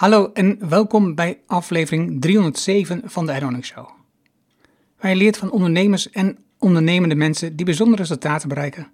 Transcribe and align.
Hallo 0.00 0.30
en 0.32 0.68
welkom 0.68 1.14
bij 1.14 1.40
aflevering 1.46 2.20
307 2.20 3.02
van 3.04 3.26
de 3.26 3.34
Ironic 3.34 3.64
Show. 3.64 3.88
Waar 5.00 5.14
leert 5.14 5.36
van 5.36 5.50
ondernemers 5.50 6.10
en 6.10 6.38
ondernemende 6.58 7.14
mensen 7.14 7.56
die 7.56 7.64
bijzondere 7.64 8.02
resultaten 8.02 8.48
bereiken. 8.48 8.92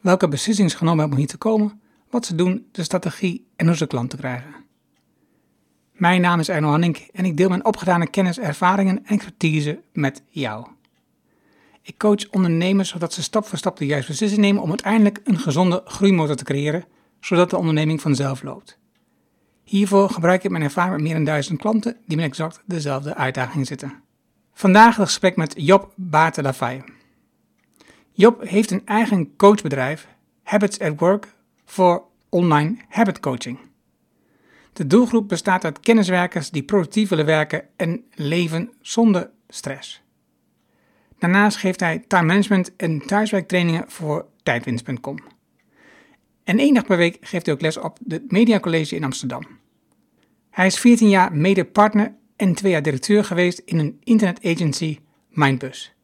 Welke 0.00 0.28
beslissingen 0.28 0.70
genomen 0.70 0.98
hebben 0.98 1.16
om 1.16 1.22
hier 1.24 1.32
te 1.32 1.36
komen, 1.36 1.80
wat 2.10 2.26
ze 2.26 2.34
doen, 2.34 2.66
de 2.72 2.82
strategie 2.82 3.46
en 3.56 3.66
hoe 3.66 3.76
ze 3.76 3.86
klanten 3.86 4.18
krijgen. 4.18 4.54
Mijn 5.92 6.20
naam 6.20 6.40
is 6.40 6.48
Erno 6.48 6.68
Hanning 6.68 6.96
en 7.12 7.24
ik 7.24 7.36
deel 7.36 7.48
mijn 7.48 7.64
opgedane 7.64 8.10
kennis, 8.10 8.38
ervaringen 8.38 8.96
en 8.96 9.06
expertise 9.06 9.80
met 9.92 10.22
jou. 10.28 10.66
Ik 11.82 11.98
coach 11.98 12.30
ondernemers 12.30 12.88
zodat 12.88 13.12
ze 13.12 13.22
stap 13.22 13.46
voor 13.46 13.58
stap 13.58 13.76
de 13.76 13.86
juiste 13.86 14.10
beslissing 14.10 14.40
nemen 14.40 14.62
om 14.62 14.68
uiteindelijk 14.68 15.20
een 15.24 15.38
gezonde 15.38 15.82
groeimotor 15.84 16.36
te 16.36 16.44
creëren, 16.44 16.84
zodat 17.20 17.50
de 17.50 17.56
onderneming 17.56 18.00
vanzelf 18.00 18.42
loopt. 18.42 18.82
Hiervoor 19.64 20.10
gebruik 20.10 20.44
ik 20.44 20.50
mijn 20.50 20.62
ervaring 20.62 20.94
met 20.94 21.02
meer 21.02 21.14
dan 21.14 21.24
duizend 21.24 21.60
klanten 21.60 21.96
die 22.06 22.16
met 22.16 22.26
exact 22.26 22.62
dezelfde 22.66 23.14
uitdaging 23.14 23.66
zitten. 23.66 24.02
Vandaag 24.52 24.96
het 24.96 25.06
gesprek 25.06 25.36
met 25.36 25.54
Job 25.56 25.92
Baarten 25.96 26.42
Lafayette. 26.42 26.92
Job 28.12 28.48
heeft 28.48 28.70
een 28.70 28.86
eigen 28.86 29.36
coachbedrijf, 29.36 30.08
Habits 30.42 30.78
at 30.78 30.92
Work, 30.96 31.34
voor 31.64 32.04
online 32.28 32.76
habit 32.88 33.20
coaching. 33.20 33.58
De 34.72 34.86
doelgroep 34.86 35.28
bestaat 35.28 35.64
uit 35.64 35.80
kenniswerkers 35.80 36.50
die 36.50 36.62
productief 36.62 37.08
willen 37.08 37.26
werken 37.26 37.64
en 37.76 38.04
leven 38.14 38.72
zonder 38.80 39.30
stress. 39.48 40.02
Daarnaast 41.18 41.56
geeft 41.56 41.80
hij 41.80 42.04
time 42.08 42.26
management 42.26 42.76
en 42.76 42.98
thuiswerktrainingen 43.06 43.84
voor 43.86 44.26
tijdwinst.com. 44.42 45.33
En 46.44 46.58
één 46.58 46.74
dag 46.74 46.84
per 46.84 46.96
week 46.96 47.16
geeft 47.20 47.46
hij 47.46 47.54
ook 47.54 47.60
les 47.60 47.76
op 47.76 47.98
het 48.08 48.32
Media 48.32 48.60
College 48.60 48.96
in 48.96 49.04
Amsterdam. 49.04 49.46
Hij 50.50 50.66
is 50.66 50.78
14 50.78 51.08
jaar 51.08 51.32
mede-partner 51.32 52.14
en 52.36 52.54
twee 52.54 52.72
jaar 52.72 52.82
directeur 52.82 53.24
geweest 53.24 53.58
in 53.58 53.78
een 53.78 54.00
internetagency 54.02 54.98
Mindbus. 55.28 55.94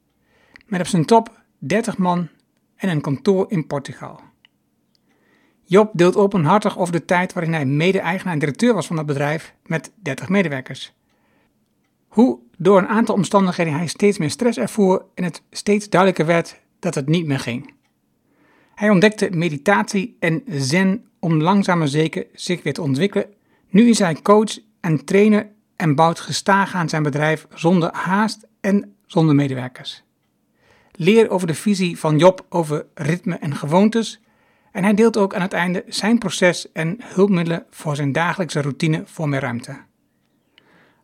Met 0.66 0.80
op 0.80 0.86
zijn 0.86 1.04
top 1.04 1.42
30 1.58 1.98
man 1.98 2.28
en 2.76 2.88
een 2.88 3.00
kantoor 3.00 3.50
in 3.50 3.66
Portugal. 3.66 4.20
Job 5.64 5.90
deelt 5.92 6.16
openhartig 6.16 6.78
over 6.78 6.92
de 6.92 7.04
tijd 7.04 7.32
waarin 7.32 7.52
hij 7.52 7.64
mede-eigenaar 7.64 8.32
en 8.32 8.38
directeur 8.38 8.74
was 8.74 8.86
van 8.86 8.96
dat 8.96 9.06
bedrijf 9.06 9.54
met 9.66 9.92
30 10.02 10.28
medewerkers. 10.28 10.92
Hoe 12.08 12.38
door 12.58 12.78
een 12.78 12.88
aantal 12.88 13.14
omstandigheden 13.14 13.72
hij 13.72 13.86
steeds 13.86 14.18
meer 14.18 14.30
stress 14.30 14.58
ervoer 14.58 15.04
en 15.14 15.24
het 15.24 15.42
steeds 15.50 15.88
duidelijker 15.88 16.26
werd 16.26 16.60
dat 16.78 16.94
het 16.94 17.08
niet 17.08 17.26
meer 17.26 17.38
ging. 17.40 17.74
Hij 18.80 18.90
ontdekte 18.90 19.30
meditatie 19.30 20.16
en 20.20 20.42
zen 20.46 21.04
om 21.18 21.42
langzaam 21.42 21.78
maar 21.78 21.88
zeker 21.88 22.26
zich 22.34 22.62
weer 22.62 22.72
te 22.72 22.82
ontwikkelen. 22.82 23.26
Nu 23.68 23.88
is 23.88 23.98
hij 23.98 24.14
coach 24.22 24.58
en 24.80 25.04
trainer 25.04 25.50
en 25.76 25.94
bouwt 25.94 26.20
gestaag 26.20 26.74
aan 26.74 26.88
zijn 26.88 27.02
bedrijf 27.02 27.46
zonder 27.54 27.92
haast 27.92 28.46
en 28.60 28.96
zonder 29.06 29.34
medewerkers. 29.34 30.02
Leer 30.92 31.30
over 31.30 31.46
de 31.46 31.54
visie 31.54 31.98
van 31.98 32.18
Job 32.18 32.46
over 32.48 32.86
ritme 32.94 33.34
en 33.34 33.56
gewoontes. 33.56 34.20
En 34.72 34.82
hij 34.82 34.94
deelt 34.94 35.16
ook 35.16 35.34
aan 35.34 35.42
het 35.42 35.52
einde 35.52 35.84
zijn 35.86 36.18
proces 36.18 36.72
en 36.72 36.96
hulpmiddelen 37.02 37.66
voor 37.70 37.96
zijn 37.96 38.12
dagelijkse 38.12 38.60
routine 38.60 39.02
voor 39.04 39.28
meer 39.28 39.40
ruimte. 39.40 39.76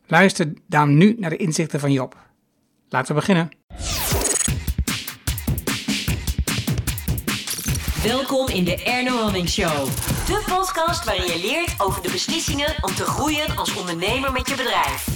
Luister 0.07 0.53
dan 0.67 0.97
nu 0.97 1.17
naar 1.19 1.31
de 1.31 1.37
inzichten 1.37 1.81
van 1.81 1.93
Job. 1.93 2.17
Laten 2.89 3.15
we 3.15 3.21
beginnen. 3.21 3.49
Welkom 8.07 8.49
in 8.49 8.65
de 8.65 8.83
Erno 8.83 9.17
Hamming 9.17 9.49
Show. 9.49 9.87
De 10.27 10.45
podcast 10.49 11.05
waarin 11.05 11.27
je 11.27 11.41
leert 11.41 11.81
over 11.81 12.03
de 12.03 12.11
beslissingen 12.11 12.75
om 12.81 12.95
te 12.95 13.05
groeien 13.05 13.57
als 13.57 13.77
ondernemer 13.77 14.33
met 14.33 14.48
je 14.48 14.55
bedrijf. 14.57 15.07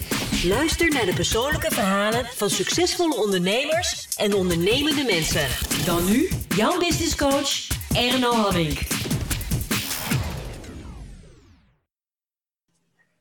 Luister 0.45 0.89
naar 0.89 1.05
de 1.05 1.15
persoonlijke 1.15 1.71
verhalen 1.71 2.25
van 2.25 2.51
succesvolle 2.51 3.15
ondernemers 3.15 4.17
en 4.17 4.35
ondernemende 4.35 5.05
mensen. 5.05 5.49
Dan 5.87 6.05
nu 6.05 6.29
jouw 6.57 6.79
business 6.79 7.17
coach 7.17 7.69
Erno 7.95 8.33
Hamming. 8.33 8.79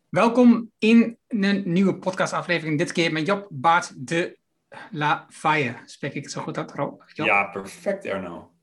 Welkom 0.10 0.72
in 0.80 1.18
een 1.28 1.64
nieuwe 1.66 1.96
podcastaflevering. 1.96 2.78
Dit 2.78 2.92
keer 2.92 3.12
met 3.12 3.26
Job 3.26 3.48
Baart 3.50 4.08
de 4.08 4.38
La 4.92 5.26
Faye. 5.30 5.76
Spreek 5.86 6.14
ik 6.14 6.24
het 6.24 6.32
zo 6.32 6.42
goed 6.42 6.58
uit, 6.58 6.72
Rob? 6.72 7.02
Job? 7.14 7.28
Ja, 7.28 7.44
perfect 7.44 8.06
Erno. 8.06 8.58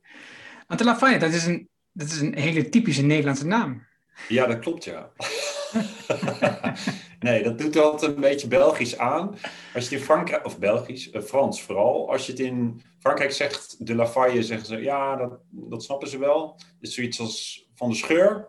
Want 0.66 0.80
de 0.80 0.84
La 0.84 0.96
Faye, 0.96 1.18
dat 1.18 1.32
is, 1.32 1.46
een, 1.46 1.68
dat 1.92 2.06
is 2.06 2.20
een 2.20 2.38
hele 2.38 2.68
typische 2.68 3.02
Nederlandse 3.02 3.46
naam. 3.46 3.86
Ja, 4.28 4.46
dat 4.46 4.58
klopt 4.58 4.84
ja. 4.84 5.12
nee, 7.20 7.42
dat 7.42 7.58
doet 7.58 7.76
altijd 7.76 8.14
een 8.14 8.20
beetje 8.20 8.48
Belgisch 8.48 8.98
aan. 8.98 9.28
Als 9.74 9.88
je 9.88 9.90
het 9.90 9.92
in 9.92 10.00
Frankrijk, 10.00 10.44
of 10.44 10.58
Belgisch, 10.58 11.10
eh, 11.10 11.22
Frans 11.22 11.62
vooral. 11.62 12.10
Als 12.10 12.26
je 12.26 12.32
het 12.32 12.40
in 12.40 12.82
Frankrijk 12.98 13.32
zegt, 13.32 13.86
de 13.86 13.94
La 13.94 14.06
Faye, 14.06 14.42
zeggen 14.42 14.66
ze, 14.66 14.76
ja, 14.76 15.16
dat, 15.16 15.38
dat 15.50 15.82
snappen 15.82 16.08
ze 16.08 16.18
wel. 16.18 16.54
Het 16.56 16.88
is 16.88 16.94
zoiets 16.94 17.20
als 17.20 17.66
van 17.74 17.88
de 17.88 17.94
scheur. 17.94 18.48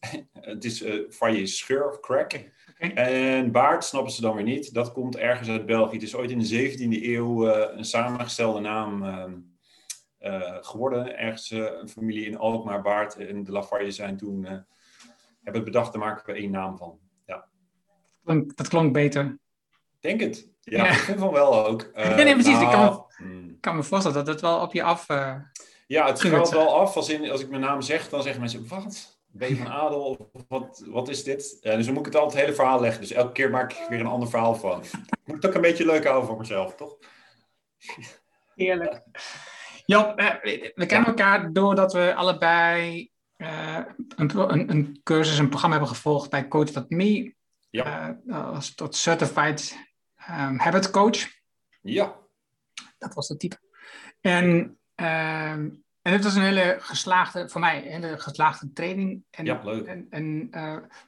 het 0.40 0.64
is, 0.64 0.82
uh, 0.82 1.10
faille 1.10 1.40
is 1.40 1.58
scheur 1.58 1.88
of 1.88 2.00
crack. 2.00 2.32
En 2.78 3.52
baard 3.52 3.84
snappen 3.84 4.12
ze 4.12 4.20
dan 4.20 4.34
weer 4.34 4.44
niet. 4.44 4.74
Dat 4.74 4.92
komt 4.92 5.16
ergens 5.16 5.48
uit 5.48 5.66
België. 5.66 5.94
Het 5.94 6.02
is 6.02 6.14
ooit 6.14 6.30
in 6.30 6.38
de 6.38 6.70
17e 6.70 7.02
eeuw 7.02 7.48
eh, 7.48 7.76
een 7.76 7.84
samengestelde 7.84 8.60
naam 8.60 9.04
eh, 9.04 9.24
geworden. 10.60 11.18
Ergens 11.18 11.50
eh, 11.50 11.58
een 11.80 11.88
familie 11.88 12.26
in 12.26 12.38
Alkmaar, 12.38 12.82
Baard 12.82 13.16
en 13.16 13.44
de 13.44 13.52
Lafarge 13.52 13.90
zijn 13.90 14.16
toen 14.16 14.44
eh, 14.44 14.50
hebben 15.42 15.62
het 15.62 15.64
bedacht, 15.64 15.92
daar 15.92 16.02
maken 16.02 16.26
we 16.34 16.40
één 16.40 16.50
naam 16.50 16.76
van. 16.76 16.98
Ja, 17.26 17.48
Klonk- 18.24 18.56
Dat 18.56 18.68
klonk 18.68 18.92
beter. 18.92 19.38
denk 20.00 20.20
het. 20.20 20.50
Ja, 20.60 20.84
Ja. 20.84 20.90
ik 20.90 20.96
vind 20.98 21.18
van 21.18 21.32
wel 21.32 21.66
ook. 21.66 21.82
Eh, 21.94 22.14
Nee, 22.14 22.24
nee, 22.24 22.34
precies. 22.34 22.60
Ik 22.60 22.68
kan 22.70 22.80
nou, 22.80 23.02
hmm. 23.16 23.60
Kan 23.60 23.76
me 23.76 23.82
voorstellen 23.82 24.16
dat 24.18 24.26
het 24.26 24.40
wel 24.40 24.60
op 24.60 24.72
je 24.72 24.82
af... 24.82 25.08
eh, 25.08 25.34
Ja, 25.86 26.06
het 26.06 26.18
schuilt 26.18 26.50
wel 26.50 26.74
af. 26.80 26.96
Als, 26.96 27.08
in, 27.08 27.30
als 27.30 27.40
ik 27.40 27.48
mijn 27.48 27.60
naam 27.62 27.80
zeg, 27.82 28.08
dan 28.08 28.22
zeggen 28.22 28.40
mensen, 28.40 28.68
wat? 28.68 29.16
Ben 29.30 29.48
je 29.48 29.56
van 29.56 29.68
adel? 29.68 30.28
Of 30.32 30.42
wat, 30.48 30.84
wat 30.86 31.08
is 31.08 31.24
dit? 31.24 31.58
Eh, 31.60 31.74
dus 31.76 31.84
dan 31.84 31.94
moet 31.94 32.06
ik 32.06 32.12
het 32.12 32.20
altijd 32.22 32.34
het 32.36 32.44
hele 32.44 32.56
verhaal 32.56 32.80
leggen. 32.80 33.00
Dus 33.00 33.10
elke 33.12 33.32
keer 33.32 33.50
maak 33.50 33.72
ik 33.72 33.88
weer 33.88 34.00
een 34.00 34.06
ander 34.06 34.28
verhaal 34.28 34.54
van. 34.54 34.82
Ik 34.82 34.90
moet 35.24 35.36
het 35.36 35.46
ook 35.46 35.54
een 35.54 35.60
beetje 35.60 35.86
leuk 35.86 36.04
houden 36.04 36.28
voor 36.28 36.38
mezelf, 36.38 36.74
toch? 36.74 36.96
Heerlijk. 38.54 39.02
Job, 39.88 40.18
eh, 40.18 40.34
we 40.74 40.86
kennen 40.86 41.08
elkaar 41.08 41.52
doordat 41.52 41.92
we 41.92 42.14
allebei 42.14 43.10
eh, 43.36 43.80
een, 44.16 44.38
een, 44.38 44.70
een 44.70 45.00
cursus, 45.02 45.38
een 45.38 45.48
programma 45.48 45.76
hebben 45.76 45.94
gevolgd 45.94 46.30
bij 46.30 46.48
Coach.me. 46.48 47.34
Ja. 47.70 48.18
Eh, 48.26 48.52
als 48.54 48.74
tot 48.74 48.96
Certified 48.96 49.78
ehm, 50.16 50.56
Habit 50.56 50.90
Coach. 50.90 51.28
Ja, 51.80 52.16
Dat 52.98 53.14
was 53.14 53.28
de 53.28 53.36
type. 53.36 53.58
En, 54.20 54.78
ehm, 54.94 55.70
en 56.02 56.12
het 56.12 56.24
was 56.24 56.34
een 56.34 56.42
hele 56.42 56.76
geslaagde, 56.80 57.48
voor 57.48 57.60
mij, 57.60 57.94
een 57.94 58.02
hele 58.02 58.18
geslaagde 58.18 58.72
training. 58.72 59.24
En, 59.30 59.44
Ja, 59.44 59.60
leuk. 59.64 59.86
En, 59.86 60.06
en 60.10 60.50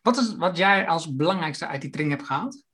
wat 0.03 0.17
is 0.17 0.37
wat 0.37 0.57
jij 0.57 0.89
als 0.89 1.17
belangrijkste 1.17 1.67
uit 1.67 1.81
die 1.81 1.91
training 1.91 2.19
hebt 2.19 2.31
gehaald? 2.31 2.65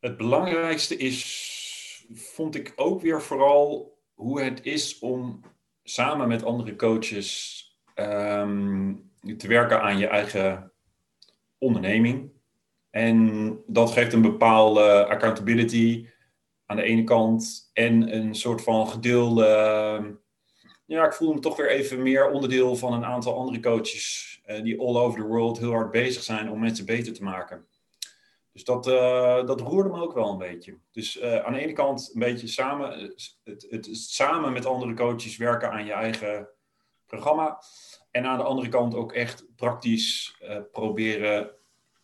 Het 0.00 0.16
belangrijkste 0.16 0.96
is, 0.96 2.06
vond 2.12 2.54
ik 2.54 2.72
ook 2.76 3.00
weer 3.00 3.22
vooral 3.22 3.98
hoe 4.20 4.42
het 4.42 4.64
is 4.64 4.98
om 4.98 5.40
samen 5.82 6.28
met 6.28 6.44
andere 6.44 6.76
coaches 6.76 7.64
ehm, 7.94 8.94
te 9.36 9.48
werken 9.48 9.82
aan 9.82 9.98
je 9.98 10.06
eigen 10.06 10.72
onderneming. 11.58 12.30
En 12.90 13.58
dat 13.66 13.90
geeft 13.90 14.12
een 14.12 14.22
bepaalde 14.22 15.06
accountability 15.06 16.08
aan 16.66 16.76
de 16.76 16.82
ene 16.82 17.04
kant 17.04 17.70
en 17.72 18.14
een 18.16 18.34
soort 18.34 18.62
van 18.62 18.88
gedeelde. 18.88 20.18
ja, 20.86 21.04
ik 21.04 21.12
voel 21.12 21.34
me 21.34 21.40
toch 21.40 21.56
weer 21.56 21.70
even 21.70 22.02
meer 22.02 22.30
onderdeel 22.30 22.76
van 22.76 22.92
een 22.92 23.04
aantal 23.04 23.34
andere 23.34 23.60
coaches 23.60 24.40
eh, 24.44 24.62
die 24.62 24.80
all 24.80 24.96
over 24.96 25.20
the 25.20 25.26
world 25.26 25.58
heel 25.58 25.72
hard 25.72 25.90
bezig 25.90 26.22
zijn 26.22 26.50
om 26.50 26.60
mensen 26.60 26.86
beter 26.86 27.12
te 27.12 27.22
maken. 27.22 27.66
Dus 28.52 28.64
dat, 28.64 28.86
eh, 28.86 29.46
dat 29.46 29.60
roerde 29.60 29.88
me 29.88 30.00
ook 30.00 30.14
wel 30.14 30.30
een 30.30 30.38
beetje. 30.38 30.78
Dus 30.90 31.18
eh, 31.18 31.44
aan 31.44 31.52
de 31.52 31.58
ene 31.58 31.72
kant 31.72 32.10
een 32.14 32.20
beetje 32.20 32.46
samen, 32.46 32.92
eh, 32.92 33.08
het, 33.44 33.66
het, 33.70 33.88
samen 33.92 34.52
met 34.52 34.66
andere 34.66 34.94
coaches 34.94 35.36
werken 35.36 35.70
aan 35.70 35.84
je 35.84 35.92
eigen 35.92 36.48
programma. 37.06 37.62
En 38.10 38.24
aan 38.24 38.38
de 38.38 38.44
andere 38.44 38.68
kant 38.68 38.94
ook 38.94 39.12
echt 39.12 39.46
praktisch 39.56 40.40
proberen 40.72 41.50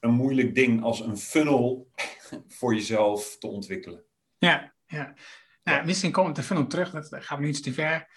een 0.01 0.11
moeilijk 0.11 0.55
ding 0.55 0.83
als 0.83 1.01
een 1.01 1.17
funnel 1.17 1.91
voor 2.59 2.75
jezelf 2.75 3.37
te 3.39 3.47
ontwikkelen. 3.47 4.05
Ja, 4.39 4.75
ja. 4.87 5.15
Nou, 5.63 5.87
misschien 5.87 6.17
op 6.17 6.35
de 6.35 6.43
funnel 6.43 6.67
terug, 6.67 6.91
dat 6.91 7.25
gaan 7.25 7.39
we 7.39 7.45
nu 7.45 7.51
iets 7.51 7.61
te 7.61 7.73
ver. 7.73 8.09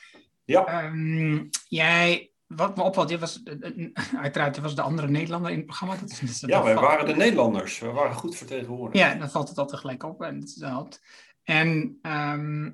Ja, 0.44 0.66
Ehm, 0.66 1.46
jij, 1.68 2.29
wat 2.56 2.78
me 2.78 2.84
opvalt, 2.84 3.10
je 3.10 3.20
was, 3.20 3.44
eh, 3.44 3.54
eh, 3.62 3.90
uiteraard, 4.22 4.60
was 4.60 4.76
de 4.76 4.82
andere 4.82 5.08
Nederlander 5.08 5.52
in 5.52 5.58
het 5.58 5.66
programma. 5.66 5.96
Dat 5.96 6.10
is, 6.10 6.40
dat 6.40 6.50
ja 6.50 6.64
wij 6.64 6.74
valt- 6.74 6.86
waren 6.86 7.06
de 7.06 7.16
Nederlanders. 7.16 7.80
We 7.80 7.92
waren 7.92 8.16
goed 8.16 8.36
vertegenwoordigd. 8.36 8.98
Ja, 8.98 9.16
dan 9.16 9.30
valt 9.30 9.50
het 9.50 9.58
altijd 9.58 9.80
gelijk 9.80 10.04
op 10.04 10.22
en 10.22 10.40
dat 10.40 10.56
helpt. 10.60 11.02
En 11.44 11.98
ehm, 12.02 12.72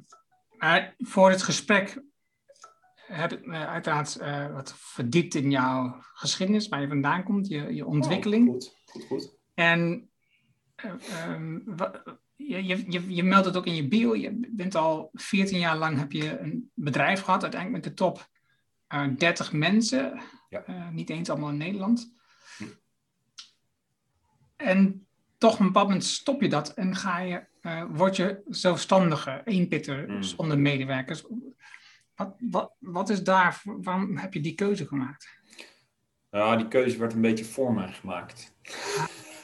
maar 0.57 0.95
voor 0.97 1.29
het 1.29 1.41
gesprek 1.41 2.03
heb 2.95 3.33
ik 3.33 3.45
me 3.45 3.67
uiteraard 3.67 4.17
uh, 4.21 4.53
wat 4.53 4.73
verdiept 4.77 5.35
in 5.35 5.51
jouw 5.51 5.95
geschiedenis, 6.13 6.67
waar 6.67 6.81
je 6.81 6.87
vandaan 6.87 7.23
komt, 7.23 7.47
je, 7.47 7.73
je 7.75 7.85
ontwikkeling. 7.85 8.47
Oh, 8.47 8.53
goed, 8.53 8.75
goed, 8.85 9.05
goed. 9.05 9.35
En 9.53 10.09
um, 11.27 11.75
je, 12.35 12.65
je, 12.65 13.15
je 13.15 13.23
meldt 13.23 13.45
het 13.45 13.57
ook 13.57 13.65
in 13.65 13.75
je 13.75 13.87
bio. 13.87 14.15
Je 14.15 14.49
bent 14.51 14.75
al 14.75 15.09
14 15.13 15.59
jaar 15.59 15.77
lang 15.77 15.97
heb 15.97 16.11
je 16.11 16.39
een 16.39 16.71
bedrijf 16.73 17.21
gehad, 17.21 17.41
uiteindelijk 17.41 17.83
met 17.83 17.91
de 17.91 18.03
top 18.03 18.17
uh, 18.17 18.23
30 19.17 19.51
mensen. 19.51 20.21
Ja. 20.49 20.63
Uh, 20.69 20.89
niet 20.89 21.09
eens 21.09 21.29
allemaal 21.29 21.49
in 21.49 21.57
Nederland. 21.57 22.13
Hm. 22.57 22.63
En 24.55 25.07
toch 25.37 25.53
op 25.53 25.59
een 25.59 25.65
bepaald 25.65 25.87
moment 25.87 26.05
stop 26.05 26.41
je 26.41 26.49
dat 26.49 26.73
en 26.73 26.95
ga 26.95 27.19
je, 27.19 27.43
uh, 27.61 27.83
word 27.89 28.15
je 28.15 28.41
zelfstandige, 28.47 29.41
eenpitter 29.45 30.09
mm. 30.09 30.23
zonder 30.23 30.59
medewerkers. 30.59 31.23
Wat, 32.15 32.35
wat, 32.39 32.73
wat 32.79 33.09
is 33.09 33.23
daar, 33.23 33.61
waarom 33.63 34.17
heb 34.17 34.33
je 34.33 34.41
die 34.41 34.55
keuze 34.55 34.87
gemaakt? 34.87 35.29
Ja, 36.29 36.55
die 36.55 36.67
keuze 36.67 36.97
werd 36.97 37.13
een 37.13 37.21
beetje 37.21 37.45
voor 37.45 37.73
mij 37.73 37.91
gemaakt. 37.91 38.53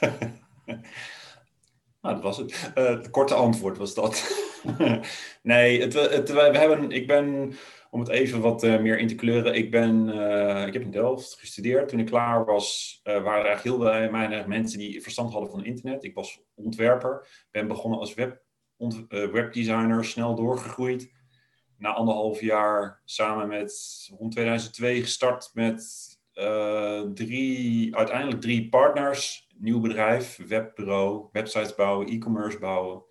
nou, 2.00 2.14
dat 2.14 2.22
was 2.22 2.36
het. 2.36 2.72
Uh, 2.74 2.84
het 2.84 3.10
korte 3.10 3.34
antwoord 3.34 3.78
was 3.78 3.94
dat. 3.94 4.36
nee, 5.42 5.80
het, 5.80 5.92
het, 5.92 6.30
we 6.32 6.40
hebben, 6.40 6.90
ik 6.90 7.06
ben, 7.06 7.54
om 7.92 8.00
het 8.00 8.08
even 8.08 8.40
wat 8.40 8.64
uh, 8.64 8.80
meer 8.80 8.98
in 8.98 9.06
te 9.06 9.14
kleuren, 9.14 9.54
ik, 9.54 9.70
ben, 9.70 10.08
uh, 10.08 10.66
ik 10.66 10.72
heb 10.72 10.82
in 10.82 10.90
Delft 10.90 11.36
gestudeerd. 11.38 11.88
Toen 11.88 11.98
ik 11.98 12.06
klaar 12.06 12.44
was, 12.44 13.00
waren 13.02 13.22
er 13.24 13.46
eigenlijk 13.46 13.62
heel 13.62 13.78
weinig 14.10 14.46
mensen 14.46 14.78
die 14.78 15.02
verstand 15.02 15.32
hadden 15.32 15.50
van 15.50 15.64
internet. 15.64 16.04
Ik 16.04 16.14
was 16.14 16.40
ontwerper, 16.54 17.26
ben 17.50 17.68
begonnen 17.68 17.98
als 17.98 18.14
web, 18.14 18.42
webdesigner, 19.08 20.04
snel 20.04 20.34
doorgegroeid 20.34 21.12
na 21.78 21.92
anderhalf 21.92 22.40
jaar 22.40 23.02
samen 23.04 23.48
met 23.48 23.72
rond 24.18 24.32
2002 24.32 25.00
gestart 25.00 25.50
met 25.54 26.08
drie, 27.14 27.96
uiteindelijk 27.96 28.40
drie 28.40 28.68
partners. 28.68 29.48
Nieuw 29.58 29.80
bedrijf, 29.80 30.38
webbureau, 30.46 31.28
websites 31.32 31.74
bouwen, 31.74 32.08
e-commerce 32.08 32.58
bouwen. 32.58 33.02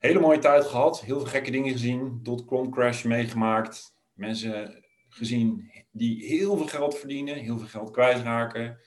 Hele 0.00 0.20
mooie 0.20 0.38
tijd 0.38 0.64
gehad, 0.64 1.00
heel 1.00 1.18
veel 1.18 1.28
gekke 1.28 1.50
dingen 1.50 1.72
gezien. 1.72 2.20
Dotcom 2.22 2.70
crash 2.70 3.02
meegemaakt. 3.02 3.94
Mensen 4.12 4.84
gezien 5.08 5.72
die 5.90 6.26
heel 6.26 6.56
veel 6.56 6.66
geld 6.66 6.98
verdienen, 6.98 7.34
heel 7.34 7.58
veel 7.58 7.66
geld 7.66 7.90
kwijtraken. 7.90 8.78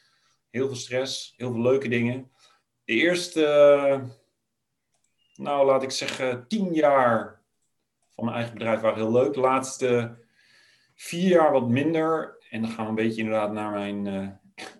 Heel 0.49 0.67
veel 0.67 0.75
stress, 0.75 1.33
heel 1.37 1.51
veel 1.51 1.61
leuke 1.61 1.87
dingen. 1.87 2.31
De 2.83 2.93
eerste, 2.93 4.01
nou 5.35 5.65
laat 5.65 5.83
ik 5.83 5.91
zeggen, 5.91 6.47
tien 6.47 6.73
jaar 6.73 7.41
van 8.15 8.25
mijn 8.25 8.37
eigen 8.37 8.53
bedrijf 8.53 8.79
waren 8.81 8.97
heel 8.97 9.11
leuk. 9.11 9.33
De 9.33 9.39
laatste 9.39 10.17
vier 10.95 11.29
jaar 11.29 11.51
wat 11.51 11.69
minder. 11.69 12.37
En 12.49 12.61
dan 12.61 12.71
gaan 12.71 12.83
we 12.83 12.89
een 12.89 13.07
beetje 13.07 13.21
inderdaad 13.21 13.51
naar 13.51 13.71
mijn 13.71 14.05
uh, 14.05 14.27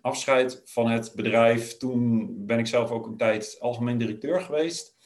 afscheid 0.02 0.62
van 0.66 0.90
het 0.90 1.12
bedrijf. 1.16 1.78
Toen 1.78 2.32
ben 2.46 2.60
ik 2.60 2.68
zelf 2.68 2.92
ook 2.92 3.06
een 3.06 3.18
tijd 3.18 3.58
algemeen 3.60 3.98
directeur 3.98 4.42
geweest. 4.42 5.02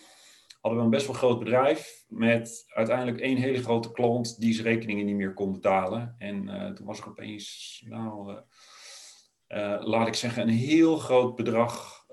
Hadden 0.67 0.85
we 0.85 0.91
een 0.91 0.97
best 0.97 1.11
wel 1.11 1.29
groot 1.29 1.39
bedrijf 1.39 2.05
met 2.07 2.65
uiteindelijk 2.67 3.19
één 3.19 3.37
hele 3.37 3.63
grote 3.63 3.91
klant 3.91 4.39
die 4.39 4.53
zijn 4.53 4.67
rekeningen 4.67 5.05
niet 5.05 5.15
meer 5.15 5.33
kon 5.33 5.51
betalen. 5.51 6.15
En 6.17 6.43
uh, 6.47 6.71
toen 6.71 6.85
was 6.85 6.99
er 6.99 7.07
opeens, 7.07 7.83
nou, 7.85 8.31
uh, 9.47 9.77
laat 9.79 10.07
ik 10.07 10.13
zeggen, 10.13 10.41
een 10.41 10.49
heel 10.49 10.97
groot 10.97 11.35
bedrag 11.35 12.05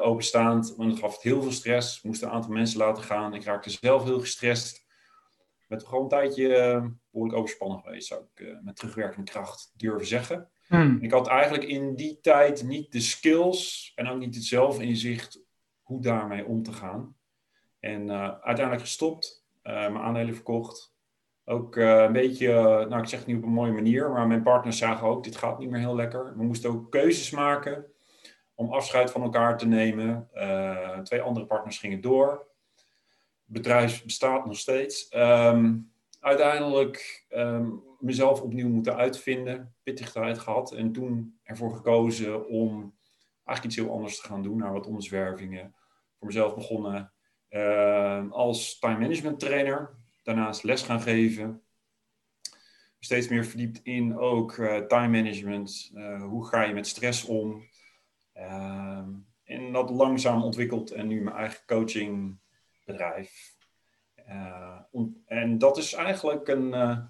openstaand. 0.00 0.76
En 0.78 0.88
dat 0.88 0.98
gaf 0.98 1.12
het 1.12 1.22
heel 1.22 1.42
veel 1.42 1.52
stress. 1.52 2.02
Moest 2.02 2.22
een 2.22 2.30
aantal 2.30 2.50
mensen 2.50 2.78
laten 2.78 3.02
gaan. 3.02 3.34
Ik 3.34 3.44
raakte 3.44 3.70
zelf 3.70 4.04
heel 4.04 4.20
gestrest 4.20 4.86
met 5.68 5.84
gewoon 5.84 6.02
een 6.02 6.08
tijdje 6.08 6.48
behoorlijk 7.10 7.38
overspannen 7.38 7.80
geweest, 7.80 8.08
zou 8.08 8.24
ik 8.34 8.56
met 8.62 8.76
terugwerkende 8.76 9.30
kracht 9.30 9.72
durven 9.76 10.06
zeggen. 10.06 10.50
Hmm. 10.66 10.98
Ik 11.00 11.10
had 11.10 11.26
eigenlijk 11.26 11.64
in 11.64 11.94
die 11.94 12.20
tijd 12.20 12.62
niet 12.62 12.92
de 12.92 13.00
skills 13.00 13.92
en 13.94 14.08
ook 14.08 14.18
niet 14.18 14.34
het 14.34 14.44
zelfinzicht 14.44 15.44
hoe 15.82 16.02
daarmee 16.02 16.46
om 16.46 16.62
te 16.62 16.72
gaan. 16.72 17.15
En 17.86 18.08
uh, 18.08 18.28
uiteindelijk 18.40 18.80
gestopt, 18.80 19.46
mijn 19.62 19.98
aandelen 19.98 20.34
verkocht. 20.34 20.94
Ook 21.44 21.76
een 21.76 22.12
beetje, 22.12 22.52
nou 22.88 23.02
ik 23.02 23.08
zeg 23.08 23.18
het 23.18 23.28
niet 23.28 23.36
op 23.36 23.42
een 23.42 23.48
mooie 23.48 23.72
manier, 23.72 24.10
maar 24.10 24.26
mijn 24.26 24.42
partners 24.42 24.78
zagen 24.78 25.06
ook, 25.06 25.24
dit 25.24 25.36
gaat 25.36 25.58
niet 25.58 25.70
meer 25.70 25.80
heel 25.80 25.94
lekker. 25.94 26.36
We 26.36 26.42
moesten 26.42 26.70
ook 26.70 26.90
keuzes 26.90 27.30
maken 27.30 27.86
om 28.54 28.72
afscheid 28.72 29.10
van 29.10 29.22
elkaar 29.22 29.58
te 29.58 29.66
nemen. 29.66 30.28
twee 31.02 31.20
andere 31.20 31.46
partners 31.46 31.78
gingen 31.78 32.00
door 32.00 32.46
bedrijf 33.46 34.04
bestaat 34.04 34.46
nog 34.46 34.56
steeds. 34.56 35.14
Um, 35.16 35.92
uiteindelijk 36.20 37.26
um, 37.30 37.82
mezelf 37.98 38.42
opnieuw 38.42 38.68
moeten 38.68 38.96
uitvinden, 38.96 39.74
pittig 39.82 40.12
tijd 40.12 40.38
gehad 40.38 40.72
en 40.72 40.92
toen 40.92 41.38
ervoor 41.42 41.72
gekozen 41.72 42.48
om 42.48 42.94
eigenlijk 43.44 43.64
iets 43.64 43.76
heel 43.76 43.96
anders 43.96 44.20
te 44.20 44.26
gaan 44.26 44.42
doen, 44.42 44.56
naar 44.56 44.72
wat 44.72 44.86
omzwervingen. 44.86 45.74
Voor 46.18 46.26
mezelf 46.26 46.54
begonnen 46.54 47.12
uh, 47.56 48.30
als 48.30 48.78
time 48.78 48.98
management 48.98 49.38
trainer, 49.38 49.96
daarnaast 50.22 50.62
les 50.62 50.82
gaan 50.82 51.00
geven. 51.00 51.62
Steeds 52.98 53.28
meer 53.28 53.44
verdiept 53.44 53.80
in 53.82 54.18
ook 54.18 54.56
uh, 54.56 54.76
time 54.76 55.08
management. 55.08 55.90
Uh, 55.94 56.22
hoe 56.22 56.46
ga 56.46 56.62
je 56.62 56.74
met 56.74 56.86
stress 56.86 57.24
om? 57.24 57.62
en 59.44 59.72
dat 59.72 59.90
langzaam 59.90 60.42
ontwikkeld 60.42 60.90
en 60.90 61.06
nu 61.06 61.22
mijn 61.22 61.36
eigen 61.36 61.60
coaching 61.66 62.38
bedrijf. 62.84 63.56
Uh, 64.28 64.80
en 65.26 65.58
dat 65.58 65.76
is 65.76 65.92
eigenlijk 65.92 66.48
een, 66.48 66.68
nou, 66.68 67.08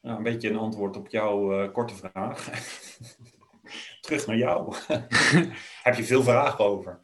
een 0.00 0.22
beetje 0.22 0.50
een 0.50 0.56
antwoord 0.56 0.96
op 0.96 1.08
jouw 1.08 1.70
korte 1.70 1.94
vraag. 1.94 2.48
Terug 4.00 4.26
naar 4.26 4.36
jou. 4.36 4.74
Heb 5.82 5.94
je 5.94 6.04
veel 6.04 6.22
vragen 6.22 6.64
over? 6.64 7.00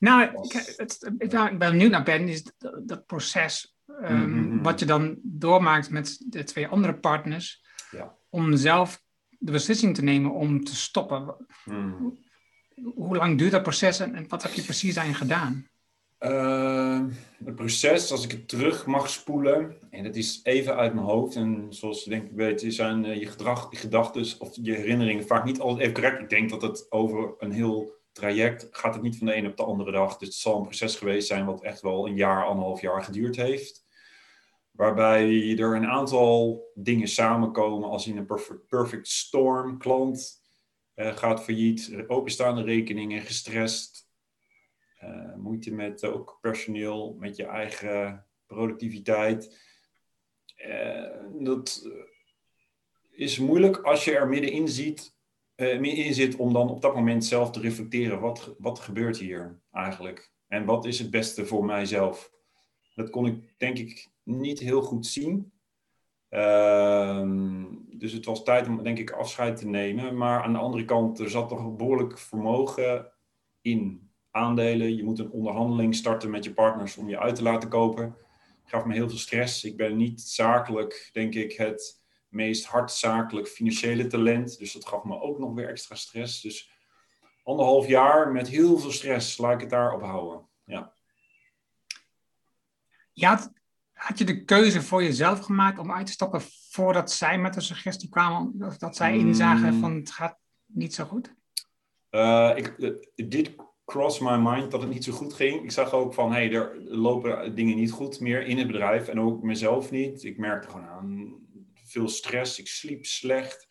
Nou, 0.00 0.22
ik, 0.22 0.74
het, 0.76 1.12
ik, 1.18 1.30
ben 1.30 1.58
benieuwd 1.58 1.90
naar 1.90 2.02
Ben, 2.02 2.28
is 2.28 2.52
dat, 2.82 3.06
proces 3.06 3.76
um, 3.86 4.16
mm 4.16 4.32
-hmm. 4.32 4.62
wat 4.62 4.80
je 4.80 4.86
dan 4.86 5.18
doormaakt 5.22 5.90
met 5.90 6.24
de 6.26 6.44
twee 6.44 6.66
andere 6.66 6.98
partners, 6.98 7.62
ja. 7.90 8.16
om 8.28 8.56
zelf 8.56 9.02
de 9.38 9.52
beslissing 9.52 9.94
te 9.94 10.02
nemen 10.02 10.32
om 10.32 10.64
te 10.64 10.76
stoppen. 10.76 11.46
Mm. 11.64 12.18
Hoe 12.94 13.16
lang 13.16 13.38
duurt 13.38 13.50
dat 13.50 13.62
proces 13.62 14.00
en 14.00 14.28
wat 14.28 14.42
heb 14.42 14.52
je 14.52 14.62
precies 14.62 14.98
aan 14.98 15.14
gedaan? 15.14 15.68
Uh, 16.20 17.00
het 17.44 17.54
proces, 17.54 18.12
als 18.12 18.24
ik 18.24 18.30
het 18.30 18.48
terug 18.48 18.86
mag 18.86 19.10
spoelen, 19.10 19.76
en 19.90 20.04
dat 20.04 20.16
is 20.16 20.40
even 20.42 20.76
uit 20.76 20.94
mijn 20.94 21.06
hoofd, 21.06 21.36
en 21.36 21.66
zoals 21.68 22.04
je 22.04 22.10
denk 22.10 22.26
ik 22.26 22.36
weet, 22.36 22.64
zijn 22.68 23.04
uh, 23.04 23.20
je, 23.20 23.26
gedrag, 23.26 23.66
je 23.70 23.76
gedachten 23.76 24.38
of 24.38 24.58
je 24.62 24.72
herinneringen 24.72 25.26
vaak 25.26 25.44
niet 25.44 25.60
altijd 25.60 25.80
even 25.80 25.94
correct. 25.94 26.22
Ik 26.22 26.28
denk 26.28 26.50
dat 26.50 26.62
het 26.62 26.86
over 26.90 27.34
een 27.38 27.52
heel 27.52 27.99
traject 28.20 28.68
gaat 28.70 28.94
het 28.94 29.02
niet 29.02 29.16
van 29.18 29.26
de 29.26 29.36
een 29.36 29.46
op 29.46 29.56
de 29.56 29.64
andere 29.64 29.92
dag. 29.92 30.16
Dus 30.16 30.28
het 30.28 30.36
zal 30.36 30.56
een 30.56 30.62
proces 30.62 30.96
geweest 30.96 31.26
zijn 31.26 31.44
wat 31.44 31.62
echt 31.62 31.80
wel 31.80 32.06
een 32.06 32.16
jaar, 32.16 32.44
anderhalf 32.44 32.80
jaar 32.80 33.02
geduurd 33.02 33.36
heeft. 33.36 33.84
Waarbij 34.70 35.58
er 35.58 35.76
een 35.76 35.86
aantal 35.86 36.64
dingen 36.74 37.08
samenkomen 37.08 37.88
als 37.88 38.06
in 38.06 38.16
een 38.16 38.26
perfect, 38.68 39.08
storm. 39.08 39.78
Klant 39.78 40.42
uh, 40.96 41.16
gaat 41.16 41.42
failliet, 41.42 42.04
openstaande 42.06 42.62
rekeningen, 42.62 43.20
gestrest, 43.20 44.08
uh, 45.02 45.34
moeite 45.36 45.74
met 45.74 46.04
ook 46.04 46.38
personeel, 46.40 47.16
met 47.18 47.36
je 47.36 47.44
eigen 47.44 48.26
productiviteit. 48.46 49.58
Uh, 50.66 51.10
dat 51.38 51.88
is 53.10 53.38
moeilijk 53.38 53.76
als 53.76 54.04
je 54.04 54.16
er 54.16 54.28
middenin 54.28 54.68
ziet, 54.68 55.18
uh, 55.60 55.78
middenin 55.78 56.14
zit 56.14 56.36
om 56.36 56.52
dan 56.52 56.70
op 56.70 56.82
dat 56.82 56.94
moment 56.94 57.24
zelf 57.24 57.50
te 57.50 57.60
reflecteren. 57.60 58.20
Wat, 58.20 58.54
wat 58.58 58.78
gebeurt 58.78 59.18
hier 59.18 59.60
eigenlijk? 59.72 60.32
En 60.48 60.64
wat 60.64 60.84
is 60.84 60.98
het 60.98 61.10
beste 61.10 61.46
voor 61.46 61.64
mijzelf? 61.64 62.32
Dat 62.94 63.10
kon 63.10 63.26
ik 63.26 63.54
denk 63.58 63.78
ik 63.78 64.08
niet 64.22 64.58
heel 64.58 64.82
goed 64.82 65.06
zien. 65.06 65.52
Uh, 66.30 67.26
dus 67.92 68.12
het 68.12 68.24
was 68.24 68.44
tijd 68.44 68.68
om 68.68 68.82
denk 68.82 68.98
ik 68.98 69.10
afscheid 69.10 69.56
te 69.56 69.68
nemen. 69.68 70.16
Maar 70.16 70.42
aan 70.42 70.52
de 70.52 70.58
andere 70.58 70.84
kant, 70.84 71.18
er 71.18 71.30
zat 71.30 71.48
toch 71.48 71.76
behoorlijk 71.76 72.18
vermogen 72.18 73.12
in 73.60 74.10
aandelen. 74.30 74.96
Je 74.96 75.04
moet 75.04 75.18
een 75.18 75.30
onderhandeling 75.30 75.94
starten 75.94 76.30
met 76.30 76.44
je 76.44 76.54
partners 76.54 76.96
om 76.96 77.08
je 77.08 77.18
uit 77.18 77.34
te 77.34 77.42
laten 77.42 77.68
kopen. 77.68 78.16
Gaf 78.64 78.84
me 78.84 78.94
heel 78.94 79.08
veel 79.08 79.18
stress. 79.18 79.64
Ik 79.64 79.76
ben 79.76 79.96
niet 79.96 80.20
zakelijk, 80.20 81.10
denk 81.12 81.34
ik, 81.34 81.52
het 81.52 81.99
meest 82.30 82.66
hardzakelijk 82.66 83.48
financiële 83.48 84.06
talent. 84.06 84.58
Dus 84.58 84.72
dat 84.72 84.86
gaf 84.86 85.04
me 85.04 85.20
ook 85.20 85.38
nog 85.38 85.54
weer 85.54 85.68
extra 85.68 85.94
stress. 85.94 86.40
Dus 86.40 86.70
anderhalf 87.44 87.86
jaar 87.86 88.32
met 88.32 88.48
heel 88.48 88.78
veel 88.78 88.90
stress, 88.90 89.38
laat 89.38 89.54
ik 89.54 89.60
het 89.60 89.70
daarop 89.70 90.02
houden. 90.02 90.46
Ja. 90.64 90.92
Je 93.12 93.26
had, 93.26 93.52
had 93.92 94.18
je 94.18 94.24
de 94.24 94.44
keuze 94.44 94.82
voor 94.82 95.02
jezelf 95.02 95.38
gemaakt 95.38 95.78
om 95.78 95.92
uit 95.92 96.06
te 96.06 96.12
stappen 96.12 96.40
voordat 96.70 97.12
zij 97.12 97.38
met 97.38 97.56
een 97.56 97.62
suggestie 97.62 98.08
kwamen? 98.08 98.54
Of 98.66 98.76
dat 98.76 98.96
zij 98.96 99.16
inzagen 99.16 99.80
van 99.80 99.94
het 99.94 100.10
gaat 100.10 100.38
niet 100.66 100.94
zo 100.94 101.04
goed? 101.04 101.34
Uh, 102.10 102.52
ik, 102.54 102.94
dit 103.14 103.54
cross 103.84 104.18
my 104.18 104.36
mind 104.36 104.70
dat 104.70 104.80
het 104.80 104.90
niet 104.90 105.04
zo 105.04 105.12
goed 105.12 105.32
ging. 105.32 105.62
Ik 105.62 105.70
zag 105.70 105.92
ook 105.92 106.14
van, 106.14 106.32
hé, 106.32 106.46
hey, 106.46 106.52
er 106.52 106.80
lopen 106.82 107.54
dingen 107.54 107.76
niet 107.76 107.90
goed 107.90 108.20
meer 108.20 108.46
in 108.46 108.58
het 108.58 108.66
bedrijf. 108.66 109.08
En 109.08 109.20
ook 109.20 109.42
mezelf 109.42 109.90
niet. 109.90 110.24
Ik 110.24 110.38
merkte 110.38 110.68
gewoon 110.68 110.86
aan 110.86 111.34
veel 111.90 112.08
stress. 112.08 112.58
Ik 112.58 112.68
sliep 112.68 113.04
slecht. 113.04 113.68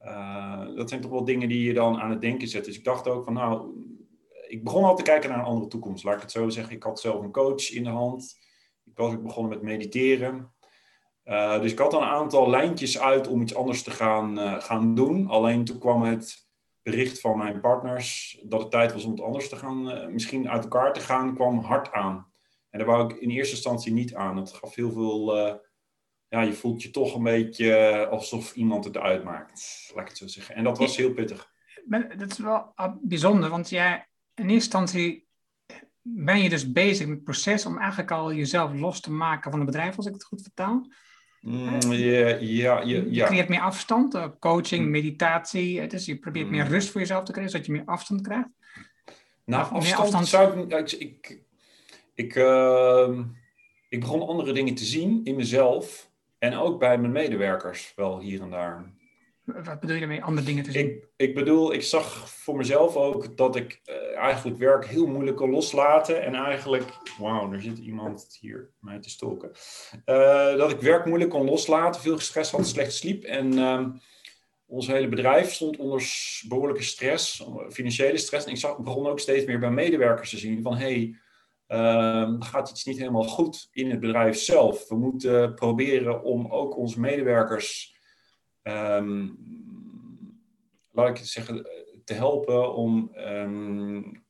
Uh, 0.00 0.74
dat 0.74 0.88
zijn 0.88 1.00
toch 1.00 1.10
wel 1.10 1.24
dingen 1.24 1.48
die 1.48 1.62
je 1.62 1.72
dan 1.72 2.00
aan 2.00 2.10
het 2.10 2.20
denken 2.20 2.48
zet. 2.48 2.64
Dus 2.64 2.78
ik 2.78 2.84
dacht 2.84 3.08
ook 3.08 3.24
van, 3.24 3.32
nou, 3.32 3.74
ik 4.48 4.64
begon 4.64 4.84
al 4.84 4.96
te 4.96 5.02
kijken 5.02 5.30
naar 5.30 5.38
een 5.38 5.44
andere 5.44 5.68
toekomst. 5.68 6.04
Laat 6.04 6.14
ik 6.14 6.20
het 6.20 6.30
zo 6.30 6.48
zeggen. 6.48 6.74
Ik 6.74 6.82
had 6.82 7.00
zelf 7.00 7.22
een 7.22 7.32
coach 7.32 7.70
in 7.70 7.84
de 7.84 7.90
hand. 7.90 8.38
Ik 8.84 8.96
was 8.96 9.12
ook 9.12 9.22
begonnen 9.22 9.52
met 9.52 9.62
mediteren. 9.62 10.54
Uh, 11.24 11.60
dus 11.60 11.72
ik 11.72 11.78
had 11.78 11.92
een 11.92 12.00
aantal 12.00 12.50
lijntjes 12.50 12.98
uit 12.98 13.28
om 13.28 13.40
iets 13.40 13.54
anders 13.54 13.82
te 13.82 13.90
gaan, 13.90 14.38
uh, 14.38 14.60
gaan 14.60 14.94
doen. 14.94 15.28
Alleen 15.28 15.64
toen 15.64 15.78
kwam 15.78 16.02
het 16.02 16.46
bericht 16.82 17.20
van 17.20 17.38
mijn 17.38 17.60
partners 17.60 18.40
dat 18.42 18.60
het 18.60 18.70
tijd 18.70 18.92
was 18.92 19.04
om 19.04 19.10
het 19.10 19.20
anders 19.20 19.48
te 19.48 19.56
gaan, 19.56 20.12
misschien 20.12 20.50
uit 20.50 20.62
elkaar 20.62 20.92
te 20.92 21.00
gaan, 21.00 21.34
kwam 21.34 21.58
hard 21.58 21.92
aan. 21.92 22.32
En 22.70 22.78
daar 22.78 22.88
wou 22.88 23.04
ik 23.04 23.20
in 23.20 23.30
eerste 23.30 23.54
instantie 23.54 23.92
niet 23.92 24.14
aan. 24.14 24.36
Het 24.36 24.52
gaf 24.52 24.74
heel 24.74 24.92
veel, 24.92 25.34
ja, 26.28 26.42
je 26.42 26.52
voelt 26.52 26.82
je 26.82 26.90
toch 26.90 27.14
een 27.14 27.22
beetje 27.22 28.06
alsof 28.10 28.54
iemand 28.54 28.84
het 28.84 28.96
uitmaakt, 28.96 29.90
laat 29.94 30.02
ik 30.02 30.08
het 30.08 30.18
zo 30.18 30.26
zeggen. 30.26 30.54
En 30.54 30.64
dat 30.64 30.78
was 30.78 30.96
heel 30.96 31.12
pittig. 31.12 31.54
Dat 32.16 32.30
is 32.30 32.38
wel 32.38 32.74
bijzonder, 33.00 33.50
want 33.50 33.68
jij 33.68 34.08
in 34.34 34.42
eerste 34.42 34.54
instantie 34.54 35.26
ben 36.02 36.42
je 36.42 36.48
dus 36.48 36.72
bezig 36.72 37.06
met 37.06 37.14
het 37.14 37.24
proces 37.24 37.66
om 37.66 37.78
eigenlijk 37.78 38.10
al 38.10 38.32
jezelf 38.32 38.72
los 38.74 39.00
te 39.00 39.12
maken 39.12 39.50
van 39.50 39.60
het 39.60 39.70
bedrijf, 39.70 39.96
als 39.96 40.06
ik 40.06 40.12
het 40.12 40.24
goed 40.24 40.42
vertaal. 40.42 40.86
Mm, 41.40 41.92
ja, 41.92 42.28
ja, 42.28 42.80
ja, 42.80 43.02
Je 43.08 43.22
creëert 43.24 43.48
meer 43.48 43.60
afstand, 43.60 44.14
uh, 44.14 44.26
coaching, 44.38 44.84
mm. 44.84 44.90
meditatie. 44.90 45.86
Dus 45.86 46.04
je 46.04 46.16
probeert 46.18 46.50
meer 46.50 46.64
mm. 46.64 46.70
rust 46.70 46.90
voor 46.90 47.00
jezelf 47.00 47.24
te 47.24 47.32
krijgen, 47.32 47.52
zodat 47.52 47.66
je 47.66 47.72
meer 47.72 47.84
afstand 47.84 48.20
krijgt. 48.20 48.48
Nou, 49.44 49.72
afstand, 49.72 50.02
afstand... 50.02 50.28
zou 50.28 50.60
ik... 50.60 50.92
Ik, 50.92 51.00
ik, 51.00 51.42
ik, 52.14 52.34
uh, 52.34 53.18
ik 53.88 54.00
begon 54.00 54.26
andere 54.26 54.52
dingen 54.52 54.74
te 54.74 54.84
zien 54.84 55.20
in 55.24 55.36
mezelf 55.36 56.10
en 56.38 56.54
ook 56.54 56.78
bij 56.78 56.98
mijn 56.98 57.12
medewerkers 57.12 57.92
wel 57.96 58.20
hier 58.20 58.40
en 58.40 58.50
daar. 58.50 58.94
Wat 59.46 59.80
bedoel 59.80 59.94
je 59.94 60.00
daarmee, 60.00 60.24
andere 60.24 60.46
dingen 60.46 60.64
te 60.64 60.70
zien? 60.70 60.86
Ik, 60.86 61.08
ik 61.16 61.34
bedoel, 61.34 61.72
ik 61.72 61.82
zag 61.82 62.30
voor 62.30 62.56
mezelf 62.56 62.96
ook 62.96 63.36
dat 63.36 63.56
ik 63.56 63.80
uh, 63.84 64.16
eigenlijk 64.16 64.58
werk 64.58 64.86
heel 64.86 65.06
moeilijk 65.06 65.36
kon 65.36 65.50
loslaten. 65.50 66.22
En 66.22 66.34
eigenlijk, 66.34 66.84
wauw, 67.18 67.52
er 67.52 67.60
zit 67.62 67.78
iemand 67.78 68.38
hier 68.40 68.70
mij 68.80 68.98
te 68.98 69.10
stoken. 69.10 69.50
Uh, 70.06 70.56
dat 70.56 70.70
ik 70.70 70.80
werk 70.80 71.04
moeilijk 71.04 71.30
kon 71.30 71.44
loslaten, 71.44 72.00
veel 72.00 72.18
stress 72.18 72.50
had, 72.50 72.66
slecht 72.66 72.92
sliep. 72.92 73.24
En 73.24 73.52
uh, 73.52 73.86
ons 74.66 74.86
hele 74.86 75.08
bedrijf 75.08 75.52
stond 75.52 75.76
onder 75.76 76.02
behoorlijke 76.48 76.82
stress, 76.82 77.46
financiële 77.70 78.18
stress. 78.18 78.46
En 78.46 78.52
ik 78.52 78.58
zag, 78.58 78.78
begon 78.78 79.06
ook 79.06 79.20
steeds 79.20 79.44
meer 79.44 79.58
bij 79.58 79.70
medewerkers 79.70 80.30
te 80.30 80.38
zien 80.38 80.62
van, 80.62 80.76
hé, 80.76 80.92
hey, 80.92 81.16
uh, 81.68 82.34
gaat 82.38 82.70
iets 82.70 82.84
niet 82.84 82.98
helemaal 82.98 83.24
goed 83.24 83.68
in 83.72 83.90
het 83.90 84.00
bedrijf 84.00 84.38
zelf. 84.38 84.88
We 84.88 84.96
moeten 84.96 85.54
proberen 85.54 86.22
om 86.22 86.46
ook 86.46 86.76
onze 86.76 87.00
medewerkers 87.00 87.94
um, 88.62 89.38
laat 90.92 91.18
ik 91.18 91.24
zeggen, 91.24 91.66
te 92.04 92.14
helpen 92.14 92.74
om, 92.74 93.10
um, 93.16 94.24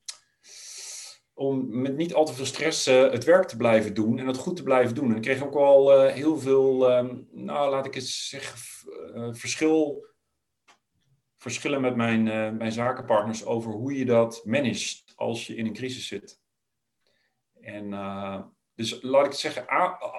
om 1.34 1.80
met 1.80 1.96
niet 1.96 2.14
al 2.14 2.24
te 2.24 2.32
veel 2.32 2.44
stress 2.44 2.88
uh, 2.88 3.10
het 3.10 3.24
werk 3.24 3.48
te 3.48 3.56
blijven 3.56 3.94
doen 3.94 4.18
en 4.18 4.26
het 4.26 4.36
goed 4.36 4.56
te 4.56 4.62
blijven 4.62 4.94
doen. 4.94 5.10
En 5.10 5.16
ik 5.16 5.22
kreeg 5.22 5.44
ook 5.44 5.54
wel 5.54 6.06
uh, 6.06 6.12
heel 6.12 6.38
veel, 6.38 6.96
um, 6.96 7.28
nou 7.32 7.70
laat 7.70 7.86
ik 7.86 7.94
het 7.94 8.06
zeggen, 8.06 8.58
uh, 9.14 9.28
verschil, 9.32 10.06
verschillen 11.38 11.80
met 11.80 11.96
mijn, 11.96 12.22
mijn 12.56 12.72
zakenpartners 12.72 13.44
over 13.44 13.72
hoe 13.72 13.98
je 13.98 14.04
dat 14.04 14.42
managt 14.44 15.12
als 15.14 15.46
je 15.46 15.54
in 15.54 15.66
een 15.66 15.72
crisis 15.72 16.06
zit. 16.06 16.40
En 17.66 17.90
dus 18.74 19.02
laat 19.02 19.24
ik 19.24 19.30
het 19.30 19.40
zeggen, 19.40 19.66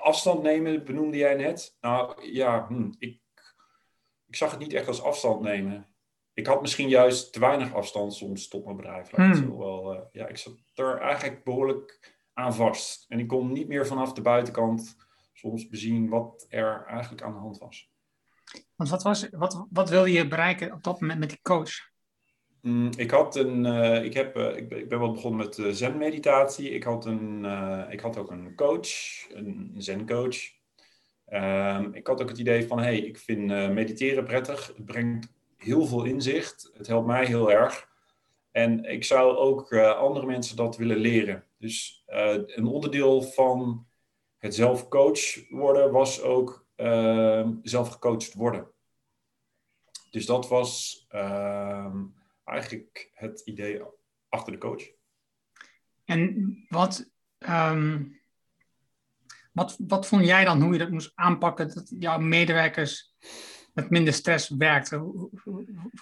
afstand 0.04 0.42
nemen 0.42 0.86
benoemde 0.86 1.18
jij 1.18 1.36
net. 1.36 1.78
Nou 1.82 2.32
ja, 2.32 2.68
hm, 2.68 2.92
ik 3.00 3.20
ik 4.28 4.36
zag 4.36 4.52
het 4.52 4.60
niet 4.60 4.74
echt 4.74 4.88
als 4.88 5.02
afstand 5.02 5.42
nemen. 5.42 5.88
Ik 6.34 6.48
had 6.48 6.62
misschien 6.62 6.90
juist 6.90 7.34
te 7.34 7.40
weinig 7.40 7.74
afstand 7.74 8.14
soms 8.14 8.48
tot 8.48 8.64
mijn 8.64 8.76
bedrijf. 8.76 9.10
Hmm. 9.10 9.58
Wel, 9.58 9.94
uh, 9.94 10.02
ja, 10.12 10.28
ik 10.28 10.38
zat 10.38 10.54
er 10.74 11.00
eigenlijk 11.00 11.44
behoorlijk 11.44 12.16
aan 12.34 12.54
vast. 12.54 13.06
En 13.08 13.20
ik 13.20 13.28
kon 13.28 13.52
niet 13.52 13.68
meer 13.68 13.88
vanaf 13.88 14.14
de 14.14 14.22
buitenkant 14.22 14.96
soms 15.34 15.68
bezien 15.68 16.10
wat 16.10 16.46
er 16.50 16.86
eigenlijk 16.86 17.24
aan 17.24 17.34
de 17.34 17.40
hand 17.40 17.58
was. 17.58 17.92
Want 18.76 18.90
wat, 18.90 19.04
was, 19.04 19.30
wat, 19.30 19.66
wat 19.70 19.90
wilde 19.90 20.12
je 20.12 20.28
bereiken 20.28 20.74
op 20.74 20.84
dat 20.84 21.00
moment 21.02 21.20
met 21.20 21.30
die 21.30 21.42
coach? 21.42 21.92
Mm, 22.62 22.90
ik, 22.98 23.12
had 23.12 23.36
een, 23.36 23.66
uh, 23.66 24.04
ik, 24.04 24.14
heb, 24.14 24.38
uh, 24.38 24.56
ik, 24.58 24.70
ben, 24.70 25.00
wel 25.00 25.12
begonnen 25.12 25.46
met 25.46 25.58
uh, 25.58 25.72
zen-meditatie. 25.72 26.70
Ik, 26.70 26.84
had 26.84 27.06
een, 27.06 27.46
ik 27.92 28.00
had 28.00 28.18
ook 28.18 28.32
een 28.32 28.56
coach, 28.56 28.90
een 29.34 29.74
zen-coach. 29.78 30.56
Um, 31.34 31.94
ik 31.94 32.08
had 32.08 32.22
ook 32.22 32.30
het 32.30 32.38
idee 32.38 32.68
van, 32.68 32.80
hey, 32.80 32.98
ik 32.98 33.18
vind 33.18 33.48
mediteren 33.48 34.24
prettig. 34.24 34.68
Het 34.68 34.86
brengt 34.86 35.34
heel 35.58 35.86
veel 35.86 36.04
inzicht. 36.04 36.72
Het 36.74 36.88
helpt 36.88 37.08
mij 37.08 37.26
heel 37.26 37.52
erg. 37.52 37.90
En 38.52 38.86
ik 38.86 39.04
zou 39.04 39.36
ook 39.36 39.74
andere 39.76 40.26
mensen 40.26 40.56
dat 40.56 40.78
willen 40.78 40.98
leren. 40.98 41.44
Dus 41.58 42.04
een 42.06 42.66
onderdeel 42.66 43.22
van 43.22 43.88
het 44.38 44.56
zelf 44.56 44.88
coach 44.88 45.50
worden 45.50 45.92
was 45.92 46.22
ook 46.22 46.66
ehm, 46.76 47.54
zelf 47.62 47.90
gecoacht 47.90 48.34
worden. 48.34 48.68
Dus 50.10 50.26
dat 50.26 50.48
was 50.48 51.06
ehm, 51.10 52.04
eigenlijk 52.48 53.12
het 53.14 53.42
idee 53.46 53.82
achter 54.30 54.52
de 54.52 54.58
coach. 54.58 54.84
En 56.06 56.66
wat, 56.70 57.12
um, 57.40 58.22
wat, 59.52 59.76
wat 59.88 60.08
vond 60.08 60.26
jij 60.26 60.46
dan 60.46 60.62
hoe 60.62 60.74
je 60.74 60.80
dat 60.80 60.90
moest 60.90 61.12
aanpakken, 61.16 61.74
dat 61.74 61.94
jouw 62.00 62.20
medewerkers 62.20 63.16
met 63.74 63.90
minder 63.90 64.14
stress 64.14 64.50
werkten? 64.50 65.00
Hoe, 65.00 65.30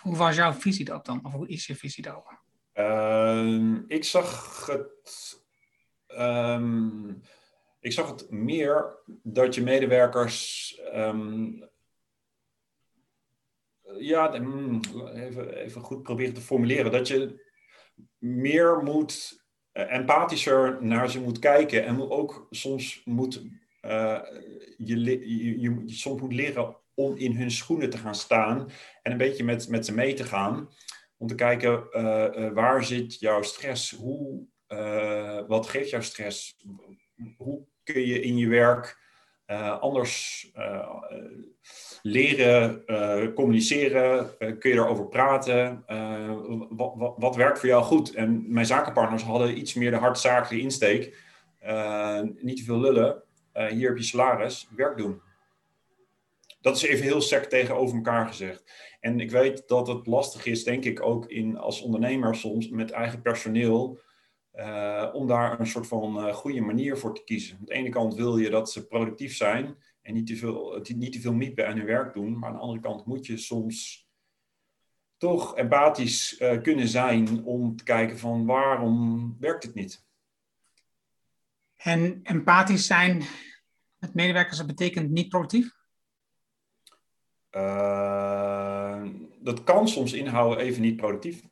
hoe, 0.02 0.16
was 0.16 0.36
jouw 0.36 0.54
visie 0.54 0.86
daarop 0.86 1.06
dan? 1.06 1.26
Of 1.26 1.32
hoe 1.32 1.48
is 1.48 1.68
je 1.68 1.76
visie 1.76 2.04
daarop? 2.04 2.44
Uh, 2.74 3.80
ik 3.88 4.04
zag 4.04 4.66
het. 4.66 5.44
Um, 6.08 7.22
ik 7.80 7.92
zag 7.92 8.10
het 8.10 8.32
meer 8.32 8.98
dat 9.24 9.56
je 9.56 9.62
medewerkers. 9.62 10.80
Um, 10.94 11.70
ja, 13.98 14.38
hmm, 14.38 14.82
even, 15.14 15.54
even 15.54 15.82
goed 15.82 16.04
proberen 16.04 16.34
te 16.34 16.42
formuleren. 16.42 16.92
Dat 16.92 17.08
je 17.08 17.44
meer 18.18 18.84
moet 18.84 19.44
uh, 19.74 19.94
empathischer 19.94 20.78
naar 20.82 21.10
ze 21.10 21.22
moet 21.22 21.40
kijken. 21.40 21.86
En 21.86 22.10
ook 22.10 22.48
soms 22.50 23.02
moet, 23.06 23.44
uh, 23.82 24.22
je, 24.78 25.00
je, 25.60 25.84
soms 25.86 26.22
moet 26.22 26.34
leren 26.34 26.78
om 26.94 27.18
in 27.18 27.36
hun 27.36 27.52
schoenen 27.52 27.90
te 27.90 27.98
gaan 27.98 28.16
staan. 28.16 28.70
En 29.02 29.12
een 29.12 29.18
beetje 29.18 29.44
met, 29.44 29.70
met 29.70 29.86
ze 29.86 29.94
mee 29.94 30.14
te 30.14 30.24
gaan. 30.24 30.70
Om 31.18 31.28
te 31.28 31.36
kijken 31.36 31.88
uh, 31.92 32.52
waar 32.52 32.84
zit 32.84 33.20
jouw 33.20 33.42
stress? 33.42 33.92
Hoe, 33.92 34.48
wat 35.48 35.68
geeft 35.68 35.90
jouw 35.90 36.02
stress? 36.02 36.58
Hoe 37.38 37.68
kun 37.84 38.02
je 38.02 38.22
in 38.22 38.38
je 38.38 38.48
werk 38.48 39.05
anders 39.80 40.48
leren 42.02 42.84
uh, 42.88 43.34
communiceren? 43.34 44.38
Kun 44.38 44.72
je 44.72 44.76
erover 44.76 45.08
praten? 45.08 45.84
Wat, 47.18 47.36
werkt 47.36 47.60
voor 47.60 47.70
jou 47.70 47.84
goed? 47.84 48.14
En 48.14 48.54
mijn 48.54 48.66
zakenpartners 48.66 49.24
hadden 49.24 49.58
iets 49.58 49.74
meer 49.74 49.92
de 49.92 49.98
hardzakelijke 49.98 50.64
insteek. 50.64 51.04
niet 52.42 52.58
te 52.58 52.64
veel 52.64 52.80
lullen. 52.80 53.24
hier 53.54 53.88
heb 53.88 53.98
je 53.98 54.04
salaris, 54.04 54.68
werk 54.76 54.98
doen. 54.98 55.22
Dat 56.62 56.76
is 56.76 56.84
even 56.84 57.06
heel 57.06 57.22
sec 57.22 57.44
tegenover 57.44 57.96
elkaar 57.96 58.28
gezegd. 58.28 58.64
En 59.00 59.20
ik 59.20 59.32
weet 59.32 59.68
dat 59.68 59.88
het 59.88 60.08
lastig 60.08 60.46
is, 60.46 60.64
denk 60.64 60.84
ik, 60.84 61.02
ook 61.02 61.26
in, 61.26 61.58
als 61.58 61.82
ondernemer 61.82 62.36
soms 62.36 62.70
met 62.70 62.92
eigen 62.92 63.22
personeel. 63.22 64.00
Om 65.14 65.28
daar 65.28 65.60
een 65.60 65.68
soort 65.68 65.88
van 65.88 66.34
goede 66.34 66.62
manier 66.62 66.98
voor 66.98 67.16
te 67.16 67.24
kiezen. 67.24 67.58
Aan 67.58 67.66
de 67.66 67.74
ene 67.74 67.90
kant 67.90 68.16
wil 68.16 68.38
je 68.38 68.50
dat 68.50 68.72
ze 68.72 68.88
productief 68.88 69.36
zijn 69.36 69.78
en 70.02 70.14
niet 70.14 70.28
te 70.28 70.36
veel, 70.36 70.82
niet 70.96 71.14
te 71.14 71.20
veel 71.20 71.34
hun 71.34 71.86
werk 71.86 72.14
doen. 72.14 72.40
Maar 72.40 72.50
aan 72.50 72.56
de 72.56 72.62
andere 72.62 72.82
kant 72.82 73.06
moet 73.06 73.26
je 73.26 73.38
soms 73.38 74.08
toch 75.18 75.56
empathisch 75.56 76.40
uh, 76.40 76.62
kunnen 76.62 76.88
zijn 76.88 77.44
om 77.44 77.76
te 77.76 77.84
kijken 77.84 78.20
van 78.20 78.46
waarom 78.46 79.36
werkt 79.40 79.64
het 79.64 79.74
niet. 79.74 80.06
En 81.76 82.20
empathisch 82.24 82.86
zijn 82.86 83.24
met 83.98 84.14
medewerkers, 84.14 84.58
dat 84.58 84.68
betekent 84.68 85.12
niet 85.12 85.30
productief? 85.30 85.74
Dat 89.40 89.64
kan 89.64 89.88
soms 89.88 90.14
inhouden 90.14 90.66
even 90.66 90.82
niet 90.82 90.96
productief, 90.96 91.44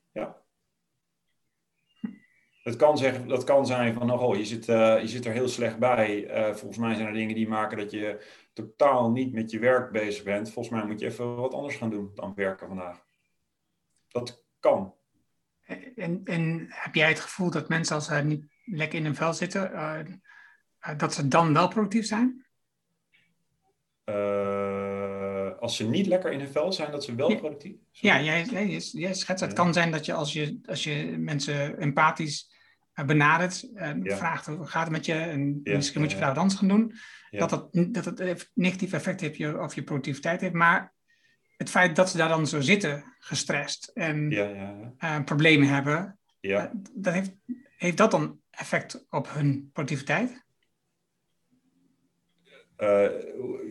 Het 2.64 2.76
kan, 2.76 2.98
zeggen, 2.98 3.28
dat 3.28 3.44
kan 3.44 3.66
zijn 3.66 3.94
van, 3.94 4.12
oh, 4.12 4.36
je 4.36 4.46
zit, 4.46 4.68
uh, 4.68 5.02
je 5.02 5.08
zit 5.08 5.26
er 5.26 5.32
heel 5.32 5.48
slecht 5.48 5.80
bij. 5.80 6.28
volgens 6.56 6.78
mij 6.78 6.96
zijn 6.96 7.08
er 7.08 7.14
dingen 7.14 7.36
die 7.36 7.48
maken 7.48 7.78
dat 7.78 7.92
je 7.92 8.26
totaal 8.54 9.12
niet 9.12 9.34
met 9.34 9.52
je 9.52 9.60
werk 9.60 9.92
bezig 9.92 10.24
bent, 10.24 10.52
volgens 10.52 10.76
mij 10.76 10.86
moet 10.86 11.00
je 11.00 11.06
even 11.06 11.36
wat 11.36 11.54
anders 11.54 11.76
gaan 11.76 11.90
doen 11.90 12.12
dan 12.16 12.34
werken 12.36 12.68
vandaag. 12.68 13.06
Dat 14.08 14.46
kan. 14.60 14.94
En, 15.96 16.22
en 16.24 16.66
heb 16.70 16.96
jij 16.96 17.08
het 17.08 17.20
gevoel 17.20 17.50
dat 17.50 17.70
mensen 17.70 17.96
als 17.96 18.06
ze 18.06 18.16
niet 18.16 18.46
lekker 18.66 19.00
in 19.00 19.06
hun 19.06 19.16
vel 19.16 19.34
zitten, 19.34 19.72
uh, 19.72 20.00
uh, 20.88 20.98
dat 20.98 21.14
ze 21.14 21.28
dan 21.28 21.54
wel 21.54 21.68
productief 21.68 22.06
zijn? 22.06 22.46
Als 25.60 25.76
ze 25.76 25.88
niet 25.90 26.06
lekker 26.06 26.32
in 26.32 26.40
hun 26.40 26.52
vel 26.52 26.74
zijn, 26.74 26.92
dat 26.92 27.04
ze 27.04 27.16
wel 27.16 27.36
productief 27.36 27.76
Ja, 27.92 28.22
jij, 28.22 28.44
jij, 28.44 28.78
jij 28.78 29.14
schetst. 29.14 29.44
Het 29.44 29.54
kan 29.54 29.74
zijn 29.74 29.92
dat 29.92 30.06
je 30.06 30.14
als 30.14 30.34
je, 30.34 30.60
als 30.66 30.84
je 30.84 31.16
mensen 31.18 31.80
empathisch 31.80 32.48
eh, 32.50 32.53
benadert, 33.06 33.70
en 33.76 34.04
Ja. 34.04 34.18
vraagt 34.18 34.46
hoe 34.46 34.66
gaat 34.66 34.84
het 34.84 34.92
met 34.92 35.06
je, 35.06 35.14
en 35.14 35.60
Ja, 35.64 35.76
misschien 35.76 36.02
moet 36.02 36.12
je 36.12 36.20
wat 36.20 36.38
anders 36.38 36.60
gaan 36.60 36.68
doen, 36.68 36.94
dat, 37.30 37.52
het, 37.52 37.94
dat 37.94 38.06
het 38.06 38.52
negatief 38.54 38.94
effect 38.94 39.20
heeft 39.22 39.34
op 39.34 39.40
je, 39.40 39.62
op 39.62 39.74
je 39.74 39.84
productiviteit 39.84 40.42
heeft. 40.42 40.54
Maar 40.54 40.94
het 41.58 41.70
feit 41.70 41.96
dat 41.96 42.10
ze 42.10 42.18
daar 42.18 42.30
dan 42.30 42.48
zo 42.48 42.62
zitten, 42.62 43.04
gestrest 43.20 43.92
en 43.94 44.30
Ja, 44.30 44.44
ja, 44.48 44.56
ja. 44.56 44.94
eh, 45.18 45.24
problemen 45.24 45.68
hebben, 45.68 46.20
ja. 46.40 46.66
eh, 46.66 46.72
dat 46.94 47.14
heeft, 47.14 47.32
heeft 47.78 47.98
dat 47.98 48.12
dan 48.12 48.40
effect 48.50 49.06
op 49.10 49.34
hun 49.34 49.70
productiviteit? 49.74 50.43
Eh, 52.84 53.10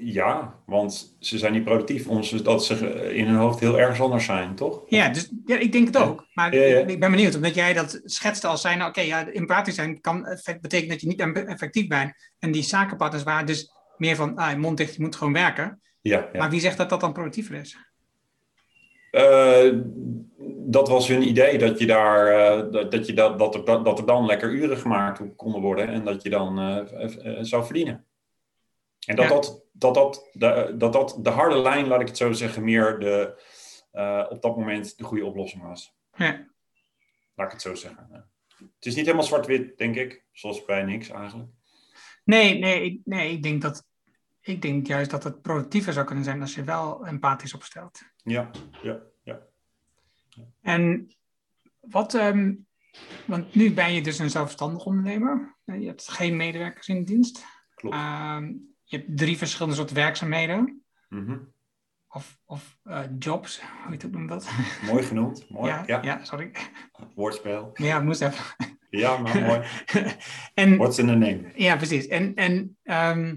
ja, 0.00 0.54
want 0.66 1.16
ze 1.18 1.38
zijn 1.38 1.52
niet 1.52 1.64
productief, 1.64 2.06
omdat 2.06 2.64
ze 2.64 2.74
in 3.14 3.26
hun 3.26 3.36
hoofd 3.36 3.60
heel 3.60 3.78
ergens 3.78 4.00
anders 4.00 4.24
zijn, 4.24 4.54
toch? 4.54 4.82
Ja, 4.86 5.08
dus, 5.08 5.32
ja 5.46 5.58
ik 5.58 5.72
denk 5.72 5.86
het 5.86 5.96
ook. 5.96 6.26
Maar 6.34 6.54
Ja, 6.54 6.62
ja. 6.62 6.78
ik 6.78 7.00
ben 7.00 7.10
benieuwd, 7.10 7.34
omdat 7.34 7.54
jij 7.54 7.72
dat 7.72 8.00
schetste 8.04 8.46
als 8.46 8.60
zijn, 8.60 8.84
oké, 8.84 9.00
ja, 9.00 9.28
empathisch 9.28 9.74
zijn 9.74 10.00
kan 10.00 10.26
betekenen 10.60 10.88
dat 10.88 11.00
je 11.00 11.06
niet 11.06 11.46
effectief 11.46 11.86
bent. 11.86 12.12
En 12.38 12.52
die 12.52 12.62
zakenpartners 12.62 13.22
waren 13.22 13.46
dus 13.46 13.72
meer 13.96 14.16
van, 14.16 14.36
ah, 14.36 14.56
mond 14.56 14.76
dicht, 14.76 14.94
je 14.94 15.02
moet 15.02 15.16
gewoon 15.16 15.32
werken. 15.32 15.80
Ja. 16.00 16.28
Maar 16.32 16.50
wie 16.50 16.60
zegt 16.60 16.76
dat 16.76 16.90
dat 16.90 17.00
dan 17.00 17.12
productiever 17.12 17.54
is? 17.54 17.76
Eh, 19.10 19.72
dat 20.66 20.88
was 20.88 21.08
hun 21.08 21.28
idee, 21.28 21.58
dat, 21.58 21.78
je 21.78 21.86
daar, 21.86 22.26
eh, 22.26 22.72
dat, 22.72 22.90
dat, 22.90 23.06
je 23.06 23.12
dat, 23.12 23.38
dat, 23.38 23.54
er, 23.54 23.64
dat 23.64 23.98
er 23.98 24.06
dan 24.06 24.26
lekker 24.26 24.50
uren 24.50 24.76
gemaakt 24.76 25.20
konden 25.36 25.60
worden 25.60 25.88
en 25.88 26.04
dat 26.04 26.22
je 26.22 26.30
dan 26.30 26.86
zou 27.40 27.64
verdienen. 27.64 28.06
En 29.06 29.16
dat, 29.16 29.24
Ja. 29.24 29.30
dat, 29.30 29.64
dat, 29.72 29.94
dat, 29.94 30.28
de, 30.32 30.74
dat 30.78 30.92
dat 30.92 31.18
de 31.22 31.30
harde 31.30 31.58
lijn, 31.58 31.86
laat 31.86 32.00
ik 32.00 32.06
het 32.08 32.16
zo 32.16 32.32
zeggen, 32.32 32.64
meer 32.64 32.98
de, 32.98 33.42
eh, 33.92 34.26
op 34.28 34.42
dat 34.42 34.56
moment 34.56 34.98
de 34.98 35.04
goede 35.04 35.24
oplossing 35.24 35.62
was. 35.62 35.94
Ja, 36.14 36.46
Laat 37.34 37.46
ik 37.46 37.52
het 37.52 37.62
zo 37.62 37.74
zeggen. 37.74 38.08
Ja. 38.12 38.26
Het 38.56 38.86
is 38.86 38.94
niet 38.94 39.04
helemaal 39.04 39.26
zwart-wit, 39.26 39.78
denk 39.78 39.96
ik, 39.96 40.24
zoals 40.32 40.64
bij 40.64 40.82
niks 40.84 41.08
eigenlijk. 41.08 41.50
nee, 42.24 42.58
nee, 42.58 42.84
ik- 42.84 43.00
nee, 43.04 43.32
ik 43.32 43.42
denk 43.42 43.62
dat, 43.62 43.86
ik 44.40 44.62
denk 44.62 44.86
juist 44.86 45.10
dat 45.10 45.24
het 45.24 45.42
productiever 45.42 45.92
zou 45.92 46.06
kunnen 46.06 46.24
zijn 46.24 46.40
als 46.40 46.54
je 46.54 46.64
wel 46.64 47.06
empathisch 47.06 47.54
opstelt. 47.54 48.00
Ja, 48.16 48.50
ja, 48.82 49.00
ja. 49.22 49.40
En 50.60 51.12
wat, 51.80 52.14
ehm, 52.14 52.54
want 53.26 53.54
nu 53.54 53.72
ben 53.74 53.92
je 53.92 54.02
dus 54.02 54.18
een 54.18 54.30
zelfstandig 54.30 54.84
ondernemer. 54.84 55.56
Je 55.64 55.86
hebt 55.86 56.08
geen 56.08 56.36
medewerkers 56.36 56.88
in 56.88 57.04
dienst. 57.04 57.44
Klopt. 57.74 57.94
Ehm, 57.96 58.52
je 58.92 58.98
hebt 58.98 59.16
drie 59.18 59.36
verschillende 59.38 59.76
soorten 59.76 59.96
werkzaamheden. 59.96 60.82
Mhm. 61.08 61.38
Of, 62.08 62.38
of 62.44 62.78
eh, 62.84 63.00
jobs, 63.18 63.60
hoe 63.84 63.92
het 63.92 64.12
noemt 64.12 64.28
dat? 64.28 64.50
Mooi 64.86 65.02
genoemd. 65.02 65.50
Mooi. 65.50 65.68
ja, 65.70 65.82
Ja, 65.86 66.02
ja. 66.02 66.24
sorry. 66.24 66.50
woordspel. 67.14 67.70
Ja, 67.74 67.96
ik 67.98 68.04
moest 68.04 68.20
even. 68.20 68.44
Ja, 68.90 69.16
maar 69.18 69.40
mooi. 69.42 69.60
en, 70.54 70.76
What's 70.76 70.98
in 70.98 71.06
the 71.06 71.12
name? 71.12 71.52
ja, 71.54 71.76
precies. 71.76 72.06
En, 72.06 72.34
en 72.34 72.76
ehm, 72.82 73.36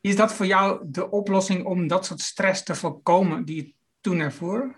is 0.00 0.16
dat 0.16 0.34
voor 0.34 0.46
jou 0.46 0.82
de 0.90 1.10
oplossing 1.10 1.64
om 1.64 1.86
dat 1.86 2.06
soort 2.06 2.20
stress 2.20 2.62
te 2.62 2.74
voorkomen 2.74 3.44
die 3.44 3.56
je 3.56 3.74
toen 4.00 4.18
ervoor? 4.20 4.74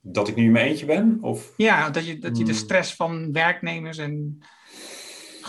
Dat 0.00 0.28
ik 0.28 0.36
nu 0.36 0.44
in 0.44 0.52
mijn 0.52 0.66
eentje 0.66 0.86
ben? 0.86 1.18
Of? 1.20 1.52
Ja, 1.56 1.90
dat 1.90 2.06
je, 2.06 2.18
dat 2.18 2.38
je 2.38 2.44
de 2.44 2.50
Hmm. 2.50 2.60
stress 2.60 2.94
van 2.94 3.32
werknemers 3.32 3.98
en 3.98 4.42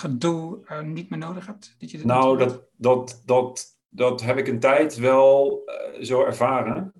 gedoe 0.03 0.65
eh, 0.65 0.81
niet 0.81 1.10
meer 1.10 1.19
nodig 1.19 1.45
hebt? 1.45 1.75
Dat 1.79 1.91
je 1.91 2.05
Nou, 2.05 2.38
dat, 2.38 2.63
dat, 2.75 3.22
dat, 3.25 3.79
dat 3.89 4.22
heb 4.22 4.38
ik 4.38 4.48
een 4.48 4.60
tijd 4.60 4.95
wel 4.95 5.62
eh, 5.65 6.03
zo 6.03 6.24
ervaren. 6.24 6.93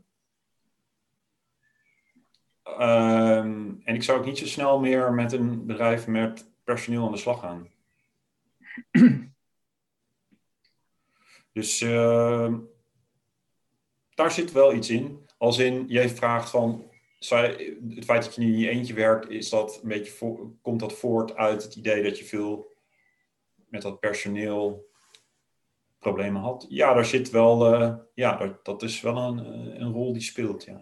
Ehm, 2.64 3.72
en 3.84 3.96
ik 3.96 4.04
zou 4.04 4.20
ook 4.20 4.26
niet 4.26 4.38
zo 4.38 4.46
snel 4.46 4.80
meer 4.80 5.14
met 5.14 5.32
een 5.32 5.66
bedrijf 5.66 6.08
met 6.08 6.52
personeel 6.64 7.06
aan 7.06 7.12
de 7.12 7.18
slag 7.18 7.40
gaan. 7.40 7.68
dus 11.58 11.82
ehm, 11.82 12.60
daar 14.16 14.32
zit 14.32 14.52
wel 14.52 14.74
iets 14.74 14.90
in. 14.90 15.30
Als 15.38 15.58
in, 15.58 15.86
jij 15.88 16.10
vraagt 16.10 16.50
van, 16.50 16.84
het 17.20 18.06
feit 18.06 18.24
dat 18.24 18.36
je 18.36 18.42
nu 18.42 18.48
in 18.48 18.60
je 18.60 18.70
eentje 18.70 18.94
werkt, 18.94 19.30
is 19.30 19.50
dat 19.50 19.80
een 19.82 19.90
beetje 19.90 20.12
voor, 20.12 20.52
komt 20.62 20.80
dat 20.80 20.94
voort 20.94 21.36
uit 21.36 21.64
het 21.64 21.76
idee 21.76 22.04
dat 22.04 22.18
je 22.18 22.26
veel 22.26 22.73
met 23.74 23.82
dat 23.82 24.00
personeel 24.00 24.90
problemen 26.00 26.42
had. 26.42 26.66
Ja, 26.70 26.94
daar 26.94 27.06
zit 27.06 27.30
wel, 27.30 27.74
eh, 27.76 27.96
ja, 28.14 28.38
dat, 28.38 28.66
dat 28.66 28.84
is 28.84 29.02
wel 29.02 29.18
een, 29.18 29.40
eh, 29.40 29.80
een 29.80 29.92
rol 29.92 30.14
die 30.14 30.22
speelt, 30.22 30.64
ja. 30.64 30.82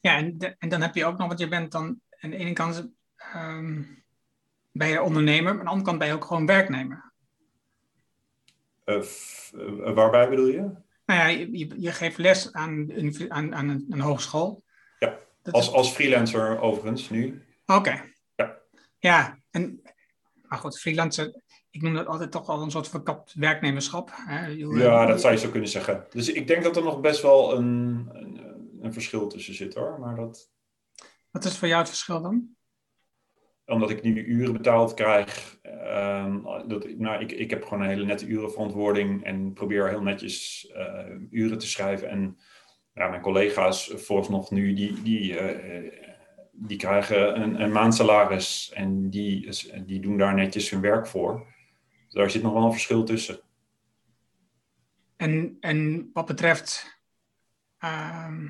Ja, 0.00 0.16
en, 0.16 0.38
de- 0.38 0.56
en 0.58 0.68
dan 0.68 0.80
heb 0.80 0.94
je 0.94 1.04
ook 1.04 1.18
nog, 1.18 1.26
want 1.26 1.38
je 1.38 1.48
bent 1.48 1.72
dan 1.72 2.00
aan 2.20 2.30
de 2.30 2.36
ene 2.36 2.52
kant 2.52 2.88
ehm, 3.16 3.82
ben 4.72 4.88
je 4.88 5.02
ondernemer, 5.02 5.42
maar 5.50 5.58
aan 5.58 5.64
de 5.64 5.70
andere 5.70 5.86
kant 5.86 5.98
ben 5.98 6.08
je 6.08 6.14
ook 6.14 6.24
gewoon 6.24 6.46
werknemer. 6.46 7.12
F- 9.02 9.52
eh, 9.56 9.92
waarbij 9.94 10.28
bedoel 10.28 10.46
je? 10.46 10.60
Nou 11.06 11.20
ja, 11.20 11.26
je, 11.26 11.80
je, 11.80 11.92
geeft 11.92 12.18
les 12.18 12.52
aan, 12.52 12.90
een- 12.90 13.32
aan, 13.32 13.54
aan 13.54 13.68
een, 13.68 13.86
een 13.88 14.00
hogeschool. 14.00 14.64
Ja, 14.98 15.18
Dat 15.42 15.54
Als, 15.54 15.66
is- 15.66 15.72
als 15.72 15.90
freelancer 15.92 16.60
overigens 16.60 17.10
nu. 17.10 17.46
Oké. 17.66 18.04
Ja. 18.36 18.58
Ja, 18.98 19.38
en, 19.50 19.82
maar 20.42 20.58
goed, 20.58 20.78
freelancer, 20.78 21.42
ik 21.72 21.82
noem 21.82 21.94
dat 21.94 22.06
altijd 22.06 22.30
toch 22.30 22.46
wel 22.46 22.62
een 22.62 22.70
soort 22.70 22.88
verkapt 22.88 23.34
werknemerschap. 23.34 24.10
Hè? 24.12 24.46
Ja, 24.46 25.06
dat 25.06 25.20
zou 25.20 25.32
je 25.32 25.38
zo 25.38 25.50
kunnen 25.50 25.68
zeggen. 25.68 26.06
Dus 26.10 26.32
ik 26.32 26.46
denk 26.46 26.62
dat 26.62 26.76
er 26.76 26.82
nog 26.82 27.00
best 27.00 27.22
wel 27.22 27.56
een, 27.56 28.08
een, 28.12 28.40
een 28.80 28.92
verschil 28.92 29.26
tussen 29.28 29.54
zit 29.54 29.74
hoor. 29.74 30.00
Maar 30.00 30.16
dat, 30.16 30.50
Wat 31.30 31.44
is 31.44 31.58
voor 31.58 31.68
jou 31.68 31.80
het 31.80 31.88
verschil 31.88 32.22
dan? 32.22 32.48
omdat 33.66 33.90
ik 33.90 34.02
nu 34.02 34.24
uren 34.24 34.52
betaald 34.52 34.94
krijg. 34.94 35.58
ehm, 35.62 36.42
dat, 36.68 36.88
nou, 36.98 37.20
ik, 37.22 37.32
ik 37.32 37.50
heb 37.50 37.64
gewoon 37.64 37.82
een 37.82 37.88
hele 37.88 38.04
nette 38.04 38.26
urenverantwoording 38.26 39.24
en 39.24 39.52
probeer 39.52 39.88
heel 39.88 40.02
netjes 40.02 40.66
eh, 40.74 41.04
uren 41.30 41.58
te 41.58 41.66
schrijven. 41.66 42.08
En 42.08 42.36
ja, 42.94 43.08
mijn 43.08 43.22
collega's 43.22 43.92
vooralsnog 43.96 44.50
nu, 44.50 44.74
die, 44.74 45.02
die, 45.02 45.38
eh, 45.38 45.92
die 46.52 46.76
krijgen 46.78 47.40
een, 47.42 47.60
een 47.62 47.72
maandsalaris 47.72 48.72
en 48.74 49.10
die, 49.10 49.48
die 49.86 50.00
doen 50.00 50.16
daar 50.18 50.34
netjes 50.34 50.70
hun 50.70 50.80
werk 50.80 51.06
voor. 51.06 51.46
Daar 52.12 52.30
zit 52.30 52.42
nog 52.42 52.52
wel 52.52 52.64
een 52.64 52.72
verschil 52.72 53.04
tussen. 53.04 53.40
En, 55.16 55.56
en 55.60 56.10
wat 56.12 56.26
betreft 56.26 57.00
ehm, 57.78 58.48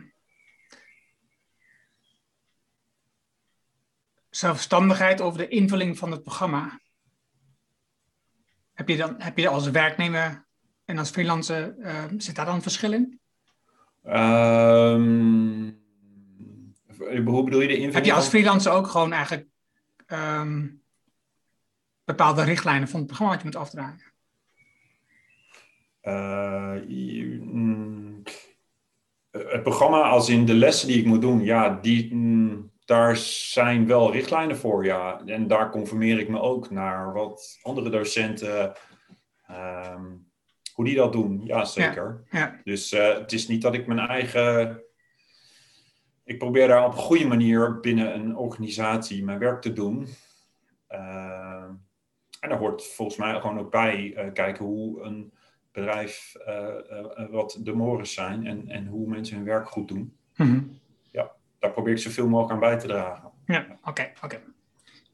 zelfstandigheid 4.31 5.21
over 5.21 5.39
de 5.39 5.49
invulling 5.49 5.99
van 5.99 6.11
het 6.11 6.23
programma. 6.23 6.81
Heb 8.73 8.89
je 8.89 8.97
dan 8.97 9.15
heb 9.19 9.39
je 9.39 9.49
als 9.49 9.71
werknemer 9.71 10.47
en 10.85 10.99
als 10.99 11.11
freelancer, 11.11 11.79
ehm, 11.79 12.19
zit 12.19 12.35
daar 12.35 12.47
dan 12.47 12.55
een 12.55 12.63
verschil 12.63 12.93
in? 12.93 13.21
Ehm, 14.03 15.71
hoe 17.25 17.45
bedoel 17.45 17.61
je 17.61 17.69
de 17.69 17.77
invulling? 17.77 17.95
Heb 17.95 18.05
je 18.05 18.13
als 18.13 18.29
freelancer 18.29 18.73
ook 18.73 18.87
gewoon 18.87 19.13
eigenlijk 19.13 19.49
bepaalde 22.17 22.45
richtlijnen 22.45 22.89
van 22.89 22.99
het 22.99 23.07
programma 23.07 23.33
wat 23.35 23.43
je 23.43 23.49
moet 23.49 23.61
afdragen? 23.61 24.13
Eh, 26.01 26.75
mm, 27.41 28.23
het 29.31 29.63
programma, 29.63 30.03
als 30.03 30.29
in 30.29 30.45
de 30.45 30.55
lessen 30.55 30.89
die 30.89 30.99
ik 30.99 31.07
moet 31.07 31.21
doen, 31.21 31.45
ja, 31.45 31.79
die, 31.83 32.15
mm, 32.15 32.71
daar 32.85 33.17
zijn 33.17 33.87
wel 33.87 34.13
richtlijnen 34.13 34.57
voor, 34.57 34.85
ja. 34.85 35.23
En 35.27 35.47
daar 35.47 35.71
conformeer 35.71 36.19
ik 36.19 36.29
me 36.29 36.41
ook 36.41 36.71
naar 36.71 37.13
wat 37.13 37.59
andere 37.63 37.91
docenten, 37.91 38.73
ehm, 39.47 40.05
hoe 40.75 40.85
die 40.85 40.95
dat 40.95 41.13
doen. 41.13 41.41
Ja, 41.45 41.65
zeker. 41.65 42.25
Ja, 42.31 42.61
Dus 42.65 42.93
eh, 42.93 43.15
het 43.19 43.33
is 43.33 43.49
niet 43.49 43.63
dat 43.63 43.75
ik 43.75 43.87
mijn 43.87 43.99
eigen. 43.99 44.83
Ik 46.25 46.39
probeer 46.39 46.69
daar 46.69 46.85
op 46.85 46.93
een 46.93 46.99
goede 46.99 47.27
manier 47.27 47.81
binnen 47.81 48.15
een 48.15 48.37
organisatie 48.37 49.25
mijn 49.25 49.39
werk 49.39 49.61
te 49.61 49.73
doen. 49.73 50.09
Eh, 50.87 51.69
en 52.43 52.49
daar 52.49 52.59
hoort 52.59 52.87
volgens 52.87 53.19
mij 53.19 53.41
gewoon 53.41 53.59
ook 53.59 53.71
bij 53.71 54.15
eh, 54.15 54.33
kijken 54.33 54.65
hoe 54.65 55.01
een 55.03 55.33
bedrijf, 55.73 56.35
eh, 56.35 56.69
eh, 56.69 57.31
wat 57.31 57.59
de 57.61 57.73
mores 57.73 58.15
zijn 58.15 58.47
en, 58.47 58.69
en 58.69 58.87
hoe 58.87 59.09
mensen 59.09 59.37
hun 59.37 59.45
werk 59.45 59.69
goed 59.69 59.89
doen. 59.89 60.17
Mhm. 60.37 60.61
Daar 61.59 61.71
probeer 61.73 61.93
ik 61.93 61.99
zoveel 61.99 62.29
mogelijk 62.29 62.53
aan 62.53 62.61
bij 62.71 62.79
te 62.79 62.87
dragen. 62.87 63.31
ja 63.47 63.67
oké. 63.85 64.13
oké. 64.25 64.41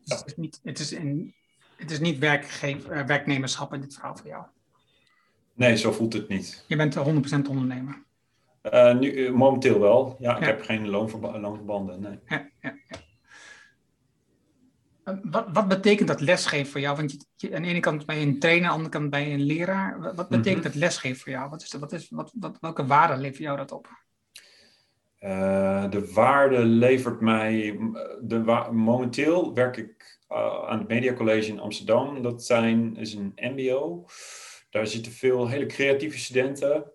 Dus 0.04 0.18
het 0.18 0.26
is 0.26 0.36
niet, 0.36 0.60
het 0.62 0.78
is 0.78 0.90
een, 0.92 1.34
het 1.76 1.90
is 1.90 2.00
niet 2.00 2.18
werkgever, 2.18 3.06
werknemerschap 3.06 3.72
in 3.74 3.80
dit 3.80 3.94
verhaal 3.94 4.16
voor 4.16 4.26
jou. 4.26 4.44
Nee, 5.54 5.76
zo 5.76 5.92
voelt 5.92 6.12
het 6.12 6.28
niet. 6.28 6.64
Je 6.68 6.76
bent 6.76 6.96
100% 6.96 7.00
ondernemer. 7.48 8.02
Uh, 8.62 8.98
nu, 8.98 9.12
uh, 9.12 9.32
momenteel 9.32 9.80
wel. 9.80 10.16
Ja, 10.18 10.34
ik 10.36 10.40
Ja. 10.40 10.46
heb 10.46 10.62
geen 10.62 10.88
loonverba- 10.88 11.38
loonverbanden. 11.38 12.00
Nee. 12.00 12.18
Ja, 12.26 12.48
ja, 12.62 12.74
ja. 12.88 12.96
Wat, 15.22 15.46
wat 15.52 15.68
betekent 15.68 16.08
dat 16.08 16.20
lesgeven 16.20 16.72
voor 16.72 16.80
jou? 16.80 16.96
Want 16.96 17.10
je, 17.12 17.18
je- 17.36 17.56
aan 17.56 17.62
de 17.62 17.68
ene 17.68 17.80
kant 17.80 18.06
ben 18.06 18.16
je 18.16 18.26
een 18.26 18.38
trainer, 18.38 18.64
aan 18.64 18.70
de 18.70 18.76
andere 18.76 18.98
kant 18.98 19.10
ben 19.10 19.28
je 19.28 19.34
een 19.34 19.42
leraar. 19.42 20.00
Wat, 20.00 20.14
wat 20.16 20.28
betekent 20.28 20.62
Mhm. 20.62 20.66
dat 20.72 20.74
lesgeven 20.74 21.18
voor 21.20 21.32
jou? 21.32 21.50
Wat 21.50 21.62
is 21.62 21.70
de, 21.70 21.78
wat 21.78 21.92
is, 21.92 22.08
wat, 22.10 22.32
wat, 22.34 22.56
welke 22.60 22.86
waarde 22.86 23.16
levert 23.16 23.38
jou 23.42 23.56
dat 23.56 23.72
op? 23.72 23.88
Eh, 25.18 25.90
de 25.90 26.12
waarde 26.12 26.58
levert 26.64 27.20
mij. 27.20 27.78
De 28.22 28.42
wa- 28.44 28.70
momenteel 28.70 29.54
werk 29.54 29.76
ik 29.76 30.18
eh, 30.28 30.68
aan 30.68 30.78
het 30.78 30.88
Media 30.88 31.12
College 31.14 31.48
in 31.48 31.60
Amsterdam. 31.60 32.22
Dat 32.22 32.44
zijn, 32.44 32.96
is 32.96 33.14
een 33.14 33.32
MBO. 33.36 34.04
Daar 34.70 34.86
zitten 34.86 35.12
veel 35.12 35.48
hele 35.48 35.66
creatieve 35.66 36.18
studenten. 36.18 36.90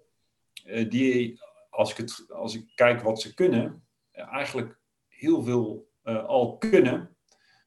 eh, 0.66 0.90
die, 0.90 1.42
als 1.70 1.92
ik, 1.92 1.98
het, 1.98 2.26
als 2.30 2.56
ik 2.56 2.72
kijk 2.76 3.02
wat 3.02 3.22
ze 3.22 3.34
kunnen, 3.34 3.84
eigenlijk 4.12 4.78
heel 5.08 5.44
veel 5.44 5.88
al 6.04 6.58
kunnen. 6.58 7.13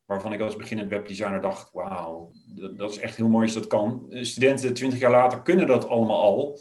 Waarvan 0.06 0.32
ik 0.32 0.40
als 0.40 0.56
beginnend 0.56 0.90
webdesigner 0.90 1.40
dacht: 1.40 1.70
wauw, 1.72 2.30
dat, 2.46 2.78
dat 2.78 2.90
is 2.90 2.98
echt 2.98 3.16
heel 3.16 3.28
mooi 3.28 3.44
als 3.44 3.54
dat 3.54 3.66
kan. 3.66 4.06
Studenten 4.10 4.74
20 4.74 4.98
jaar 4.98 5.10
later 5.10 5.42
kunnen 5.42 5.66
dat 5.66 5.88
allemaal 5.88 6.20
al. 6.22 6.58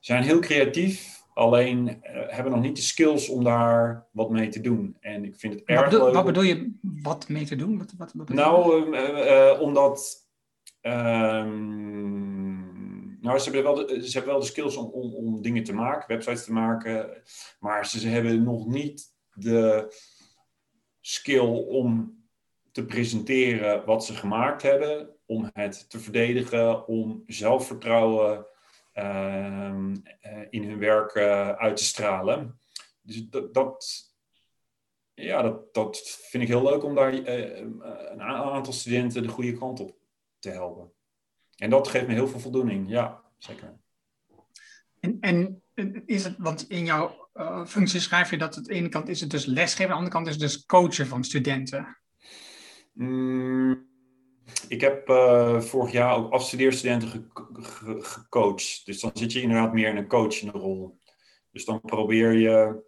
Zijn 0.00 0.22
heel 0.22 0.38
creatief, 0.38 1.22
alleen 1.34 2.02
eh, 2.02 2.22
hebben 2.26 2.52
nog 2.52 2.62
niet 2.62 2.76
de 2.76 2.82
skills 2.82 3.28
om 3.28 3.44
daar 3.44 4.06
wat 4.12 4.30
mee 4.30 4.48
te 4.48 4.60
doen. 4.60 4.96
En 5.00 5.24
ik 5.24 5.36
vind 5.36 5.54
het 5.54 5.62
Wat 5.66 5.76
erg 5.76 5.90
bedoel, 5.90 6.04
leuk. 6.04 6.14
wat 6.14 6.24
bedoel 6.24 6.42
je 6.42 6.72
wat 7.02 7.28
mee 7.28 7.44
te 7.44 7.56
doen? 7.56 7.78
Wat, 7.78 7.92
wat, 7.98 8.12
wat 8.14 8.28
nou, 8.28 8.94
eh, 8.96 9.50
eh, 9.50 9.60
omdat. 9.60 10.26
ehm, 10.80 12.54
nou, 13.20 13.38
ze 13.38 13.50
hebben, 13.50 13.62
wel 13.62 13.74
de, 13.86 14.06
ze 14.08 14.12
hebben 14.12 14.30
wel 14.32 14.40
de 14.40 14.46
skills 14.46 14.76
om, 14.76 14.86
om, 14.90 15.14
om 15.14 15.42
dingen 15.42 15.64
te 15.64 15.72
maken, 15.72 16.08
websites 16.08 16.44
te 16.44 16.52
maken. 16.52 17.22
Maar 17.60 17.86
ze, 17.86 17.98
ze 18.00 18.08
hebben 18.08 18.42
nog 18.42 18.66
niet 18.66 19.14
de 19.32 19.94
skill 21.00 21.64
om 21.68 22.15
te 22.76 22.84
presenteren 22.84 23.84
wat 23.84 24.04
ze 24.04 24.14
gemaakt 24.14 24.62
hebben. 24.62 25.08
Om 25.26 25.50
het 25.52 25.90
te 25.90 25.98
verdedigen, 25.98 26.86
om 26.86 27.22
zelfvertrouwen 27.26 28.46
ehm, 28.92 29.96
eh, 30.20 30.42
in 30.50 30.68
hun 30.68 30.78
werk 30.78 31.14
eh, 31.14 31.50
uit 31.50 31.76
te 31.76 31.84
stralen. 31.84 32.60
Dus 33.02 33.28
dat, 33.28 33.54
dat, 33.54 34.04
ja, 35.14 35.42
dat, 35.42 35.74
dat 35.74 36.00
vind 36.30 36.42
ik 36.42 36.48
heel 36.48 36.62
leuk 36.62 36.84
om 36.84 36.94
daar 36.94 37.12
eh, 37.12 37.58
een 38.10 38.22
aantal 38.22 38.72
studenten 38.72 39.22
de 39.22 39.28
goede 39.28 39.58
kant 39.58 39.80
op 39.80 39.96
te 40.38 40.50
helpen. 40.50 40.92
En 41.56 41.70
dat 41.70 41.88
geeft 41.88 42.06
me 42.06 42.12
heel 42.12 42.28
veel 42.28 42.40
voldoening, 42.40 42.88
ja, 42.88 43.22
zeker. 43.38 43.76
En, 45.00 45.16
en 45.20 45.62
is 46.06 46.24
het, 46.24 46.34
want 46.38 46.68
in 46.68 46.84
jouw 46.84 47.28
functie 47.66 48.00
schrijf 48.00 48.30
je 48.30 48.38
dat 48.38 48.56
aan 48.56 48.62
de 48.62 48.72
ene 48.72 48.88
kant 48.88 49.08
is 49.08 49.20
het 49.20 49.30
dus 49.30 49.44
lesgeven, 49.44 49.84
aan 49.84 49.90
de 49.90 49.94
andere 49.96 50.14
kant 50.14 50.26
is 50.26 50.32
het 50.32 50.42
dus 50.42 50.66
coachen 50.66 51.06
van 51.06 51.24
studenten. 51.24 51.96
Mm, 52.96 53.86
ik 54.68 54.80
heb 54.80 55.08
eh, 55.08 55.60
vorig 55.60 55.92
jaar 55.92 56.16
ook 56.16 56.32
afstudeerstudenten 56.32 57.08
ge- 57.08 57.26
ge- 57.62 58.02
gecoacht. 58.02 58.86
Dus 58.86 59.00
dan 59.00 59.10
zit 59.14 59.32
je 59.32 59.40
inderdaad 59.40 59.72
meer 59.72 59.88
in 59.88 59.96
een 59.96 60.08
coachende 60.08 60.58
rol. 60.58 61.00
Dus 61.50 61.64
dan 61.64 61.80
probeer 61.80 62.32
je 62.32 62.84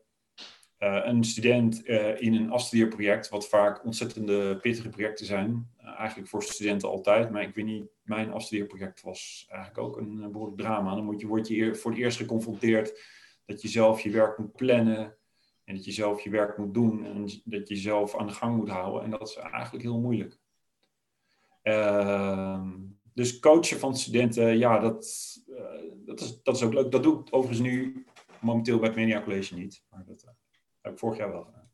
eh, 0.79 1.01
een 1.05 1.25
student 1.25 1.83
eh, 1.83 2.21
in 2.21 2.35
een 2.35 2.51
afstudeerproject, 2.51 3.29
wat 3.29 3.49
vaak 3.49 3.85
ontzettende 3.85 4.57
pittige 4.57 4.89
projecten 4.89 5.27
zijn. 5.27 5.71
eigenlijk 5.97 6.29
voor 6.29 6.43
studenten 6.43 6.89
altijd, 6.89 7.31
maar 7.31 7.43
ik 7.43 7.55
weet 7.55 7.65
niet, 7.65 7.87
mijn 8.03 8.33
afstudeerproject 8.33 9.01
was 9.03 9.47
eigenlijk 9.49 9.81
ook 9.81 9.97
een 9.97 10.23
eh, 10.23 10.29
behoorlijk 10.29 10.59
drama. 10.61 10.95
Dan 10.95 11.15
je, 11.19 11.27
word 11.27 11.49
je 11.49 11.57
eer- 11.57 11.77
voor 11.77 11.91
het 11.91 12.01
eerst 12.01 12.19
geconfronteerd 12.19 13.01
dat 13.47 13.63
je 13.63 13.69
zelf 13.69 14.01
je 14.01 14.11
werk 14.11 14.39
moet 14.39 14.57
plannen. 14.57 15.18
En 15.69 15.75
dat 15.75 15.85
je 15.85 15.93
zelf 15.93 16.21
je 16.21 16.31
werk 16.31 16.59
moet 16.59 16.75
doen 16.75 17.05
en 17.05 17.23
dat 17.45 17.69
je 17.69 17.75
jezelf 17.75 18.17
aan 18.17 18.27
de 18.27 18.33
gang 18.33 18.57
moet 18.57 18.69
houden. 18.69 19.03
En 19.03 19.11
dat 19.11 19.29
is 19.29 19.37
eigenlijk 19.37 19.85
heel 19.85 20.01
moeilijk. 20.01 20.39
Ehm, 21.63 22.71
dus 23.15 23.39
coachen 23.39 23.79
van 23.79 23.97
studenten, 23.97 24.59
ja, 24.59 24.79
dat, 24.79 25.35
eh, 25.57 25.83
dat, 25.97 26.21
is, 26.21 26.43
dat 26.43 26.57
is 26.57 26.63
ook 26.63 26.73
leuk. 26.73 26.93
Dat 26.93 27.03
doe 27.03 27.21
ik 27.21 27.27
overigens 27.31 27.69
nu 27.69 28.05
momenteel 28.41 28.79
bij 28.79 28.89
het 28.89 28.97
Media 28.97 29.23
College 29.23 29.55
niet. 29.55 29.85
Maar 29.91 30.05
dat 30.07 30.23
eh, 30.23 30.31
heb 30.81 30.93
ik 30.93 30.99
vorig 30.99 31.19
jaar 31.19 31.33
wel 31.33 31.45
gedaan. 31.45 31.71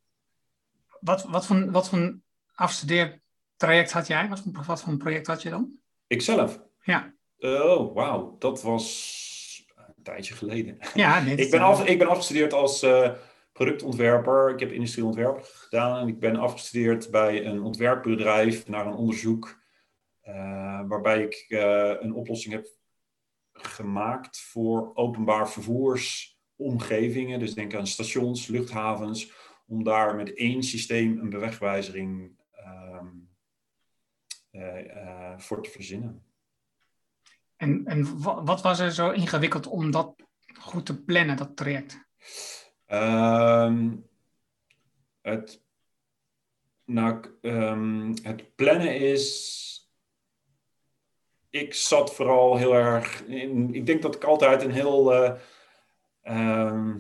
Wat, 1.01 1.25
wat, 1.25 1.47
voor, 1.47 1.71
wat 1.71 1.89
voor 1.89 1.99
een 1.99 2.23
afstudeertraject 2.55 3.93
had 3.93 4.07
jij? 4.07 4.29
Wat 4.29 4.41
voor, 4.41 4.65
wat 4.67 4.83
voor 4.83 4.93
een 4.93 4.99
project 4.99 5.27
had 5.27 5.43
je 5.43 5.51
dan? 5.51 5.79
Ikzelf? 6.07 6.63
Ja, 6.83 7.15
Oh, 7.39 7.95
wauw. 7.95 8.37
Dat 8.39 8.63
was 8.63 9.67
een 9.97 10.03
tijdje 10.03 10.35
geleden. 10.35 10.79
ja 10.95 11.21
nee, 11.21 11.37
Ik 11.45 11.51
ben, 11.51 11.61
af, 11.61 11.85
ik 11.85 11.99
ben 11.99 12.09
afgestudeerd 12.09 12.53
als 12.53 12.83
eh, 12.83 13.13
productontwerper. 13.55 14.51
Ik 14.51 14.61
heb 14.61 14.73
industrieel 14.73 15.07
ontwerp 15.07 15.41
gedaan. 15.43 16.01
En 16.01 16.09
ik 16.09 16.19
ben 16.19 16.37
afgestudeerd 16.37 17.11
bij 17.11 17.45
een 17.47 17.63
ontwerpbedrijf 17.63 18.69
naar 18.69 18.87
een 18.87 18.95
onderzoek. 18.95 19.63
eh, 20.21 20.81
waarbij 20.87 21.23
ik 21.23 21.45
eh, 21.49 21.95
een 22.01 22.15
oplossing 22.15 22.55
heb 22.55 22.67
gemaakt 23.53 24.41
voor 24.41 24.91
openbaar 24.95 25.51
vervoersomgevingen. 25.51 27.39
Dus 27.39 27.55
denk 27.55 27.75
aan 27.75 27.87
stations, 27.87 28.47
luchthavens. 28.47 29.33
Om 29.67 29.85
daar 29.85 30.15
met 30.15 30.35
één 30.35 30.63
systeem 30.63 31.19
een 31.19 31.31
bewegwijzering 31.31 32.39
ehm, 32.53 33.07
eh, 34.51 35.39
voor 35.39 35.63
te 35.63 35.71
verzinnen. 35.71 36.23
En, 37.57 37.83
en 37.87 38.23
wa- 38.23 38.43
wat 38.43 38.63
was 38.63 38.79
er 38.79 38.93
zo 38.93 39.11
ingewikkeld 39.11 39.67
om 39.67 39.91
dat 39.91 40.15
goed 40.61 40.87
te 40.87 41.05
plannen, 41.05 41.37
dat 41.37 41.57
traject? 41.57 42.05
Ehm, 42.87 43.97
het, 45.23 45.63
nou, 46.85 47.25
ehm, 47.43 48.15
het 48.23 48.55
plannen 48.55 49.01
is. 49.01 49.63
Ik 51.51 51.75
zat 51.75 52.15
vooral 52.15 52.57
heel 52.57 52.75
erg. 52.75 53.23
In, 53.25 53.75
ik 53.75 53.87
denk 53.87 54.03
dat 54.03 54.15
ik 54.15 54.25
altijd 54.25 54.63
een 54.63 54.71
heel. 54.71 55.13
eh, 55.15 55.35
ehm, 56.23 56.99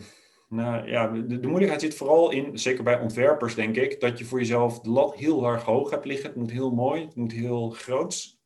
nou 0.49 0.88
ja, 0.88 1.09
de, 1.09 1.47
moeilijkheid 1.47 1.81
zit 1.81 1.94
vooral 1.94 2.31
in, 2.31 2.59
zeker 2.59 2.85
bij 2.85 3.01
ontwerpers, 3.01 3.55
denk 3.55 3.77
ik, 3.77 4.01
dat 4.01 4.18
je 4.18 4.25
voor 4.25 4.38
jezelf 4.38 4.81
de 4.81 4.90
lat 4.90 5.14
heel 5.14 5.47
erg 5.47 5.62
hoog 5.62 5.90
hebt 5.90 6.05
liggen. 6.05 6.29
Het 6.29 6.37
moet 6.37 6.51
heel 6.51 6.70
mooi, 6.70 7.05
het 7.05 7.14
moet 7.14 7.33
heel 7.33 7.70
groots. 7.70 8.42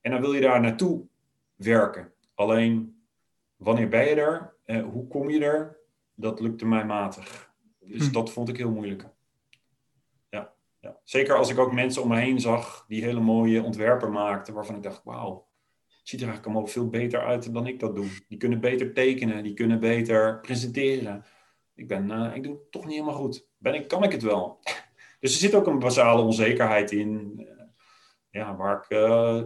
En 0.00 0.10
dan 0.10 0.20
wil 0.20 0.32
je 0.32 0.40
daar 0.40 0.60
naartoe 0.60 1.06
werken. 1.54 2.12
Alleen, 2.34 3.02
wanneer 3.56 3.88
ben 3.88 4.04
je 4.04 4.14
er? 4.14 4.54
Eh, 4.64 4.82
hoe 4.82 5.06
kom 5.06 5.30
je 5.30 5.44
er? 5.44 5.81
Dat 6.22 6.40
lukte 6.40 6.66
mij 6.66 6.84
matig. 6.84 7.52
Dus 7.80 8.06
Hm. 8.06 8.12
dat 8.12 8.30
vond 8.30 8.48
ik 8.48 8.56
heel 8.56 8.70
moeilijk. 8.70 9.08
Ja, 10.30 10.52
ja. 10.80 10.98
Zeker 11.04 11.36
als 11.36 11.50
ik 11.50 11.58
ook 11.58 11.72
mensen 11.72 12.02
om 12.02 12.08
me 12.08 12.18
heen 12.18 12.40
zag 12.40 12.84
die 12.88 13.02
hele 13.02 13.20
mooie 13.20 13.62
ontwerpen 13.62 14.12
maakten, 14.12 14.54
waarvan 14.54 14.74
ik 14.76 14.82
dacht, 14.82 15.04
wauw, 15.04 15.46
het 15.86 16.08
ziet 16.08 16.20
er 16.20 16.26
eigenlijk 16.26 16.46
allemaal 16.46 16.72
veel 16.72 16.88
beter 16.88 17.20
uit 17.20 17.52
dan 17.52 17.66
ik 17.66 17.80
dat 17.80 17.94
doe. 17.94 18.06
Die 18.28 18.38
kunnen 18.38 18.60
beter 18.60 18.92
tekenen, 18.92 19.42
die 19.42 19.54
kunnen 19.54 19.80
beter 19.80 20.40
presenteren. 20.40 21.24
Ik, 21.74 21.88
ben, 21.88 22.10
eh, 22.10 22.36
ik 22.36 22.42
doe 22.42 22.52
het 22.52 22.70
toch 22.70 22.84
niet 22.84 22.94
helemaal 22.94 23.14
goed. 23.20 23.46
Ben 23.58 23.74
ik, 23.74 23.88
kan 23.88 24.02
ik 24.02 24.12
het 24.12 24.22
wel? 24.22 24.58
Dus 25.20 25.32
er 25.32 25.40
zit 25.40 25.54
ook 25.54 25.66
een 25.66 25.78
basale 25.78 26.22
onzekerheid 26.22 26.90
in, 26.92 27.34
eh, 27.48 27.64
ja, 28.30 28.56
waar 28.56 28.76
ik 28.76 28.90
eh, 28.90 29.42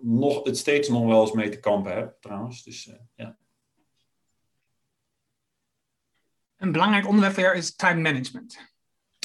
nog, 0.00 0.44
het 0.44 0.56
steeds 0.56 0.88
nog 0.88 1.06
wel 1.06 1.20
eens 1.20 1.32
mee 1.32 1.48
te 1.48 1.60
kampen 1.60 1.94
heb, 1.94 2.16
trouwens. 2.20 2.64
Dus 2.64 2.90
ja. 3.14 3.38
Een 6.58 6.72
belangrijk 6.72 7.06
onderwerp 7.06 7.34
voor 7.34 7.42
jou 7.42 7.56
is 7.56 7.74
time 7.74 8.00
management. 8.00 8.58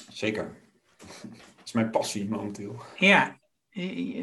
Zeker. 0.10 0.62
Dat 1.58 1.66
is 1.66 1.72
mijn 1.72 1.90
passie 1.90 2.30
momenteel. 2.30 2.82
Ja, 2.98 3.40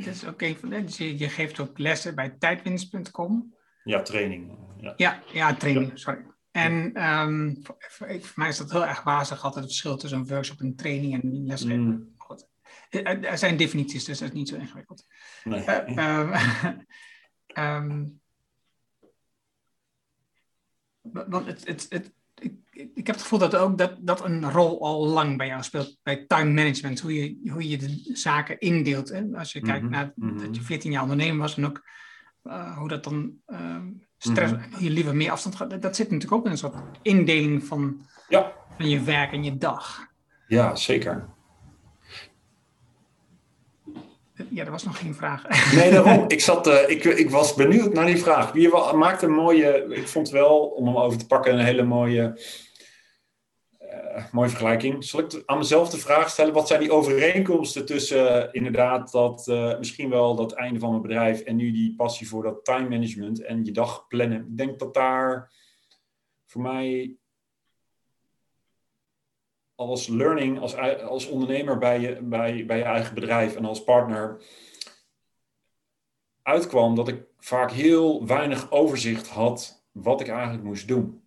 dat 0.05 0.07
is 0.07 0.27
de. 0.27 0.85
Dus 0.85 0.96
je, 0.96 1.18
je 1.18 1.29
geeft 1.29 1.61
ook 1.61 1.79
lessen 1.79 2.14
bij 2.14 2.31
tijdwinst.com. 2.31 3.55
Ja, 3.85 4.03
training. 4.03 4.51
eh, 4.51 4.83
Ja. 4.83 4.94
Ja, 4.96 5.23
ja, 5.33 5.55
training, 5.55 5.99
sorry. 5.99 6.25
En 6.51 6.94
ehm, 6.94 7.55
voor, 7.62 7.77
mij 8.35 8.49
is 8.49 8.57
dat 8.57 8.70
heel 8.70 8.87
erg 8.87 9.03
wazig, 9.03 9.37
altijd 9.44 9.64
het 9.64 9.73
verschil 9.73 9.96
tussen 9.96 10.18
een 10.18 10.27
workshop, 10.27 10.61
een 10.61 10.77
training 10.77 11.23
en 11.23 11.46
lesgeven. 11.46 11.81
Mm, 11.81 12.14
Goed. 12.16 12.46
Eh, 12.90 13.01
eh, 13.11 13.25
Er 13.31 13.38
zijn 13.38 13.57
definities, 13.57 14.05
dus 14.05 14.18
dat 14.18 14.29
is 14.29 14.35
niet 14.35 14.49
zo 14.49 14.57
ingewikkeld. 14.57 15.05
nee. 15.44 15.64
Eh, 15.64 15.96
ehm, 15.96 16.33
ehm, 17.46 18.07
wa- 21.01 21.29
want 21.29 21.46
het, 21.46 21.66
het, 21.66 21.87
het, 21.88 22.12
ik, 22.94 23.06
heb 23.06 23.14
het 23.14 23.22
gevoel 23.22 23.38
dat 23.38 23.56
ook 23.56 23.78
dat, 23.78 23.92
dat 24.00 24.24
een 24.24 24.50
rol 24.52 24.84
al 24.84 25.06
lang 25.06 25.36
bij 25.36 25.46
jou 25.46 25.62
speelt, 25.62 25.98
bij 26.02 26.24
time 26.26 26.50
management, 26.50 27.00
hoe 27.00 27.14
je, 27.14 27.50
hoe 27.50 27.68
je 27.68 27.76
de 27.78 28.10
zaken 28.12 28.58
indeelt. 28.58 29.08
Hè? 29.08 29.22
Als 29.34 29.52
je 29.52 29.60
kijkt 29.60 29.82
Mhm, 29.82 29.90
naar 29.92 30.12
mhm. 30.14 30.38
dat 30.38 30.56
je 30.56 30.62
14 30.62 30.90
jaar 30.92 31.02
ondernemer 31.02 31.38
was 31.40 31.56
en 31.56 31.66
ook 31.66 31.82
eh, 32.42 32.76
hoe 32.78 32.88
dat 32.88 33.04
dan 33.04 33.32
ehm, 33.46 33.86
stress, 34.18 34.52
Mhm. 34.52 34.84
je 34.84 34.90
liever 34.90 35.16
meer 35.16 35.30
afstand 35.30 35.54
gaat, 35.56 35.70
dat, 35.70 35.82
dat 35.82 35.96
zit 35.96 36.10
natuurlijk 36.10 36.38
ook 36.40 36.44
in 36.44 36.50
een 36.50 36.58
soort 36.58 36.74
indeling 37.02 37.64
van, 37.64 38.00
Ja. 38.28 38.52
van 38.76 38.88
je 38.88 39.02
werk 39.02 39.32
en 39.32 39.44
je 39.44 39.58
dag. 39.58 40.06
ja, 40.46 40.74
zeker. 40.76 41.28
Ja, 44.50 44.64
er 44.64 44.70
was 44.70 44.84
nog 44.84 44.98
geen 44.98 45.14
vraag. 45.14 45.72
Nee, 45.74 45.90
daarom. 45.90 46.24
Ik, 46.28 46.40
zat, 46.40 46.66
uh, 46.66 46.88
ik, 46.88 47.04
ik 47.04 47.30
was 47.30 47.54
benieuwd 47.54 47.92
naar 47.92 48.06
die 48.06 48.16
vraag. 48.16 48.52
Je 48.54 48.92
maakte 48.96 49.26
een 49.26 49.32
mooie, 49.32 49.86
ik 49.88 50.08
vond 50.08 50.30
wel, 50.30 50.58
om 50.58 50.86
hem 50.86 50.96
over 50.96 51.18
te 51.18 51.26
pakken, 51.26 51.52
een 51.52 51.64
hele 51.64 51.82
mooie, 51.82 52.40
mooie 54.33 54.48
vergelijking. 54.48 55.04
Zal 55.04 55.20
ik 55.20 55.42
aan 55.46 55.59
mezelf 55.59 55.90
de 55.90 55.98
vraag 55.98 56.30
stellen, 56.30 56.52
wat 56.52 56.66
zijn 56.68 56.80
die 56.80 56.92
overeenkomsten 56.92 57.87
tussen 57.87 58.37
uh, 58.37 58.48
inderdaad 58.52 59.12
dat, 59.12 59.46
misschien 59.78 60.11
wel 60.11 60.35
dat 60.35 60.52
einde 60.52 60.78
van 60.78 60.90
mijn 60.90 61.02
bedrijf 61.02 61.40
en 61.40 61.56
nu 61.56 61.72
die 61.72 61.94
passie 61.94 62.28
voor 62.28 62.42
dat 62.42 62.64
time 62.64 62.88
management 62.88 63.44
en 63.44 63.64
je 63.64 63.72
dag 63.72 64.06
plannen. 64.09 64.40
Ik 64.40 64.56
denk 64.56 64.78
dat 64.78 64.94
daar 64.94 65.52
voor 66.46 66.62
mij 66.62 67.16
als 69.74 70.06
learning, 70.06 70.61
als, 70.61 70.76
als 71.02 71.28
ondernemer 71.28 71.78
bij 71.78 72.00
je, 72.00 72.22
bij, 72.22 72.66
bij 72.66 72.76
je 72.76 72.85
eigen 72.85 73.14
bedrijf 73.14 73.56
en 73.56 73.64
als 73.64 73.85
partner 73.85 74.42
uitkwam 76.42 76.94
dat 76.94 77.09
ik 77.09 77.22
vaak 77.38 77.70
heel 77.70 78.26
weinig 78.26 78.70
overzicht 78.70 79.28
had 79.28 79.85
wat 79.92 80.20
ik 80.20 80.28
eigenlijk 80.28 80.64
moest 80.64 80.88
doen. 80.88 81.19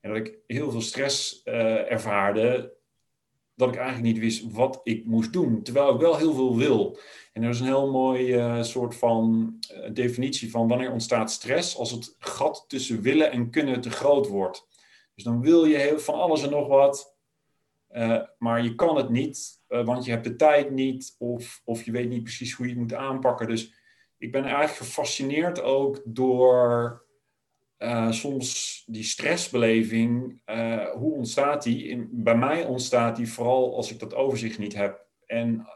En 0.00 0.08
dat 0.10 0.18
ik 0.18 0.38
heel 0.46 0.70
veel 0.70 0.80
stress 0.80 1.40
uh, 1.44 1.92
ervaarde, 1.92 2.76
dat 3.54 3.68
ik 3.68 3.76
eigenlijk 3.76 4.06
niet 4.06 4.18
wist 4.18 4.52
wat 4.52 4.80
ik 4.82 5.04
moest 5.04 5.32
doen, 5.32 5.62
terwijl 5.62 5.94
ik 5.94 6.00
wel 6.00 6.16
heel 6.16 6.34
veel 6.34 6.56
wil. 6.56 6.98
En 7.32 7.42
er 7.42 7.48
is 7.48 7.60
een 7.60 7.66
heel 7.66 7.90
mooi 7.90 8.36
uh, 8.36 8.62
soort 8.62 8.94
van 8.94 9.54
uh, 9.72 9.90
definitie 9.92 10.50
van 10.50 10.68
wanneer 10.68 10.92
ontstaat 10.92 11.30
stress 11.30 11.76
als 11.76 11.90
het 11.90 12.16
gat 12.18 12.64
tussen 12.68 13.00
willen 13.00 13.30
en 13.30 13.50
kunnen 13.50 13.80
te 13.80 13.90
groot 13.90 14.28
wordt. 14.28 14.66
Dus 15.14 15.24
dan 15.24 15.40
wil 15.40 15.64
je 15.64 15.98
van 15.98 16.14
alles 16.14 16.42
en 16.42 16.50
nog 16.50 16.68
wat, 16.68 17.16
maar 18.38 18.62
je 18.62 18.74
kan 18.74 18.96
het 18.96 19.08
niet, 19.08 19.62
want 19.66 20.04
je 20.04 20.10
hebt 20.10 20.24
de 20.24 20.36
tijd 20.36 20.70
niet 20.70 21.14
of, 21.18 21.62
of 21.64 21.84
je 21.84 21.90
weet 21.90 22.08
niet 22.08 22.22
precies 22.22 22.52
hoe 22.52 22.66
je 22.66 22.72
het 22.72 22.80
moet 22.80 22.94
aanpakken. 22.94 23.48
Dus 23.48 23.72
ik 24.18 24.32
ben 24.32 24.44
eigenlijk 24.44 24.74
gefascineerd 24.74 25.62
ook 25.62 26.02
door 26.04 27.06
uh, 27.78 28.10
soms 28.10 28.82
die 28.86 29.04
stressbeleving. 29.04 30.42
hoe 30.92 31.12
ontstaat 31.14 31.62
die? 31.62 31.88
In, 31.88 32.08
bij 32.12 32.36
mij 32.36 32.64
ontstaat 32.64 33.16
die 33.16 33.32
vooral 33.32 33.76
als 33.76 33.90
ik 33.90 33.98
dat 33.98 34.14
overzicht 34.14 34.58
niet 34.58 34.74
heb. 34.74 35.06
En 35.26 35.66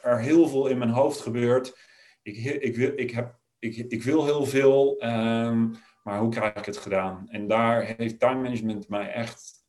er 0.00 0.20
heel 0.20 0.48
veel 0.48 0.66
in 0.66 0.78
mijn 0.78 0.90
hoofd 0.90 1.20
gebeurt. 1.20 1.78
Ik, 2.22 2.36
ik, 2.44 2.76
wil, 2.76 2.92
ik, 2.96 3.10
heb, 3.10 3.38
ik, 3.58 3.76
ik 3.76 4.02
wil 4.02 4.24
heel 4.24 4.44
veel, 4.44 5.04
um, 5.04 5.76
maar 6.02 6.18
hoe 6.18 6.30
krijg 6.30 6.54
ik 6.54 6.64
het 6.64 6.76
gedaan? 6.76 7.26
En 7.28 7.46
daar 7.46 7.94
heeft 7.96 8.20
time 8.20 8.42
management 8.42 8.88
mij 8.88 9.12
echt 9.12 9.64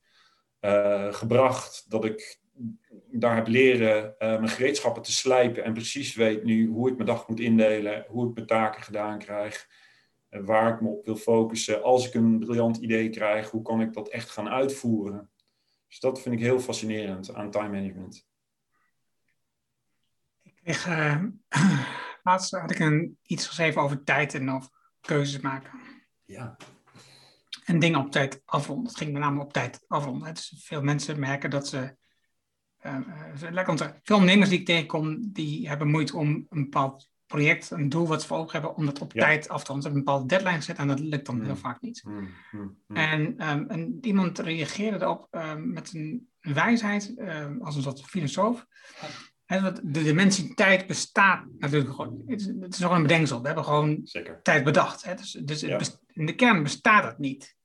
gebracht 1.11 1.85
dat 1.89 2.05
ik 2.05 2.39
daar 3.11 3.35
heb 3.35 3.47
leren 3.47 4.15
mijn 4.19 4.47
gereedschappen 4.47 5.01
te 5.01 5.11
slijpen 5.11 5.63
en 5.63 5.73
precies 5.73 6.15
weet 6.15 6.43
nu 6.43 6.67
hoe 6.67 6.89
ik 6.89 6.95
mijn 6.95 7.07
dag 7.07 7.27
moet 7.27 7.39
indelen, 7.39 8.05
hoe 8.07 8.27
ik 8.29 8.33
mijn 8.35 8.47
taken 8.47 8.81
gedaan 8.81 9.19
krijg, 9.19 9.67
waar 10.45 10.73
ik 10.73 10.81
me 10.81 10.87
op 10.87 11.05
wil 11.05 11.15
focussen. 11.15 11.83
Als 11.83 12.07
ik 12.07 12.13
een 12.13 12.39
briljant 12.39 12.77
idee 12.77 13.09
krijg, 13.09 13.49
hoe 13.49 13.61
kan 13.61 13.81
ik 13.81 13.93
dat 13.93 14.09
echt 14.09 14.29
gaan 14.29 14.49
uitvoeren? 14.49 15.29
Dus 15.87 15.99
dat 15.99 16.21
vind 16.21 16.35
ik 16.35 16.41
heel 16.41 16.59
fascinerend 16.59 17.33
aan 17.33 17.51
time 17.51 17.69
management. 17.69 18.27
Ik 20.43 20.55
kreeg, 20.63 20.87
laatst 22.23 22.51
had 22.51 22.71
ik 22.71 22.79
een, 22.79 23.17
iets 23.23 23.47
geschreven 23.47 23.81
over 23.81 24.03
tijd 24.03 24.33
en 24.33 24.53
of 24.53 24.69
keuzes 25.01 25.41
maken. 25.41 25.79
Ja 26.25 26.57
en 27.67 27.79
dingen 27.79 27.99
op 27.99 28.11
tijd 28.11 28.41
afronden. 28.45 28.87
Het 28.87 28.97
ging 28.97 29.11
met 29.11 29.21
name 29.21 29.41
op 29.41 29.53
tijd 29.53 29.85
afronden. 29.87 30.33
Dus 30.33 30.53
veel 30.57 30.81
mensen 30.81 31.19
merken 31.19 31.49
dat 31.49 31.67
ze. 31.67 31.95
Uh, 32.85 32.97
lekker 33.51 33.77
veel 34.03 34.15
ondernemers 34.15 34.49
die 34.49 34.59
ik 34.59 34.65
tegenkom, 34.65 35.31
die 35.31 35.67
hebben 35.67 35.87
moeite 35.87 36.17
om 36.17 36.45
een 36.49 36.63
bepaald 36.63 37.09
project, 37.27 37.71
een 37.71 37.89
doel 37.89 38.07
wat 38.07 38.21
ze 38.21 38.27
voor 38.27 38.37
ogen 38.37 38.51
hebben, 38.51 38.75
om 38.75 38.85
dat 38.85 39.01
op 39.01 39.13
ja. 39.13 39.25
tijd 39.25 39.49
af 39.49 39.63
te 39.63 39.71
ronden. 39.71 39.83
Ze 39.83 39.89
hebben 39.89 39.99
een 39.99 40.05
bepaalde 40.05 40.25
deadline 40.25 40.55
gezet 40.55 40.77
en 40.77 40.87
dat 40.87 40.99
lukt 40.99 41.25
dan 41.25 41.35
mm. 41.35 41.43
heel 41.43 41.55
vaak 41.55 41.81
niet. 41.81 42.03
Mm, 42.05 42.29
mm, 42.51 42.77
en, 42.93 43.49
um, 43.49 43.69
en, 43.69 43.97
iemand 44.01 44.39
reageerde 44.39 45.01
erop 45.05 45.27
um, 45.31 45.73
met 45.73 45.93
een 45.93 46.29
wijsheid, 46.39 47.13
um, 47.17 47.61
als 47.61 47.75
een 47.75 47.81
soort 47.81 48.01
filosoof. 48.01 48.65
de 49.45 50.03
dimensie 50.03 50.53
tijd 50.53 50.87
bestaat 50.87 51.45
natuurlijk 51.57 51.93
gewoon. 51.93 52.23
Het 52.25 52.39
is, 52.39 52.45
het 52.45 52.73
is 52.73 52.79
nog 52.79 52.91
een 52.91 53.01
bedenksel. 53.01 53.39
We 53.41 53.47
hebben 53.47 53.65
gewoon 53.65 53.99
Zeker. 54.03 54.39
tijd 54.41 54.63
bedacht. 54.63 55.17
Dus, 55.17 55.31
dus 55.31 55.61
ja. 55.61 55.79
in 56.07 56.25
de 56.25 56.35
kern 56.35 56.63
bestaat 56.63 57.03
het 57.03 57.17
niet. 57.17 57.55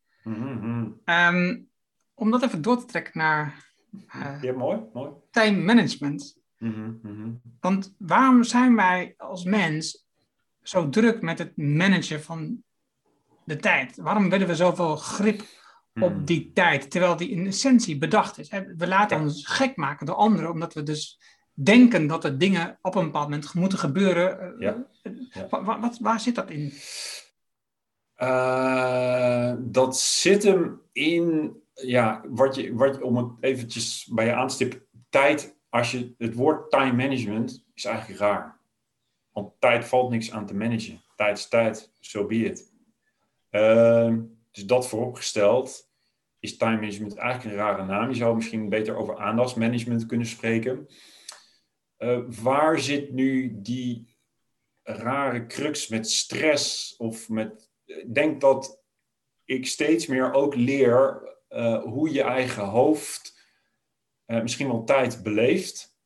Um, 1.05 1.71
om 2.15 2.31
dat 2.31 2.43
even 2.43 2.63
door 2.63 2.79
te 2.79 2.87
trekken 2.87 3.19
naar 3.19 3.73
uh, 4.17 4.43
ja, 4.43 4.53
mooi, 4.53 4.81
mooi. 4.93 5.11
time 5.31 5.59
management. 5.59 6.41
Mm-hmm, 6.63 6.99
mm-hmm. 7.03 7.41
Want 7.61 7.95
waarom 7.99 8.43
zijn 8.43 8.77
wij 8.77 9.15
als 9.17 9.45
mens 9.45 10.07
zo 10.63 10.89
druk 10.89 11.23
met 11.23 11.39
het 11.39 11.57
managen 11.57 12.23
van 12.23 12.63
de 13.45 13.57
tijd? 13.57 13.97
Waarom 13.97 14.31
willen 14.31 14.47
we 14.47 14.55
zoveel 14.55 14.97
grip 14.97 15.43
op 15.95 16.27
die 16.27 16.51
tijd, 16.55 16.91
terwijl 16.91 17.17
die 17.17 17.31
in 17.31 17.47
essentie 17.47 17.99
bedacht 17.99 18.39
is? 18.39 18.49
We 18.77 18.87
laten 18.87 19.17
ja. 19.17 19.23
ons 19.23 19.47
gek 19.47 19.77
maken 19.77 20.07
door 20.07 20.15
anderen, 20.15 20.51
omdat 20.51 20.75
we 20.75 20.83
dus 20.83 21.21
denken 21.55 22.07
dat 22.07 22.25
er 22.25 22.39
dingen 22.39 22.79
op 22.83 22.95
een 22.95 23.05
bepaald 23.05 23.29
moment 23.29 23.55
moeten 23.55 23.79
gebeuren. 23.79 24.55
Ja. 24.59 24.87
Ja. 25.31 25.49
Waar, 25.49 25.81
wat, 25.81 25.99
waar 25.99 26.21
zit 26.21 26.35
dat 26.35 26.51
in? 26.51 26.73
Uh, 28.19 29.55
dat 29.59 29.99
zit 29.99 30.43
hem 30.43 30.81
in, 30.93 31.57
ja, 31.75 32.25
wat 32.29 32.55
je, 32.55 32.75
wat 32.75 33.01
om 33.01 33.17
het 33.17 33.31
eventjes 33.41 34.09
bij 34.13 34.27
je 34.27 34.35
aan 34.35 34.49
te 34.49 34.55
stippen, 34.55 34.83
tijd, 35.09 35.57
als 35.73 35.91
je 35.91 36.15
het 36.19 36.35
woord 36.35 36.71
time 36.71 36.93
management 36.93 37.65
is 37.75 37.85
eigenlijk 37.85 38.21
raar. 38.21 38.61
Want 39.33 39.53
tijd 39.59 39.85
valt 39.85 40.11
niks 40.11 40.33
aan 40.33 40.47
te 40.47 40.55
managen. 40.55 41.03
Tijd 41.17 41.39
is 41.39 41.49
tijd, 41.49 41.93
zo 42.01 42.27
be 42.27 42.35
it. 42.35 42.73
Uh, 43.51 44.15
dus 44.51 44.67
dat 44.67 44.89
vooropgesteld 44.89 45.91
is 46.39 46.57
time 46.57 46.77
management 46.77 47.15
eigenlijk 47.15 47.55
een 47.55 47.63
rare 47.63 47.85
naam. 47.85 48.09
Je 48.09 48.15
zou 48.15 48.35
misschien 48.35 48.69
beter 48.69 48.97
over 48.97 49.19
aandachtsmanagement 49.19 50.07
kunnen 50.07 50.27
spreken. 50.27 50.89
Uh, 51.99 52.19
waar 52.43 52.79
zit 52.79 53.13
nu 53.13 53.61
die 53.61 54.17
rare 54.83 55.47
crux 55.47 55.89
met 55.89 56.11
stress 56.11 56.97
of 56.97 57.29
met 57.29 57.71
ik 57.85 58.15
denk 58.15 58.41
dat 58.41 58.83
ik 59.45 59.67
steeds 59.67 60.07
meer 60.07 60.33
ook 60.33 60.55
leer 60.55 61.23
uh, 61.51 61.83
hoe 61.83 62.13
je 62.13 62.23
eigen 62.23 62.65
hoofd 62.65 63.32
uh, 64.27 64.43
misschien 64.43 64.69
wel 64.69 64.85
tijd 64.85 65.23
beleeft. 65.23 65.97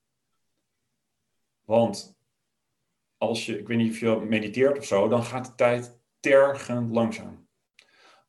Want 1.64 2.16
als 3.16 3.46
je, 3.46 3.58
ik 3.58 3.66
weet 3.66 3.78
niet 3.78 3.92
of 3.92 4.00
je 4.00 4.16
mediteert 4.16 4.78
of 4.78 4.84
zo, 4.84 5.08
dan 5.08 5.24
gaat 5.24 5.46
de 5.46 5.54
tijd 5.54 6.00
tergend 6.20 6.94
langzaam. 6.94 7.48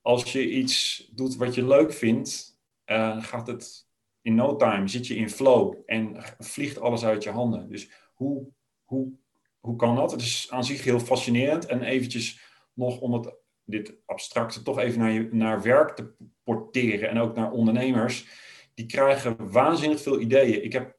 Als 0.01 0.31
je 0.31 0.49
iets 0.49 1.09
doet 1.13 1.35
wat 1.35 1.55
je 1.55 1.67
leuk 1.67 1.93
vindt, 1.93 2.59
uh, 2.85 3.23
gaat 3.23 3.47
het 3.47 3.87
in 4.21 4.35
no 4.35 4.55
time, 4.55 4.87
zit 4.87 5.07
je 5.07 5.15
in 5.15 5.29
flow 5.29 5.75
en 5.85 6.23
vliegt 6.37 6.79
alles 6.79 7.05
uit 7.05 7.23
je 7.23 7.29
handen. 7.29 7.69
Dus 7.69 7.91
hoe, 8.13 8.47
hoe, 8.83 9.11
hoe 9.59 9.75
kan 9.75 9.95
dat? 9.95 10.11
Het 10.11 10.21
is 10.21 10.47
aan 10.51 10.63
zich 10.63 10.83
heel 10.83 10.99
fascinerend 10.99 11.65
en 11.65 11.81
eventjes 11.81 12.41
nog 12.73 12.99
om 12.99 13.13
het 13.13 13.35
dit 13.63 13.95
abstracte 14.05 14.61
toch 14.61 14.79
even 14.79 14.99
naar, 14.99 15.11
je, 15.11 15.29
naar 15.31 15.61
werk 15.61 15.95
te 15.95 16.13
porteren 16.43 17.09
en 17.09 17.17
ook 17.17 17.35
naar 17.35 17.51
ondernemers, 17.51 18.27
die 18.77 18.85
krijgen 18.85 19.51
waanzinnig 19.51 20.01
veel 20.01 20.19
ideeën. 20.19 20.63
Ik 20.63 20.73
heb 20.73 20.97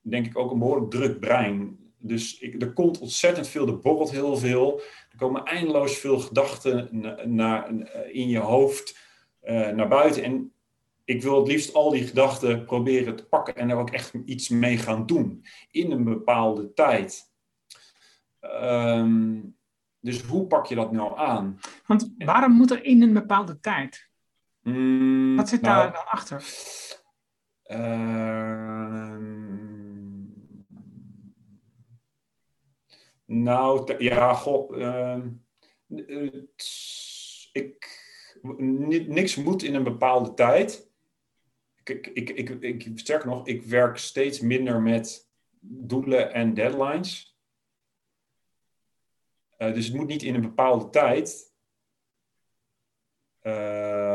denk 0.00 0.26
ik 0.26 0.38
ook 0.38 0.50
een 0.50 0.58
behoorlijk 0.58 0.90
druk 0.90 1.20
brein. 1.20 1.78
Dus 1.98 2.38
ik, 2.38 2.62
er 2.62 2.72
komt 2.72 2.98
ontzettend 2.98 3.48
veel, 3.48 3.66
er 3.66 3.78
borrelt 3.78 4.10
heel 4.10 4.36
veel. 4.36 4.80
Er 5.10 5.16
komen 5.16 5.44
eindeloos 5.44 5.98
veel 5.98 6.18
gedachten 6.18 6.88
naar, 7.24 7.70
in 8.12 8.28
je 8.28 8.38
hoofd 8.38 8.98
uh, 9.44 9.68
naar 9.68 9.88
buiten. 9.88 10.22
En 10.22 10.52
ik 11.04 11.22
wil 11.22 11.38
het 11.38 11.48
liefst 11.48 11.74
al 11.74 11.90
die 11.90 12.06
gedachten 12.06 12.64
proberen 12.64 13.16
te 13.16 13.26
pakken 13.26 13.56
en 13.56 13.70
er 13.70 13.76
ook 13.76 13.90
echt 13.90 14.14
iets 14.24 14.48
mee 14.48 14.76
gaan 14.76 15.06
doen 15.06 15.44
in 15.70 15.90
een 15.90 16.04
bepaalde 16.04 16.72
tijd. 16.72 17.32
Um, 18.40 19.56
dus 20.00 20.22
hoe 20.22 20.46
pak 20.46 20.66
je 20.66 20.74
dat 20.74 20.92
nou 20.92 21.18
aan? 21.18 21.58
Want 21.86 22.12
waarom 22.18 22.52
moet 22.52 22.70
er 22.70 22.84
in 22.84 23.02
een 23.02 23.12
bepaalde 23.12 23.60
tijd? 23.60 24.08
Mm, 24.62 25.36
Wat 25.36 25.48
zit 25.48 25.60
nou, 25.60 25.82
daar 25.82 25.92
dan 25.92 26.06
achter? 26.06 26.44
Uh, 27.70 29.16
nou, 33.24 33.94
ja, 34.04 34.34
goh. 34.34 34.78
Uh, 34.78 35.26
ik, 37.52 37.98
niks 39.08 39.36
moet 39.36 39.62
in 39.62 39.74
een 39.74 39.84
bepaalde 39.84 40.34
tijd. 40.34 40.90
Ik, 41.84 42.06
ik, 42.06 42.30
ik, 42.30 42.48
ik, 42.50 42.90
sterker 42.94 43.28
nog, 43.28 43.46
ik 43.46 43.62
werk 43.62 43.96
steeds 43.96 44.40
minder 44.40 44.82
met 44.82 45.30
doelen 45.60 46.32
en 46.32 46.54
deadlines. 46.54 47.38
Uh, 49.58 49.74
dus 49.74 49.86
het 49.86 49.94
moet 49.94 50.06
niet 50.06 50.22
in 50.22 50.34
een 50.34 50.40
bepaalde 50.40 50.90
tijd. 50.90 51.54
Uh, 53.42 54.09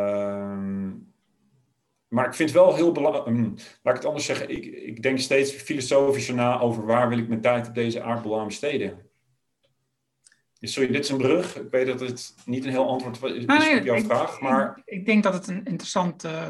maar 2.15 2.25
ik 2.25 2.33
vind 2.33 2.49
het 2.49 2.57
wel 2.57 2.75
heel 2.75 2.91
belangrijk. 2.91 3.25
Hm, 3.25 3.43
laat 3.43 3.95
ik 3.95 4.01
het 4.01 4.05
anders 4.05 4.25
zeggen. 4.25 4.49
Ik, 4.49 4.65
ik 4.65 5.01
denk 5.01 5.19
steeds 5.19 5.51
filosofischer 5.51 6.35
na 6.35 6.59
over 6.59 6.85
waar 6.85 7.09
wil 7.09 7.17
ik 7.17 7.27
mijn 7.27 7.41
tijd 7.41 7.67
op 7.67 7.75
deze 7.75 8.01
aardbol 8.01 8.39
aan 8.39 8.47
besteden. 8.47 9.09
Sorry, 10.59 10.91
dit 10.91 11.03
is 11.03 11.09
een 11.09 11.17
brug. 11.17 11.55
Ik 11.55 11.69
weet 11.69 11.87
dat 11.87 11.99
het 11.99 12.35
niet 12.45 12.65
een 12.65 12.71
heel 12.71 12.89
antwoord 12.89 13.23
is 13.23 13.45
op 13.45 13.83
jouw 13.83 14.01
vraag, 14.01 14.39
maar... 14.41 14.81
Ik, 14.85 14.99
ik, 14.99 15.05
denk 15.05 15.23
dat 15.23 15.33
het 15.33 15.47
een 15.47 15.65
interessant 15.65 16.23
uh, 16.23 16.47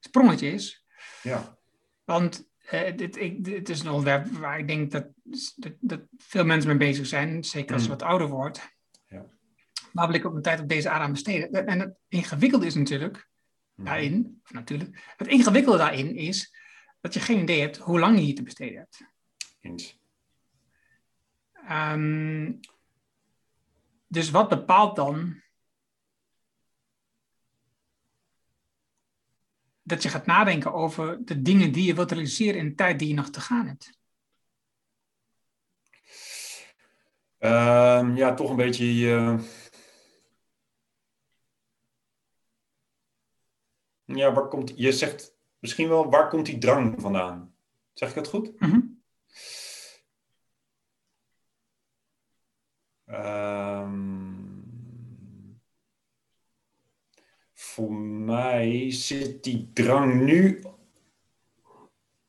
sprongetje 0.00 0.52
is. 0.52 0.84
Ja. 1.22 1.58
Want 2.04 2.48
uh, 2.72 2.96
dit, 2.96 3.16
ik, 3.16 3.44
dit 3.44 3.68
is 3.68 3.80
een 3.80 3.90
onderwerp 3.90 4.26
waar 4.26 4.58
ik 4.58 4.68
denk 4.68 4.90
dat, 4.90 5.06
dat, 5.56 5.72
dat 5.80 6.00
veel 6.18 6.44
mensen 6.44 6.68
mee 6.68 6.88
bezig 6.88 7.06
zijn, 7.06 7.44
zeker 7.44 7.74
als 7.74 7.82
je 7.84 7.90
mm. 7.90 7.98
wat 7.98 8.08
ouder 8.08 8.28
wordt. 8.28 8.73
Ja. 9.94 10.00
Waar 10.00 10.06
wil 10.06 10.16
ik 10.16 10.24
ook 10.24 10.32
mijn 10.32 10.44
tijd 10.44 10.60
op 10.60 10.68
deze 10.68 10.90
aan 10.90 11.12
besteden? 11.12 11.66
En 11.66 11.80
het 11.80 11.94
ingewikkelde 12.08 12.66
is 12.66 12.74
natuurlijk, 12.74 13.28
mm. 13.74 13.84
daarin, 13.84 14.40
of 14.42 14.52
natuurlijk, 14.52 15.14
het 15.16 15.26
ingewikkelde 15.26 15.78
daarin 15.78 16.16
is 16.16 16.54
dat 17.00 17.14
je 17.14 17.20
geen 17.20 17.40
idee 17.40 17.60
hebt 17.60 17.76
hoe 17.76 17.98
lang 17.98 18.18
je 18.18 18.24
hier 18.24 18.34
te 18.34 18.42
besteden 18.42 18.78
hebt. 18.78 19.06
Eens. 19.60 19.98
Um, 21.70 22.60
dus 24.06 24.30
wat 24.30 24.48
bepaalt 24.48 24.96
dan 24.96 25.42
dat 29.82 30.02
je 30.02 30.08
gaat 30.08 30.26
nadenken 30.26 30.72
over 30.72 31.24
de 31.24 31.42
dingen 31.42 31.72
die 31.72 31.84
je 31.84 31.94
wilt 31.94 32.10
realiseren 32.10 32.60
in 32.60 32.68
de 32.68 32.74
tijd 32.74 32.98
die 32.98 33.08
je 33.08 33.14
nog 33.14 33.30
te 33.30 33.40
gaan 33.40 33.66
hebt? 33.66 33.98
Um, 37.38 38.16
ja, 38.16 38.34
toch 38.34 38.50
een 38.50 38.56
beetje. 38.56 38.84
Uh... 38.84 39.40
Ja, 44.04 44.32
waar 44.32 44.48
komt. 44.48 44.72
Je 44.76 44.92
zegt 44.92 45.36
misschien 45.58 45.88
wel, 45.88 46.10
waar 46.10 46.28
komt 46.28 46.46
die 46.46 46.58
drang 46.58 47.00
vandaan? 47.00 47.54
Zeg 47.92 48.08
ik 48.08 48.14
dat 48.14 48.28
goed? 48.28 48.60
Mm 48.60 48.70
-hmm. 48.70 49.02
Um, 53.06 54.64
voor 57.52 57.92
mij 57.92 58.90
zit 58.90 59.44
die 59.44 59.70
drang 59.72 60.22
nu 60.22 60.62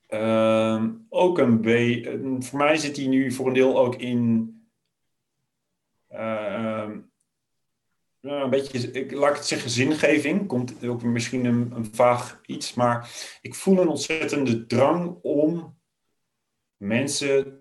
um, 0.09 1.05
ook 1.09 1.37
een 1.37 1.61
beetje. 1.61 2.35
Voor 2.39 2.57
mij 2.57 2.77
zit 2.77 2.95
die 2.95 3.07
nu 3.07 3.31
voor 3.31 3.47
een 3.47 3.53
deel 3.53 3.79
ook 3.79 3.95
in. 3.95 4.53
Uh, 6.11 6.91
een 8.45 8.49
beetje, 8.49 8.91
ik, 8.91 9.11
laat 9.11 9.29
ik 9.29 9.35
het 9.35 9.45
zeggen, 9.45 9.69
zingeving. 9.69 10.47
Komt 10.47 10.85
ook 10.85 11.03
misschien 11.03 11.45
een, 11.45 11.87
vaag 11.91 12.41
iets, 12.45 12.73
maar 12.73 13.09
ik 13.41 13.55
voel 13.55 13.79
een 13.79 13.87
ontzettende 13.87 14.65
drang 14.65 15.17
om 15.21 15.77
mensen 16.77 17.59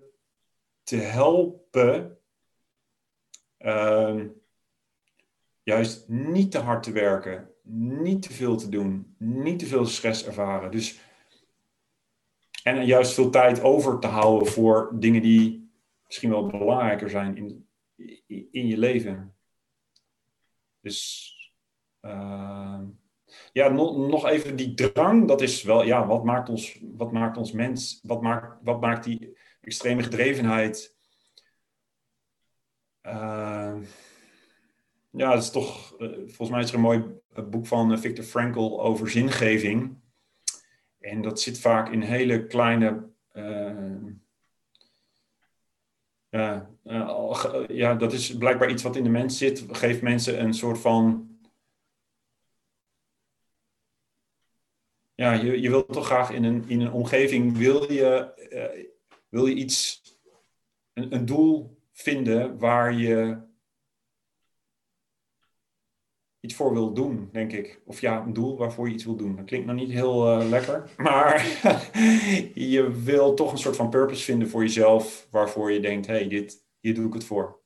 te 0.83 0.97
helpen 0.97 2.19
Uh, 3.65 4.25
juist 5.63 6.09
niet 6.09 6.51
te 6.51 6.59
hard 6.59 6.83
te 6.83 6.93
werken, 6.93 7.51
niet 7.63 8.23
te 8.23 8.33
veel 8.33 8.57
te 8.57 8.69
doen, 8.69 9.15
niet 9.19 9.59
te 9.59 9.67
veel 9.67 9.87
stress 9.87 10.27
ervaren. 10.27 10.71
Dus, 10.71 11.01
en 12.63 12.87
juist 12.87 13.15
veel 13.15 13.31
tijd 13.31 13.63
over 13.63 13.99
te 13.99 14.07
houden 14.07 14.49
voor 14.49 14.97
dingen 14.99 15.23
die 15.23 15.73
misschien 16.07 16.31
wel 16.31 16.47
belangrijker 16.47 17.11
zijn 17.11 17.37
in, 17.37 17.69
in 18.51 18.67
je 18.67 18.79
leven. 18.79 19.34
Dus 20.85 21.33
uh, 22.03 22.81
ja, 23.53 23.69
nog, 23.69 24.29
even 24.29 24.57
die 24.57 24.75
drang, 24.75 25.29
dat 25.29 25.41
is 25.41 25.63
wel, 25.63 25.85
ja, 25.85 26.07
wat 26.07 26.25
maakt 26.25 26.49
ons, 26.49 26.81
wat 26.97 27.13
maakt 27.13 27.37
ons 27.37 27.53
mens, 27.53 28.01
wat 28.03 28.23
maakt, 28.23 28.59
wat 28.63 28.81
maakt 28.81 29.05
die 29.05 29.37
extreme 29.61 30.03
gedrevenheid 30.03 30.95
uh, 33.07 33.77
ja, 35.11 35.31
het 35.31 35.43
is 35.43 35.51
toch, 35.51 36.01
uh, 36.01 36.09
volgens 36.17 36.51
mij 36.51 36.61
is 36.61 36.69
er 36.69 36.75
een 36.75 36.81
mooi 36.81 37.05
boek 37.51 37.67
van 37.67 37.93
eh, 37.93 37.99
Victor 37.99 38.25
Frankl 38.25 38.81
over 38.81 39.11
zingeving. 39.11 40.03
En 40.99 41.23
dat 41.23 41.41
zit 41.41 41.59
vaak 41.61 41.93
in 41.93 42.01
hele 42.01 42.47
kleine. 42.47 43.13
Ja, 46.35 46.71
ja, 47.69 47.95
dat 47.95 48.13
is 48.13 48.37
blijkbaar 48.37 48.71
iets 48.71 48.83
wat 48.83 48.97
in 48.97 49.05
de 49.05 49.11
mens 49.11 49.39
zit. 49.39 49.65
Geeft 49.71 50.03
mensen 50.03 50.41
een 50.41 50.55
soort 50.55 50.79
van. 50.79 51.29
Ja, 55.15 55.33
je, 55.33 55.61
je 55.61 55.71
wilt 55.71 55.93
toch 55.93 56.07
graag 56.07 56.31
in 56.31 56.45
een, 56.45 56.65
in 56.69 56.81
een 56.81 56.93
omgeving. 56.93 57.57
Wil 57.57 57.93
je, 57.93 58.33
wil 59.29 59.47
je 59.47 59.55
iets. 59.55 60.03
Een, 60.93 61.15
een 61.15 61.27
doel 61.27 61.79
vinden 61.93 62.59
waar 62.59 62.93
je 62.93 63.39
iets 66.45 66.55
voor 66.55 66.73
wil 66.73 66.93
doen, 66.93 67.29
denk 67.33 67.53
ik. 67.53 67.81
Of 67.85 68.01
ja, 68.01 68.23
een 68.23 68.33
doel 68.33 68.57
waarvoor 68.57 68.89
je 68.89 68.95
iets 68.95 69.05
wil 69.05 69.17
doen. 69.17 69.37
Dat 69.37 69.45
klinkt 69.45 69.67
nog 69.67 69.77
niet 69.77 69.91
heel 69.91 70.41
uh, 70.41 70.49
lekker, 70.49 70.91
maar 70.97 71.47
je 72.55 72.91
wil 73.05 73.35
toch 73.35 73.53
een 73.53 73.59
soort 73.59 73.77
van 73.77 73.91
purpose 73.91 74.25
vinden 74.25 74.49
voor 74.49 74.63
jezelf, 74.63 75.27
waarvoor 75.31 75.73
je 75.73 75.81
denkt, 75.81 76.07
hey, 76.07 76.29
dit, 76.29 76.65
hier 76.81 76.95
doe 76.95 77.07
ik 77.07 77.13
het 77.13 77.25
voor. 77.25 77.61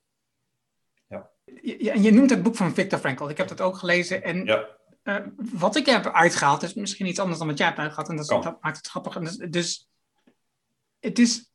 Ja. 1.08 1.30
ja 1.62 1.92
en 1.92 2.02
je 2.02 2.12
noemt 2.12 2.30
het 2.30 2.42
boek 2.42 2.56
van 2.56 2.74
Viktor 2.74 2.98
Frankl. 2.98 3.28
Ik 3.28 3.36
heb 3.36 3.48
dat 3.48 3.60
ook 3.60 3.76
gelezen 3.76 4.22
en 4.22 4.44
ja. 4.44 4.68
uh, 5.04 5.16
wat 5.36 5.76
ik 5.76 5.86
heb 5.86 6.06
uitgehaald 6.06 6.62
is 6.62 6.74
misschien 6.74 7.06
iets 7.06 7.18
anders 7.18 7.38
dan 7.38 7.48
wat 7.48 7.58
jij 7.58 7.66
hebt 7.66 7.78
uitgehaald 7.78 8.08
en 8.08 8.16
dat, 8.16 8.42
dat 8.42 8.62
maakt 8.62 8.76
het 8.76 8.86
grappig. 8.86 9.18
Dus, 9.18 9.36
dus 9.36 9.88
het 10.98 11.18
is, 11.18 11.52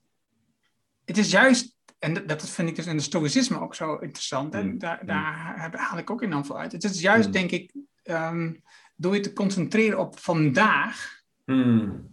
het 1.06 1.18
is 1.18 1.32
juist 1.32 1.73
en 2.04 2.28
dat, 2.28 2.50
vind 2.50 2.70
ik 2.70 2.76
dus 2.76 2.86
in 2.86 2.98
de 2.98 3.04
stoïcisme 3.04 3.62
ook 3.62 3.76
zo 3.76 3.96
interessant. 3.96 4.54
En 4.54 4.66
mm. 4.66 4.78
daar, 4.78 5.00
mm. 5.02 5.08
daar 5.08 5.72
haal 5.72 5.98
ik 5.98 6.10
ook 6.10 6.22
enorm 6.22 6.46
veel 6.46 6.60
uit. 6.60 6.72
Het 6.72 6.84
is 6.84 7.02
juist, 7.02 7.26
mm. 7.26 7.32
denk 7.32 7.52
ik, 7.52 7.74
um, 8.04 8.62
door 8.96 9.16
je 9.16 9.20
te 9.20 9.34
concentreren 9.34 10.00
op 10.00 10.20
vandaag. 10.20 11.22
Um, 11.46 12.12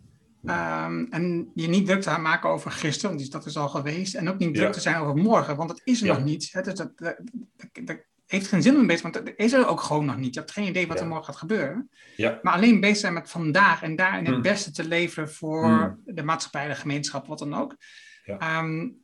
en 1.10 1.50
je 1.54 1.68
niet 1.68 1.86
druk 1.86 2.02
te 2.02 2.18
maken 2.18 2.50
over 2.50 2.70
gisteren, 2.70 3.16
want 3.16 3.32
dat 3.32 3.46
is 3.46 3.56
al 3.56 3.68
geweest. 3.68 4.14
En 4.14 4.28
ook 4.28 4.38
niet 4.38 4.54
druk 4.54 4.72
te 4.72 4.80
zijn 4.80 4.96
over 4.96 5.16
morgen, 5.16 5.56
want 5.56 5.68
dat 5.68 5.80
is 5.84 6.00
er 6.00 6.06
nog 6.06 6.24
niet. 6.24 6.48
Hè? 6.52 6.62
Dus 6.62 6.74
dat, 6.74 6.98
dat, 6.98 7.16
dat, 7.84 7.98
heeft 8.26 8.48
geen 8.48 8.62
zin 8.62 8.76
om 8.76 8.86
bezig, 8.86 9.02
want 9.02 9.14
dat 9.14 9.32
is 9.36 9.52
er 9.52 9.66
ook 9.66 9.80
gewoon 9.80 10.04
nog 10.04 10.16
niet. 10.16 10.34
Je 10.34 10.40
hebt 10.40 10.52
geen 10.52 10.68
idee 10.68 10.86
wat 10.86 11.00
er 11.00 11.06
morgen 11.06 11.24
gaat 11.24 11.36
gebeuren. 11.36 11.90
Ja. 12.16 12.38
Maar 12.42 12.52
alleen 12.52 12.80
bezig 12.80 12.96
zijn 12.96 13.12
met 13.12 13.30
vandaag 13.30 13.82
en 13.82 13.96
daarin 13.96 14.26
het 14.26 14.42
beste 14.42 14.70
te 14.70 14.88
leveren 14.88 15.30
voor 15.30 15.98
de 16.04 16.22
maatschappij, 16.22 16.68
de 16.68 16.74
gemeenschap, 16.74 17.26
wat 17.26 17.38
dan 17.38 17.54
ook. 17.54 17.76
Ja. 18.24 18.58
Um, 18.58 19.02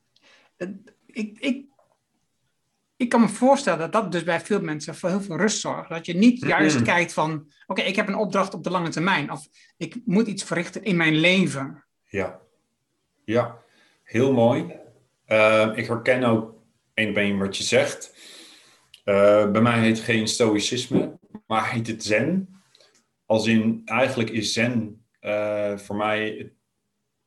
ik, 1.07 1.38
ik, 1.38 1.66
ik 2.97 3.09
kan 3.09 3.21
me 3.21 3.29
voorstellen 3.29 3.79
dat 3.79 3.92
dat 3.92 4.12
dus 4.12 4.25
bij 4.25 4.40
veel 4.40 4.61
mensen 4.61 4.95
voor 4.95 5.09
heel 5.09 5.21
veel 5.21 5.37
rust 5.37 5.61
zorgt. 5.61 5.88
Dat 5.88 6.07
je 6.07 6.14
niet 6.14 6.40
juist 6.40 6.83
kijkt 6.83 7.12
van, 7.12 7.53
oké, 7.66 7.83
ik 7.83 7.97
heb 7.97 8.09
een 8.09 8.16
opdracht 8.16 8.55
op 8.55 8.64
de 8.64 8.71
lange 8.71 8.88
termijn. 8.88 9.31
Of 9.31 9.49
ik 9.77 9.97
moet 10.05 10.27
iets 10.27 10.45
verrichten 10.45 10.85
in 10.85 10.97
mijn 10.97 11.14
leven. 11.14 11.85
Ja, 12.05 12.40
ja. 13.25 13.59
heel 14.03 14.33
mooi. 14.33 14.75
Uh, 15.27 15.73
ik 15.75 15.87
herken 15.87 16.25
ook 16.25 16.55
één 16.95 17.11
op 17.11 17.16
één 17.16 17.38
wat 17.38 17.57
je 17.57 17.62
zegt. 17.62 18.14
Uh, 19.05 19.51
bij 19.51 19.62
mij 19.62 19.81
heet 19.81 19.97
het 19.97 20.05
geen 20.05 20.29
stoïcisme, 20.29 21.19
maar 21.47 21.71
heet 21.71 21.87
het 21.87 22.05
zen. 22.05 22.61
Als 23.27 23.47
in, 23.47 23.83
eigenlijk 23.85 24.31
is 24.31 24.53
zen 24.53 25.05
uh, 25.21 25.77
voor 25.77 25.97
mij 25.97 26.53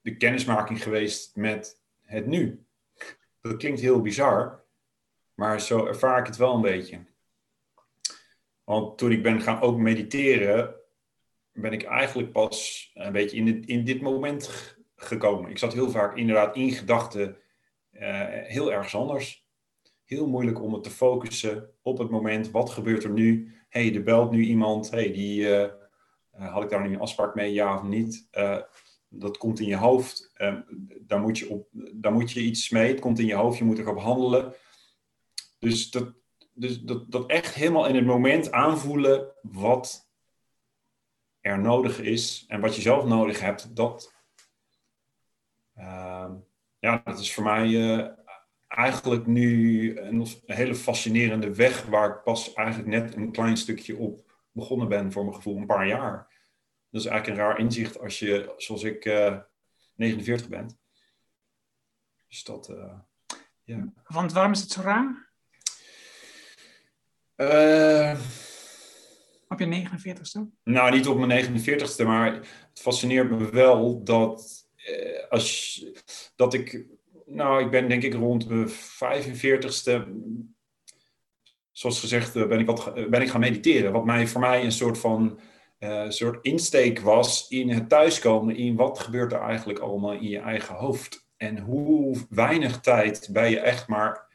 de 0.02 0.18
kennismaking 0.18 0.84
geweest 0.84 1.36
met 1.36 1.82
het 2.02 2.26
nu 2.26 2.64
dat 3.50 3.58
klinkt 3.58 3.80
heel 3.80 4.02
bizar, 4.02 4.64
maar 5.34 5.62
zo 5.62 5.86
ervaar 5.86 6.20
ik 6.20 6.26
het 6.26 6.38
wel 6.38 6.56
een 6.56 6.62
beetje. 6.62 7.00
Want 8.64 8.98
toen 8.98 9.12
ik 9.12 9.24
ben 9.24 9.42
gaan 9.42 9.62
ook 9.62 9.78
mediteren, 9.78 10.76
ben 11.52 11.74
ik 11.74 11.84
eigenlijk 11.84 12.32
pas 12.32 12.90
een 12.94 13.12
beetje 13.12 13.38
in 13.38 13.46
dit, 13.46 13.66
in 13.66 13.84
dit 13.84 14.02
moment 14.02 14.76
gekomen. 14.96 15.50
Ik 15.50 15.58
zat 15.58 15.74
heel 15.74 15.90
vaak 15.90 16.18
inderdaad 16.18 16.56
in 16.56 16.72
gedachten 16.72 17.38
uh, 17.92 18.28
heel 18.28 18.72
ergens 18.74 18.96
anders. 18.96 19.48
Heel 20.06 20.28
moeilijk 20.28 20.62
om 20.62 20.74
het 20.74 20.84
te 20.84 20.90
focussen 20.90 21.70
op 21.82 21.98
het 21.98 22.10
moment. 22.10 22.52
Wat 22.52 22.70
gebeurt 22.70 23.04
er 23.04 23.12
nu? 23.12 23.60
hey, 23.70 23.96
er 23.96 24.04
belt 24.04 24.32
nu 24.32 24.44
iemand. 24.44 24.90
hey, 24.90 25.12
die, 25.12 25.42
uh, 25.42 26.54
had 26.54 26.64
ik 26.64 26.70
daar 26.70 26.88
nu 26.88 26.94
een 26.94 27.00
afspraak 27.00 27.36
mee, 27.36 27.54
ja 27.54 27.76
of 27.76 27.84
niet? 27.84 28.28
Uh, 28.38 28.58
dat 29.10 29.38
komt 29.38 29.60
in 29.60 29.68
je 29.68 29.76
hoofd. 29.76 30.32
Um, 30.38 30.66
daar, 31.02 31.20
moet 31.20 31.38
je 31.38 31.50
op, 31.50 31.68
daar 31.94 32.14
moet 32.14 32.32
je 32.32 32.42
iets 32.42 32.70
mee. 32.70 32.88
Het 32.88 33.00
komt 33.00 33.20
in 33.20 33.26
je 33.26 33.36
hoofd, 33.36 33.58
je 33.58 33.64
moet 33.64 33.80
erop 33.80 34.00
handelen. 34.00 34.54
Dus 35.60 35.92
dat, 35.92 36.14
dus 36.54 36.82
dat, 36.82 37.12
dat 37.12 37.30
echt 37.30 37.54
helemaal 37.54 37.88
in 37.88 37.96
het 37.96 38.06
moment 38.06 38.52
aanvoelen 38.52 39.32
wat 39.42 40.10
er 41.42 41.60
nodig 41.60 42.00
is 42.00 42.46
en 42.48 42.62
wat 42.62 42.76
je 42.76 42.82
zelf 42.82 43.06
nodig 43.06 43.40
hebt, 43.40 43.76
dat, 43.76 44.14
uh, 45.78 46.32
ja, 46.80 47.02
dat 47.04 47.20
is 47.20 47.34
voor 47.34 47.44
mij 47.44 47.68
uh, 47.68 48.08
eigenlijk 48.68 49.28
nu 49.28 49.98
een, 50.00 50.28
hele 50.46 50.76
fascinerende 50.76 51.56
weg 51.56 51.86
waar 51.86 52.10
ik 52.10 52.24
pas 52.24 52.54
eigenlijk 52.54 52.90
net 52.90 53.16
een 53.16 53.32
klein 53.32 53.58
stukje 53.58 53.98
op 53.98 54.32
begonnen 54.52 54.88
ben 54.88 55.12
voor 55.12 55.24
mijn 55.24 55.36
gevoel, 55.36 55.58
een 55.58 55.66
paar 55.66 55.88
jaar. 55.88 56.29
Dat 56.90 57.02
is 57.02 57.08
eigenlijk 57.08 57.40
een 57.40 57.46
raar 57.46 57.60
inzicht 57.60 58.00
als 58.00 58.20
je, 58.20 58.54
zoals 58.58 58.84
ik, 58.84 59.06
49 59.96 60.48
bent. 60.50 60.78
Dus 62.28 62.44
dat, 62.44 62.74
ja. 63.64 63.94
Want 64.08 64.34
waarom 64.34 64.52
is 64.52 64.62
het 64.62 64.72
zo 64.72 64.82
raar? 64.82 65.30
Uh, 67.42 68.20
op 69.48 69.60
je 69.60 69.88
49ste? 69.88 70.60
Nou, 70.64 70.92
niet 70.92 71.08
op 71.08 71.18
mijn 71.18 71.46
49ste, 71.46 72.06
maar 72.06 72.34
het 72.34 72.80
fascineert 72.80 73.30
me 73.30 73.50
wel 73.50 74.04
dat, 74.04 74.68
uh, 74.90 75.30
als, 75.30 75.86
dat 76.36 76.54
ik, 76.54 76.86
nou, 77.26 77.64
ik 77.64 77.72
ben 77.72 77.90
denk 77.90 78.04
ik 78.04 78.14
rond 78.14 78.48
mijn 78.48 78.70
45ste, 78.70 80.08
zoals 81.72 82.00
gezegd, 82.00 82.36
eh, 82.36 82.48
ben 82.48 82.60
ik, 82.60 82.66
wat, 82.66 82.94
ben 82.94 83.22
ik 83.22 83.30
gaan 83.30 83.40
mediteren. 83.40 83.92
Wat 83.92 84.06
mij, 84.06 84.28
voor 84.28 84.42
mij 84.42 84.64
een 84.64 84.72
soort 84.72 84.98
van 84.98 85.40
uh, 85.80 86.10
soort 86.10 86.46
insteek 86.46 87.00
was 87.00 87.48
in 87.48 87.70
het 87.70 87.90
thuiskomen 87.90 88.56
in 88.56 88.76
wat 88.76 89.00
gebeurt 89.00 89.34
er 89.34 89.42
eigenlijk 89.42 89.80
allemaal 89.80 90.14
in 90.14 90.30
je 90.30 90.40
eigen 90.40 90.76
hoofd. 90.76 91.28
En 91.38 91.60
hoe 91.60 92.18
weinig 92.30 92.80
tijd 92.80 93.30
ben 93.32 93.50
je 93.50 93.60
echt 93.60 93.88
maar 93.88 94.28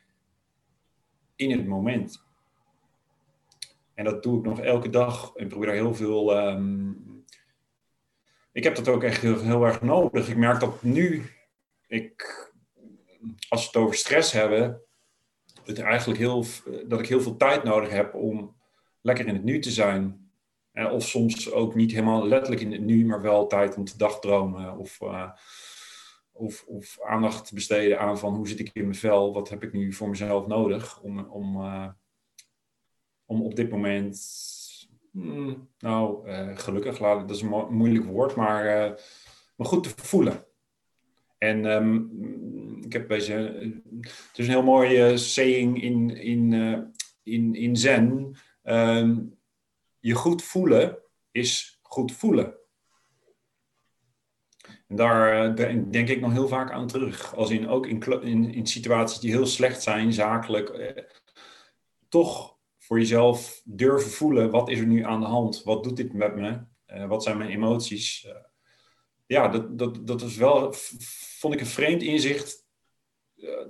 in 1.37 1.51
het 1.51 1.67
moment. 1.67 2.25
En 3.95 4.05
dat 4.05 4.23
doe 4.23 4.39
ik 4.39 4.45
nog 4.45 4.61
elke 4.61 4.91
dag. 4.91 5.33
Ik 5.35 5.49
probeer 5.49 5.67
daar 5.67 5.77
heel 5.77 5.95
veel. 5.95 6.37
Ehm, 6.37 6.91
ik 8.53 8.65
heb 8.65 8.75
dat 8.75 8.89
ook 8.89 9.03
echt 9.03 9.23
heel, 9.23 9.41
heel, 9.41 9.65
erg 9.65 9.83
nodig. 9.83 10.29
Ik 10.29 10.37
merk 10.37 10.61
dat 10.61 10.83
nu, 10.83 11.25
ik, 11.87 12.53
als 13.49 13.61
we 13.61 13.67
het 13.67 13.77
over 13.77 13.95
stress 13.95 14.33
hebben, 14.33 14.81
dat, 15.65 15.79
eigenlijk 15.79 16.19
heel, 16.19 16.45
dat 16.87 17.01
ik 17.01 17.09
heel 17.09 17.21
veel 17.21 17.37
tijd 17.37 17.65
nodig 17.65 17.91
heb 17.91 18.15
om 18.15 18.57
lekker 19.01 19.27
in 19.27 19.35
het 19.35 19.45
nu 19.45 19.59
te 19.59 19.71
zijn. 19.71 20.24
Of 20.75 21.07
soms 21.07 21.53
ook 21.53 21.75
niet 21.75 21.93
helemaal 21.93 22.27
letterlijk 22.27 22.63
in 22.63 22.73
het 22.73 22.81
nu, 22.81 23.07
maar 23.07 23.23
wel 23.23 23.47
tijd 23.47 23.77
om 23.77 23.85
te 23.85 23.99
dagdromen. 23.99 24.79
Of, 24.79 25.01
uh, 25.01 25.31
of, 26.33 26.65
of 26.67 26.99
aandacht 27.03 27.47
te 27.47 27.55
besteden 27.55 28.01
aan 28.01 28.19
van 28.19 28.35
hoe 28.35 28.49
zit 28.49 28.59
ik 28.59 28.71
in 28.73 28.83
mijn 28.83 28.95
vel, 28.95 29.33
wat 29.33 29.49
heb 29.49 29.63
ik 29.63 29.73
nu 29.73 29.93
voor 29.93 30.09
mezelf 30.09 30.47
nodig 30.47 31.01
om, 31.01 31.19
om, 31.19 31.57
uh, 31.57 31.89
om 33.25 33.43
op 33.43 33.57
dit 33.57 33.71
moment, 33.71 34.19
hmm, 35.13 35.69
nou 35.79 36.31
gelukkig, 36.55 36.99
laat 36.99 37.29
dat 37.29 37.37
is 37.37 37.43
een 37.43 37.49
mo 37.49 37.71
moeilijk 37.71 38.05
woord, 38.05 38.35
maar 38.35 38.65
uh, 38.65 38.97
me 39.57 39.65
goed 39.65 39.83
te 39.83 40.05
voelen. 40.05 40.45
En 41.39 41.65
um, 41.65 42.11
ik 42.85 42.93
heb 42.93 43.09
deze, 43.09 43.33
het 44.03 44.39
is 44.39 44.47
een 44.47 44.53
heel 44.53 44.63
mooie 44.63 45.17
saying 45.17 45.83
in, 45.83 46.11
in, 46.17 46.53
in, 47.23 47.55
in 47.55 47.77
Zen. 47.77 48.37
Um, 48.65 49.37
je 50.05 50.15
goed 50.15 50.43
voelen 50.43 50.99
is 51.31 51.79
goed 51.83 52.13
voelen. 52.13 52.59
En 54.87 54.97
daar 54.97 55.57
denk 55.91 56.09
ik 56.09 56.21
nog 56.21 56.33
heel 56.33 56.49
vaak 56.49 56.71
aan 56.71 56.87
terug. 56.87 57.35
Als 57.35 57.51
in, 57.51 57.69
ook 57.69 57.87
in, 57.87 58.55
in, 58.55 58.67
situaties 58.67 59.19
die 59.19 59.31
heel 59.31 59.47
slecht 59.47 59.83
zijn, 59.83 60.13
zakelijk, 60.13 60.69
eh, 60.69 61.05
toch 62.09 62.59
voor 62.79 62.99
jezelf 62.99 63.63
durven 63.65 64.11
voelen, 64.11 64.51
wat 64.51 64.69
is 64.69 64.79
er 64.79 64.87
nu 64.87 65.05
aan 65.05 65.21
de 65.21 65.27
hand? 65.27 65.63
Wat 65.63 65.85
doet 65.85 65.97
dit 65.97 66.13
met 66.13 66.35
me? 66.35 66.65
Uh, 66.87 67.07
wat 67.07 67.23
zijn 67.23 67.39
mijn 67.39 67.51
emoties? 67.51 68.25
Uh, 68.25 68.33
ja, 69.27 69.49
dat, 69.49 69.79
dat, 69.79 70.07
dat 70.07 70.23
is 70.23 70.37
wel, 70.37 70.73
vond 71.39 71.55
ik 71.55 71.61
een 71.61 71.67
vreemd 71.67 72.03
inzicht, 72.03 72.67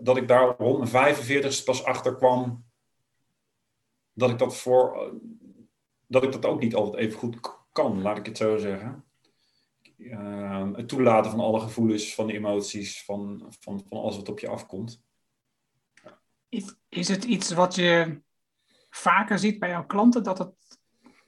dat 0.00 0.16
ik 0.16 0.28
daar 0.28 0.56
rond 0.58 0.92
mijn 0.92 1.14
45ste 1.16 1.64
pas 1.64 1.84
achter 1.84 2.16
kwam, 2.16 2.64
dat 4.12 4.30
ik 4.30 4.38
dat 4.38 4.56
voor, 4.56 5.12
dat 6.06 6.22
ik 6.22 6.32
dat 6.32 6.44
ook 6.44 6.60
niet 6.60 6.74
altijd 6.74 6.94
even 6.94 7.18
goed 7.18 7.36
kan, 7.72 8.02
laat 8.02 8.18
ik 8.18 8.26
het 8.26 8.36
zo 8.36 8.56
zeggen. 8.56 9.04
Uh, 9.96 10.68
het 10.72 10.88
toelaten 10.88 11.30
van 11.30 11.40
alle 11.40 11.60
gevoelens, 11.60 12.14
van 12.14 12.26
de 12.26 12.32
emoties, 12.32 13.04
van, 13.04 13.46
van, 13.60 13.84
van 13.88 13.98
alles 13.98 14.16
wat 14.16 14.28
op 14.28 14.38
je 14.38 14.48
afkomt. 14.48 15.02
Is, 16.48 16.74
is 16.88 17.08
het 17.08 17.24
iets 17.24 17.52
wat 17.52 17.74
je 17.74 18.20
vaker 18.90 19.38
ziet 19.38 19.58
bij 19.58 19.68
jouw 19.68 19.86
klanten, 19.86 20.22
dat 20.22 20.38
het 20.38 20.52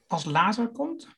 als 0.07 0.25
later 0.25 0.67
komt? 0.67 1.15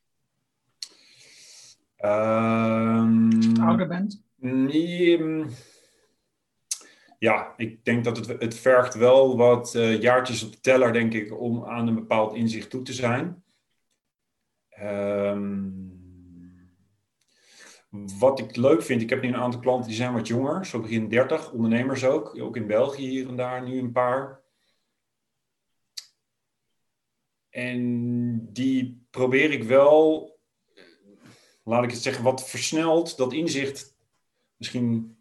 Um, 2.04 3.34
Als 3.36 3.46
je 3.46 3.62
ouder 3.62 3.88
bent? 3.88 4.24
Nee, 4.36 5.46
ja, 7.20 7.54
ik 7.58 7.86
denk 7.86 8.04
dat 8.04 8.18
het, 8.18 8.28
het 8.28 8.56
vergt 8.56 8.96
wel 8.96 9.38
wat 9.38 9.74
uh, 9.76 10.02
jaartjes 10.02 10.44
op 10.44 10.52
de 10.52 10.60
teller, 10.60 10.94
denk 10.94 11.14
ik, 11.14 11.40
om 11.40 11.66
aan 11.66 11.88
een 11.88 11.96
bepaald 11.96 12.34
inzicht 12.34 12.70
toe 12.70 12.82
te 12.82 12.94
zijn. 12.94 13.44
Um, 14.84 15.88
wat 18.20 18.40
ik 18.40 18.56
leuk 18.56 18.82
vind, 18.82 19.02
ik 19.02 19.10
heb 19.10 19.22
nu 19.22 19.28
een 19.28 19.36
aantal 19.36 19.60
klanten 19.60 19.88
die 19.88 19.98
zijn 19.98 20.14
wat 20.14 20.28
jonger, 20.28 20.66
zo 20.66 20.82
begin 20.82 21.10
30, 21.10 21.52
ondernemers 21.52 22.04
ook, 22.04 22.40
ook 22.40 22.56
in 22.56 22.68
België 22.68 23.08
hier 23.08 23.28
en 23.28 23.36
daar 23.36 23.64
nu 23.64 23.80
een 23.80 23.92
paar. 23.92 24.42
En 27.50 28.54
die 28.54 29.08
probeer 29.10 29.52
ik 29.52 29.64
wel, 29.64 30.30
laat 31.64 31.84
ik 31.84 31.92
het 31.92 32.02
zeggen, 32.02 32.24
wat 32.24 32.50
versneld 32.50 33.18
dat 33.18 33.34
inzicht 33.34 33.96
misschien 34.58 35.18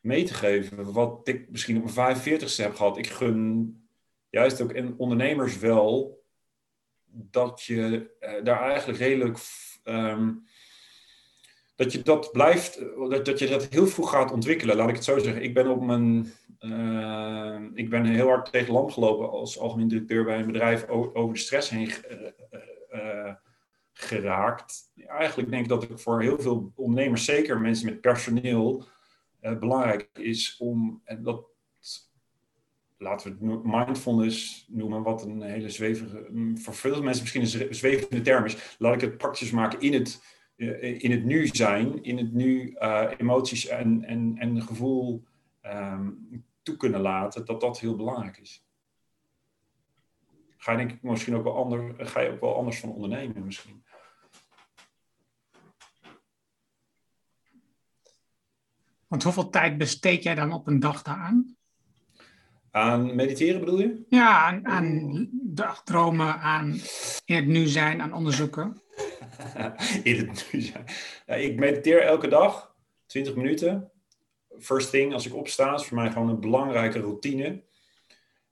mee 0.00 0.24
te 0.24 0.34
geven. 0.34 0.92
Wat 0.92 1.28
ik 1.28 1.50
misschien 1.50 1.76
op 1.76 1.94
mijn 1.94 2.16
45ste 2.16 2.56
heb 2.56 2.74
gehad. 2.74 2.98
Ik 2.98 3.06
gun 3.06 3.88
juist 4.30 4.60
ook 4.60 4.72
in 4.72 4.94
ondernemers 4.98 5.58
wel 5.58 6.24
dat 7.16 7.62
je 7.62 8.10
uh, 8.20 8.44
daar 8.44 8.60
eigenlijk 8.62 8.98
redelijk. 8.98 9.38
Um, 9.84 10.44
dat 11.76 11.92
je 11.92 12.02
dat 12.02 12.32
blijft, 12.32 12.80
dat, 13.08 13.24
dat 13.24 13.38
je 13.38 13.48
dat 13.48 13.66
heel 13.66 13.86
vroeg 13.86 14.10
gaat 14.10 14.32
ontwikkelen. 14.32 14.76
Laat 14.76 14.88
ik 14.88 14.94
het 14.94 15.04
zo 15.04 15.18
zeggen. 15.18 15.42
Ik 15.42 15.54
ben 15.54 15.68
op 15.68 15.82
mijn, 15.82 16.32
uh, 16.60 17.60
ik 17.74 17.90
ben 17.90 18.04
heel 18.04 18.26
hard 18.26 18.52
tegen 18.52 18.72
lamp 18.72 18.90
gelopen 18.90 19.30
als 19.30 19.58
algemeen 19.58 19.88
directeur 19.88 20.24
bij 20.24 20.38
een 20.38 20.46
bedrijf 20.46 20.88
over 20.88 21.34
de 21.34 21.38
stress 21.38 21.70
heen 21.70 21.90
uh, 22.92 23.34
geraakt. 23.92 24.92
Eigenlijk 25.06 25.50
denk 25.50 25.62
ik 25.62 25.68
dat 25.68 25.88
het 25.88 26.02
voor 26.02 26.22
heel 26.22 26.38
veel 26.38 26.72
ondernemers, 26.74 27.24
zeker 27.24 27.60
mensen 27.60 27.86
met 27.86 28.00
personeel, 28.00 28.84
belangrijk 29.40 30.08
is 30.12 30.56
om, 30.58 31.00
en 31.04 31.22
dat 31.22 31.44
laten 32.98 33.38
we 33.38 33.52
het 33.52 33.64
mindfulness 33.64 34.66
noemen, 34.68 35.02
wat 35.02 35.24
een 35.24 35.42
hele 35.42 35.70
zwevige, 35.70 36.30
voor 36.54 36.74
veel 36.74 37.02
mensen 37.02 37.22
misschien 37.22 37.68
een 37.68 37.74
zwevende 37.74 38.20
term 38.20 38.44
is. 38.44 38.76
Laat 38.78 38.94
ik 38.94 39.00
het 39.00 39.16
praktisch 39.16 39.50
maken 39.50 39.80
in 39.80 39.92
het 39.92 40.34
eh, 40.56 41.02
in 41.02 41.10
het 41.10 41.24
nu 41.24 41.46
zijn, 41.46 42.02
in 42.02 42.18
het 42.18 42.32
nu 42.32 42.76
uh, 42.78 43.10
emoties 43.16 43.66
en, 43.66 44.04
en, 44.04 44.36
en 44.38 44.62
gevoel 44.62 45.24
um, 45.62 46.44
toe 46.62 46.76
kunnen 46.76 47.00
laten, 47.00 47.44
dat 47.44 47.60
dat 47.60 47.80
heel 47.80 47.96
belangrijk 47.96 48.38
is. 48.38 48.64
Ga 50.56 50.72
je 50.72 50.78
denk 50.78 50.92
ik 50.92 51.02
misschien 51.02 51.34
ook 51.34 51.44
wel 51.44 51.56
anders, 51.56 52.10
ga 52.10 52.20
je 52.20 52.30
ook 52.30 52.40
wel 52.40 52.56
anders 52.56 52.80
van 52.80 52.92
ondernemen 52.92 53.44
misschien. 53.44 53.84
Want 59.06 59.22
hoeveel 59.22 59.50
tijd 59.50 59.78
besteed 59.78 60.22
jij 60.22 60.34
dan 60.34 60.52
op 60.52 60.66
een 60.66 60.80
dag 60.80 61.02
daaraan? 61.02 61.56
Aan 62.76 63.14
mediteren 63.14 63.60
bedoel 63.60 63.78
je? 63.78 64.04
Ja, 64.08 64.44
aan, 64.44 64.66
aan 64.66 65.28
dagdromen, 65.32 66.40
aan 66.40 66.80
in 67.24 67.36
het 67.36 67.46
nu 67.46 67.66
zijn, 67.66 68.02
aan 68.02 68.12
onderzoeken. 68.12 68.82
in 70.02 70.28
het 70.28 70.48
nu 70.52 70.60
zijn. 70.60 70.84
Ja, 71.26 71.34
ik 71.34 71.58
mediteer 71.58 72.00
elke 72.00 72.28
dag, 72.28 72.74
20 73.06 73.34
minuten. 73.34 73.90
First 74.58 74.90
thing, 74.90 75.12
als 75.12 75.26
ik 75.26 75.34
opsta, 75.34 75.74
is 75.74 75.84
voor 75.84 75.96
mij 75.96 76.10
gewoon 76.10 76.28
een 76.28 76.40
belangrijke 76.40 77.00
routine. 77.00 77.44
En 77.44 77.64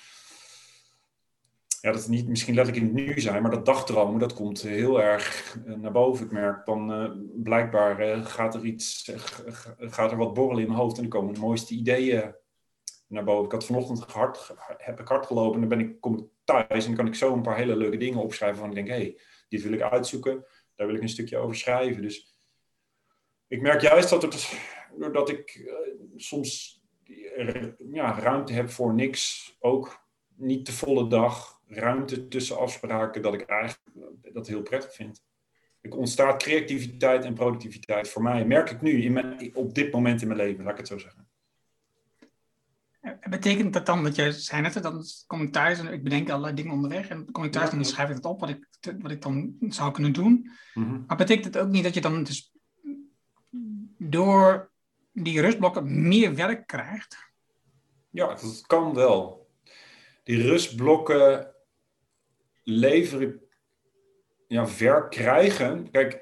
ja, 1.85 1.91
dat 1.91 2.07
niet 2.07 2.27
misschien 2.27 2.55
letterlijk 2.55 2.85
in 2.85 2.95
het 2.95 3.07
nu 3.07 3.19
zijn, 3.21 3.41
maar 3.41 3.51
dat 3.51 3.65
dagdromen, 3.65 4.19
dat 4.19 4.33
komt 4.33 4.61
heel 4.61 5.01
erg 5.01 5.57
eh, 5.65 5.73
naar 5.73 5.91
boven. 5.91 6.25
Ik 6.25 6.31
merk 6.31 6.65
dan 6.65 7.01
uh, 7.01 7.11
blijkbaar 7.43 8.17
uh, 8.17 8.25
gaat 8.25 8.55
er 8.55 8.65
iets, 8.65 9.11
gaat 9.77 10.11
er 10.11 10.17
wat 10.17 10.33
borrelen 10.33 10.61
in 10.61 10.67
mijn 10.67 10.79
hoofd 10.79 10.95
en 10.95 11.01
dan 11.01 11.11
komen 11.11 11.33
de 11.33 11.39
mooiste 11.39 11.73
ideeën 11.73 12.35
naar 13.07 13.23
boven. 13.23 13.45
Ik 13.45 13.51
had 13.51 13.65
vanochtend 13.65 14.03
hard, 14.11 14.55
heb 14.77 14.99
ik 14.99 15.07
hard 15.07 15.25
gelopen 15.25 15.53
en 15.53 15.59
dan 15.59 15.77
ben 15.77 15.87
ik, 15.87 16.01
kom 16.01 16.17
ik 16.17 16.23
thuis 16.43 16.65
en 16.69 16.85
dan 16.85 16.95
kan 16.95 17.07
ik 17.07 17.15
zo 17.15 17.33
een 17.33 17.41
paar 17.41 17.57
hele 17.57 17.75
leuke 17.75 17.97
dingen 17.97 18.19
opschrijven 18.19 18.59
van 18.59 18.69
ik 18.69 18.75
denk, 18.75 18.87
hé, 18.87 18.93
hey, 18.93 19.19
dit 19.49 19.63
wil 19.63 19.73
ik 19.73 19.81
uitzoeken, 19.81 20.45
daar 20.75 20.87
wil 20.87 20.95
ik 20.95 21.01
een 21.01 21.09
stukje 21.09 21.37
over 21.37 21.55
schrijven. 21.55 22.01
Dus 22.01 22.37
ik 23.47 23.61
merk 23.61 23.81
juist 23.81 24.09
dat 24.09 24.21
het, 24.21 24.59
doordat 24.97 25.29
ik 25.29 25.71
soms 26.15 26.83
ja, 27.91 28.19
ruimte 28.19 28.53
heb 28.53 28.69
voor 28.69 28.93
niks, 28.93 29.55
ook 29.59 30.07
niet 30.35 30.65
de 30.65 30.71
volle 30.71 31.07
dag, 31.07 31.61
ruimte 31.67 32.27
tussen 32.27 32.59
afspraken 32.59 33.21
dat 33.21 33.33
ik 33.33 33.41
eigenlijk 33.41 33.81
dat 34.33 34.47
heel 34.47 34.61
prettig 34.61 34.93
vind. 34.93 35.23
Er 35.81 35.95
ontstaat 35.95 36.43
creativiteit 36.43 37.25
en 37.25 37.33
productiviteit 37.33 38.09
voor 38.09 38.21
mij, 38.21 38.45
merk 38.45 38.69
ik 38.69 38.81
nu 38.81 39.03
in 39.03 39.13
mijn, 39.13 39.55
op 39.55 39.75
dit 39.75 39.91
moment 39.91 40.21
in 40.21 40.27
mijn 40.27 40.39
leven, 40.39 40.63
laat 40.63 40.71
ik 40.71 40.77
het 40.77 40.87
zo 40.87 40.97
zeggen. 40.97 41.27
Betekent 43.29 43.73
dat 43.73 43.85
dan, 43.85 44.03
dat 44.03 44.15
je 44.15 44.31
zei 44.31 44.61
net, 44.61 44.83
dan 44.83 45.03
kom 45.27 45.41
ik 45.41 45.51
thuis 45.51 45.79
en 45.79 45.93
ik 45.93 46.03
bedenk 46.03 46.29
allerlei 46.29 46.55
dingen 46.55 46.71
onderweg 46.71 47.07
en 47.07 47.17
dan 47.17 47.31
kom 47.31 47.43
ik 47.43 47.51
thuis 47.51 47.69
en 47.69 47.75
dan 47.75 47.85
schrijf 47.85 48.09
ik 48.09 48.15
het 48.15 48.25
op 48.25 48.39
wat 48.39 48.49
ik, 48.49 48.67
wat 48.99 49.11
ik 49.11 49.21
dan 49.21 49.55
zou 49.59 49.91
kunnen 49.91 50.13
doen. 50.13 50.51
Mm 50.73 51.03
Maar 51.07 51.17
betekent 51.17 51.45
het 51.45 51.57
ook 51.57 51.69
niet 51.69 51.83
dat 51.83 51.93
je 51.93 52.01
dan 52.01 52.23
dus 52.23 52.53
door 53.97 54.71
die 55.23 55.41
rustblokken 55.41 56.07
meer 56.07 56.35
werk 56.35 56.67
krijgt? 56.67 57.17
Ja, 58.09 58.27
dat 58.27 58.63
kan 58.67 58.93
wel. 58.93 59.49
Die 60.23 60.41
rustblokken 60.41 61.53
leveren, 62.63 63.41
ja, 64.47 64.67
werk 64.77 65.11
krijgen. 65.11 65.91
Kijk, 65.91 66.13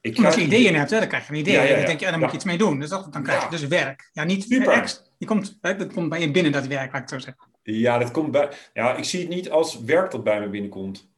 ik 0.00 0.12
krijg... 0.12 0.26
Als 0.26 0.34
je 0.34 0.42
ideeën 0.42 0.74
hebt, 0.74 0.90
hè, 0.90 0.98
dan 0.98 1.08
krijg 1.08 1.26
je 1.26 1.32
een 1.32 1.38
idee. 1.38 1.54
Ja, 1.54 1.62
ja, 1.62 1.76
dan 1.76 1.84
denk 1.84 1.98
je, 1.98 2.04
ja, 2.04 2.10
dan 2.10 2.20
moet 2.20 2.30
je 2.30 2.36
iets 2.36 2.44
mee 2.44 2.58
doen. 2.58 2.78
Dus 2.78 2.88
dan 2.88 3.22
krijg 3.22 3.44
je 3.44 3.50
dus 3.50 3.66
werk. 3.66 4.10
Ja, 4.12 4.24
niet 4.24 4.44
Super. 4.44 5.00
Je 5.18 5.26
komt, 5.26 5.58
dat 5.60 5.92
komt 5.92 6.08
bij 6.08 6.20
je 6.20 6.30
binnen, 6.30 6.52
dat 6.52 6.66
werk, 6.66 6.92
laat 6.92 7.02
ik 7.02 7.08
zo 7.08 7.18
zeggen. 7.18 7.50
Ja, 7.62 7.98
dat 7.98 8.10
komt 8.10 8.30
bij... 8.30 8.52
Ja, 8.72 8.96
ik 8.96 9.04
zie 9.04 9.20
het 9.20 9.28
niet 9.28 9.50
als 9.50 9.80
werk 9.80 10.10
dat 10.10 10.24
bij 10.24 10.40
me 10.40 10.48
binnenkomt. 10.48 11.10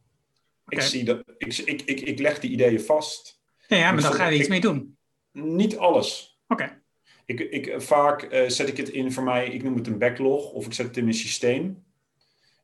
Ik, 0.68 0.80
zie 0.80 1.04
dat, 1.04 1.22
ik, 1.38 1.56
ik, 1.56 1.82
ik, 1.82 2.00
ik 2.00 2.18
leg 2.18 2.40
die 2.40 2.50
ideeën 2.50 2.80
vast. 2.80 3.42
Ja, 3.66 3.92
maar 3.92 4.02
dan 4.02 4.12
ga 4.12 4.24
je 4.26 4.34
er 4.34 4.40
iets 4.40 4.48
mee 4.48 4.60
doen. 4.60 4.96
Niet 5.32 5.76
alles. 5.76 6.38
Oké. 6.48 6.82
Ik, 7.26 7.40
ik, 7.40 7.80
vaak 7.80 8.32
uh, 8.32 8.48
zet 8.48 8.68
ik 8.68 8.76
het 8.76 8.88
in 8.88 9.12
voor 9.12 9.22
mij, 9.22 9.48
ik 9.48 9.62
noem 9.62 9.76
het 9.76 9.86
een 9.86 9.98
backlog, 9.98 10.52
of 10.52 10.66
ik 10.66 10.72
zet 10.72 10.86
het 10.86 10.96
in 10.96 11.04
mijn 11.04 11.16
systeem. 11.16 11.84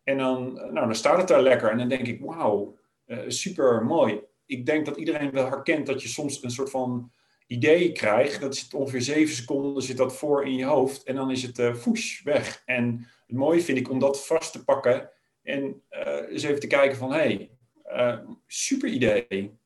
En 0.04 0.18
dan, 0.18 0.54
nou, 0.54 0.74
dan 0.74 0.94
staat 0.94 1.18
het 1.18 1.28
daar 1.28 1.42
lekker. 1.42 1.70
En 1.70 1.78
dan 1.78 1.88
denk 1.88 2.06
ik, 2.06 2.20
wauw, 2.20 2.78
uh, 3.06 3.18
super 3.26 3.84
mooi. 3.84 4.20
Ik 4.46 4.66
denk 4.66 4.86
dat 4.86 4.96
iedereen 4.96 5.30
wel 5.30 5.48
herkent 5.48 5.86
dat 5.86 6.02
je 6.02 6.08
soms 6.08 6.42
een 6.42 6.50
soort 6.50 6.70
van 6.70 7.12
idee 7.46 7.92
krijgt. 7.92 8.40
Dat 8.40 8.56
zit 8.56 8.74
ongeveer 8.74 9.02
zeven 9.02 9.34
seconden 9.34 9.82
zit 9.82 9.96
dat 9.96 10.16
voor 10.16 10.46
in 10.46 10.54
je 10.54 10.64
hoofd. 10.64 11.02
En 11.02 11.14
dan 11.14 11.30
is 11.30 11.42
het 11.42 11.58
uh, 11.58 11.76
weg. 12.24 12.62
En 12.64 13.06
het 13.26 13.36
mooie 13.36 13.61
vind 13.61 13.78
ik 13.78 13.90
om 13.90 13.98
dat 13.98 14.26
vast 14.26 14.52
te 14.52 14.64
pakken. 14.64 15.11
En 15.42 15.82
eens 16.28 16.42
even 16.42 16.61
te 16.61 16.66
kijken 16.66 16.96
van, 16.96 17.12
hey, 17.12 17.50
super 18.46 18.88
idee. 18.88 19.58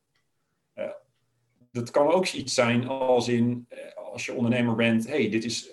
dat 1.72 1.90
kan 1.90 2.08
ook 2.08 2.26
iets 2.26 2.54
zijn 2.54 2.88
als 2.88 3.28
in, 3.28 3.68
als 4.14 4.26
je 4.26 4.34
ondernemer 4.34 4.74
bent, 4.74 5.06
hey, 5.06 5.28
dit 5.28 5.44
is 5.44 5.70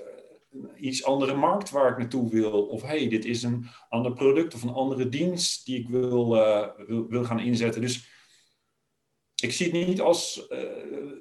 iets 0.76 1.04
andere 1.04 1.36
markt 1.36 1.70
waar 1.70 1.92
ik 1.92 1.98
naartoe 1.98 2.30
wil. 2.30 2.66
Of 2.66 2.82
hey, 2.82 3.08
dit 3.08 3.26
is 3.26 3.44
een 3.44 3.68
ander 3.90 4.14
product 4.14 4.54
of 4.54 4.64
een 4.64 4.74
andere 4.74 5.10
dienst 5.10 5.66
die 5.66 5.80
ik 5.80 5.90
wil, 5.90 6.36
uh, 6.36 6.68
wil, 7.10 7.24
gaan 7.24 7.40
inzetten. 7.40 7.82
Dus 7.82 8.10
ik 9.36 9.52
zie 9.52 9.66
het 9.66 9.88
niet 9.88 10.02
als 10.02 10.48
uh, 10.50 10.60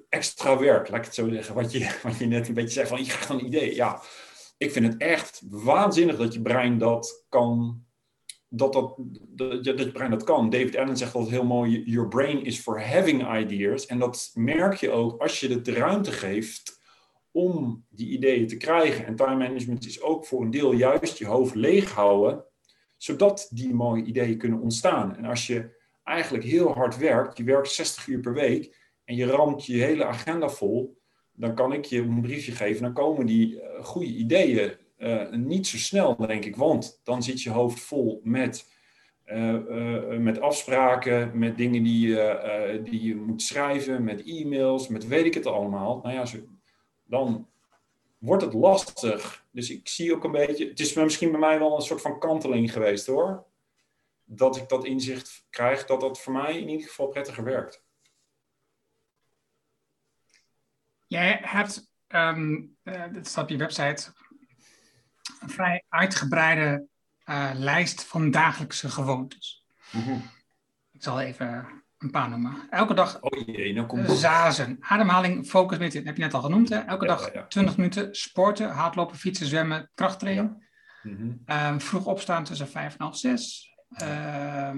extra 0.08 0.58
werk, 0.58 0.88
laat 0.88 0.98
ik 0.98 1.04
het 1.04 1.14
zo 1.14 1.28
zeggen. 1.28 1.54
Wat 1.54 1.72
je, 1.72 1.96
wat 2.02 2.18
je 2.18 2.26
net 2.26 2.48
een 2.48 2.54
beetje 2.54 2.72
zei 2.72 2.86
van, 2.86 2.98
je 2.98 3.04
krijgt 3.04 3.28
een 3.28 3.46
idee. 3.46 3.74
Ja, 3.74 4.02
ik 4.56 4.70
vind 4.70 4.86
het 4.86 4.96
echt 4.96 5.42
waanzinnig 5.50 6.16
dat 6.16 6.34
je 6.34 6.42
brein 6.42 6.78
dat 6.78 7.26
kan... 7.28 7.84
Dat, 8.52 8.72
dat, 8.72 8.94
dat, 9.28 9.64
dat 9.64 9.78
je 9.78 9.92
brein 9.92 10.10
dat 10.10 10.24
kan. 10.24 10.50
David 10.50 10.76
Allen 10.76 10.96
zegt 10.96 11.14
altijd 11.14 11.32
heel 11.32 11.44
mooi: 11.44 11.82
Your 11.82 12.08
brain 12.08 12.44
is 12.44 12.58
for 12.58 12.82
having 12.82 13.36
ideas. 13.36 13.86
En 13.86 13.98
dat 13.98 14.30
merk 14.34 14.74
je 14.74 14.90
ook 14.90 15.20
als 15.20 15.40
je 15.40 15.48
het 15.48 15.64
de 15.64 15.72
ruimte 15.72 16.12
geeft 16.12 16.79
om 17.32 17.84
die 17.88 18.08
ideeën 18.08 18.46
te 18.46 18.56
krijgen. 18.56 19.06
En 19.06 19.16
time 19.16 19.36
management 19.36 19.86
is 19.86 20.02
ook 20.02 20.26
voor 20.26 20.42
een 20.42 20.50
deel 20.50 20.72
juist 20.72 21.18
je 21.18 21.26
hoofd 21.26 21.54
leeghouden, 21.54 22.44
zodat 22.96 23.48
die 23.52 23.74
mooie 23.74 24.04
ideeën 24.04 24.38
kunnen 24.38 24.60
ontstaan. 24.60 25.16
En 25.16 25.24
als 25.24 25.46
je 25.46 25.78
eigenlijk 26.04 26.44
heel 26.44 26.72
hard 26.72 26.96
werkt, 26.96 27.36
je 27.36 27.44
werkt 27.44 27.70
60 27.70 28.06
uur 28.06 28.20
per 28.20 28.34
week 28.34 28.76
en 29.04 29.16
je 29.16 29.26
ramt 29.26 29.66
je 29.66 29.82
hele 29.82 30.04
agenda 30.04 30.48
vol, 30.48 30.98
dan 31.32 31.54
kan 31.54 31.72
ik 31.72 31.84
je 31.84 31.98
een 31.98 32.20
briefje 32.20 32.52
geven, 32.52 32.82
dan 32.82 32.92
komen 32.92 33.26
die 33.26 33.54
uh, 33.54 33.84
goede 33.84 34.06
ideeën 34.06 34.72
uh, 34.98 35.30
niet 35.30 35.66
zo 35.66 35.76
snel, 35.76 36.16
denk 36.16 36.44
ik. 36.44 36.56
Want 36.56 37.00
dan 37.04 37.22
zit 37.22 37.42
je 37.42 37.50
hoofd 37.50 37.80
vol 37.80 38.20
met, 38.24 38.72
uh, 39.26 40.18
met 40.18 40.40
afspraken, 40.40 41.38
met 41.38 41.56
dingen 41.56 41.82
die, 41.82 42.16
die 42.82 43.02
je 43.02 43.16
moet 43.16 43.42
schrijven, 43.42 44.04
met 44.04 44.22
e-mails, 44.24 44.88
met 44.88 45.06
weet 45.06 45.24
ik 45.24 45.34
het 45.34 45.46
allemaal. 45.46 46.00
Nou 46.02 46.14
ja, 46.14 46.24
zo, 46.24 46.38
dan 47.10 47.48
wordt 48.18 48.42
het 48.42 48.52
lastig. 48.52 49.44
Dus 49.50 49.70
ik 49.70 49.88
zie 49.88 50.14
ook 50.14 50.24
een 50.24 50.32
beetje, 50.32 50.68
het 50.68 50.80
is 50.80 50.94
misschien 50.94 51.30
bij 51.30 51.40
mij 51.40 51.58
wel 51.58 51.76
een 51.76 51.82
soort 51.82 52.00
van 52.00 52.18
kanteling 52.18 52.72
geweest 52.72 53.06
hoor. 53.06 53.46
Dat 54.24 54.56
ik 54.56 54.68
dat 54.68 54.84
inzicht 54.84 55.46
krijg, 55.50 55.86
dat 55.86 56.00
dat 56.00 56.20
voor 56.20 56.32
mij 56.32 56.60
in 56.60 56.68
ieder 56.68 56.88
geval 56.88 57.06
prettiger 57.06 57.44
werkt. 57.44 57.84
Jij 61.06 61.38
hebt, 61.42 61.92
um, 62.08 62.76
uh, 62.84 63.12
dit 63.12 63.26
staat 63.26 63.44
op 63.44 63.50
je 63.50 63.56
website, 63.56 64.12
een 65.40 65.50
vrij 65.50 65.84
uitgebreide 65.88 66.86
uh, 67.24 67.50
lijst 67.54 68.04
van 68.04 68.30
dagelijkse 68.30 68.88
gewoontes. 68.88 69.64
Mm 69.92 70.02
-hmm. 70.02 70.30
Ik 70.92 71.02
zal 71.02 71.20
even 71.20 71.79
een 72.02 72.10
paar 72.10 72.28
noemen. 72.28 72.54
Elke 72.70 72.94
dag 72.94 73.20
oh 73.20 73.46
jee, 73.46 73.72
nou 73.72 73.86
komt 73.86 74.10
zazen. 74.10 74.76
Ademhaling, 74.80 75.46
focus, 75.46 75.78
dat 75.78 75.92
heb 75.92 76.16
je 76.16 76.22
net 76.22 76.34
al 76.34 76.42
genoemd. 76.42 76.68
Hè? 76.68 76.78
Elke 76.78 77.06
dag 77.06 77.30
20 77.48 77.76
minuten 77.76 78.14
sporten, 78.14 78.70
hardlopen, 78.70 79.16
fietsen, 79.16 79.46
zwemmen, 79.46 79.90
krachttraining. 79.94 80.68
Ja. 81.02 81.10
Mm 81.10 81.38
-hmm. 81.46 81.80
vroeg 81.80 82.06
opstaan 82.06 82.44
tussen 82.44 82.68
5 82.68 82.92
en 82.92 83.04
half 83.04 83.16
6. 83.16 83.74
Uh, 84.02 84.70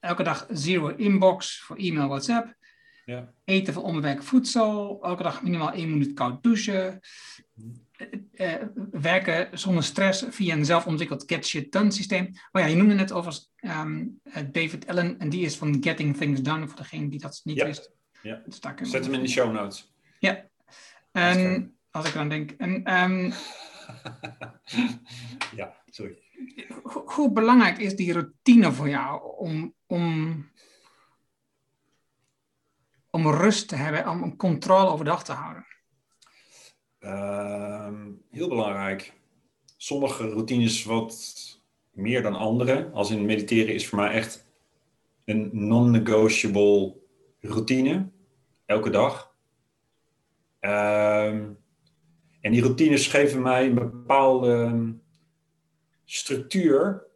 elke 0.00 0.22
dag 0.22 0.46
zero 0.50 0.88
inbox 0.88 1.60
voor 1.60 1.76
e-mail, 1.76 2.08
WhatsApp. 2.08 2.54
Ja. 3.04 3.32
Eten 3.44 3.74
van 3.74 3.82
onbewerkt 3.82 4.24
voedsel. 4.24 4.98
Elke 5.02 5.22
dag 5.22 5.42
minimaal 5.42 5.72
1 5.72 5.90
minuut 5.90 6.12
koud 6.14 6.42
douchen. 6.42 7.00
Uh, 8.32 8.54
werken 8.90 9.58
zonder 9.58 9.84
stress 9.84 10.24
via 10.28 10.54
een 10.54 10.64
zelfontwikkeld 10.64 11.24
get 11.26 11.46
shit 11.46 11.72
done 11.72 11.90
systeem. 11.90 12.26
Oh 12.52 12.62
ja, 12.62 12.66
je 12.66 12.76
noemde 12.76 12.94
net 12.94 13.12
over 13.12 13.38
um, 13.60 14.20
David 14.52 14.86
Allen 14.86 15.18
en 15.18 15.28
die 15.28 15.44
is 15.44 15.56
van 15.56 15.76
Getting 15.80 16.16
Things 16.16 16.42
Done 16.42 16.66
voor 16.66 16.76
degene 16.76 17.08
die 17.08 17.20
dat 17.20 17.40
niet 17.44 17.62
wist. 17.62 17.92
Ja. 18.22 18.42
Zet 18.82 19.04
hem 19.04 19.14
in 19.14 19.20
de 19.20 19.28
show 19.28 19.52
notes. 19.52 19.92
Ja. 20.18 20.44
En 21.12 21.76
als 21.90 22.06
ik 22.06 22.14
dan 22.14 22.28
denk. 22.28 22.50
En, 22.50 23.02
um, 23.02 23.32
ja, 25.60 25.76
sorry. 25.86 26.18
Hoe, 26.82 27.02
hoe, 27.04 27.32
belangrijk 27.32 27.78
is 27.78 27.96
die 27.96 28.12
routine 28.12 28.72
voor 28.72 28.88
jou 28.88 29.36
om, 29.36 29.74
om, 29.86 30.50
om 33.10 33.30
rust 33.30 33.68
te 33.68 33.76
hebben, 33.76 34.08
om 34.08 34.36
controle 34.36 34.90
over 34.90 35.04
de 35.04 35.10
dag 35.10 35.24
te 35.24 35.32
houden? 35.32 35.66
Ehm, 37.02 38.10
heel 38.30 38.48
belangrijk. 38.48 39.12
Sommige 39.76 40.28
routines 40.28 40.84
wat 40.84 41.16
meer 41.90 42.22
dan 42.22 42.34
andere. 42.34 42.90
Als 42.92 43.10
in 43.10 43.24
mediteren 43.24 43.74
is 43.74 43.88
voor 43.88 43.98
mij 43.98 44.10
echt 44.10 44.46
een 45.24 45.50
non-negotiable 45.52 46.96
routine. 47.40 48.08
Elke 48.66 48.90
dag. 48.90 49.34
Ehm, 50.60 51.50
en 52.40 52.52
die 52.52 52.62
routines 52.62 53.06
geven 53.06 53.42
mij 53.42 53.66
een 53.66 53.74
bepaalde 53.74 54.94
structuur. 56.04 57.06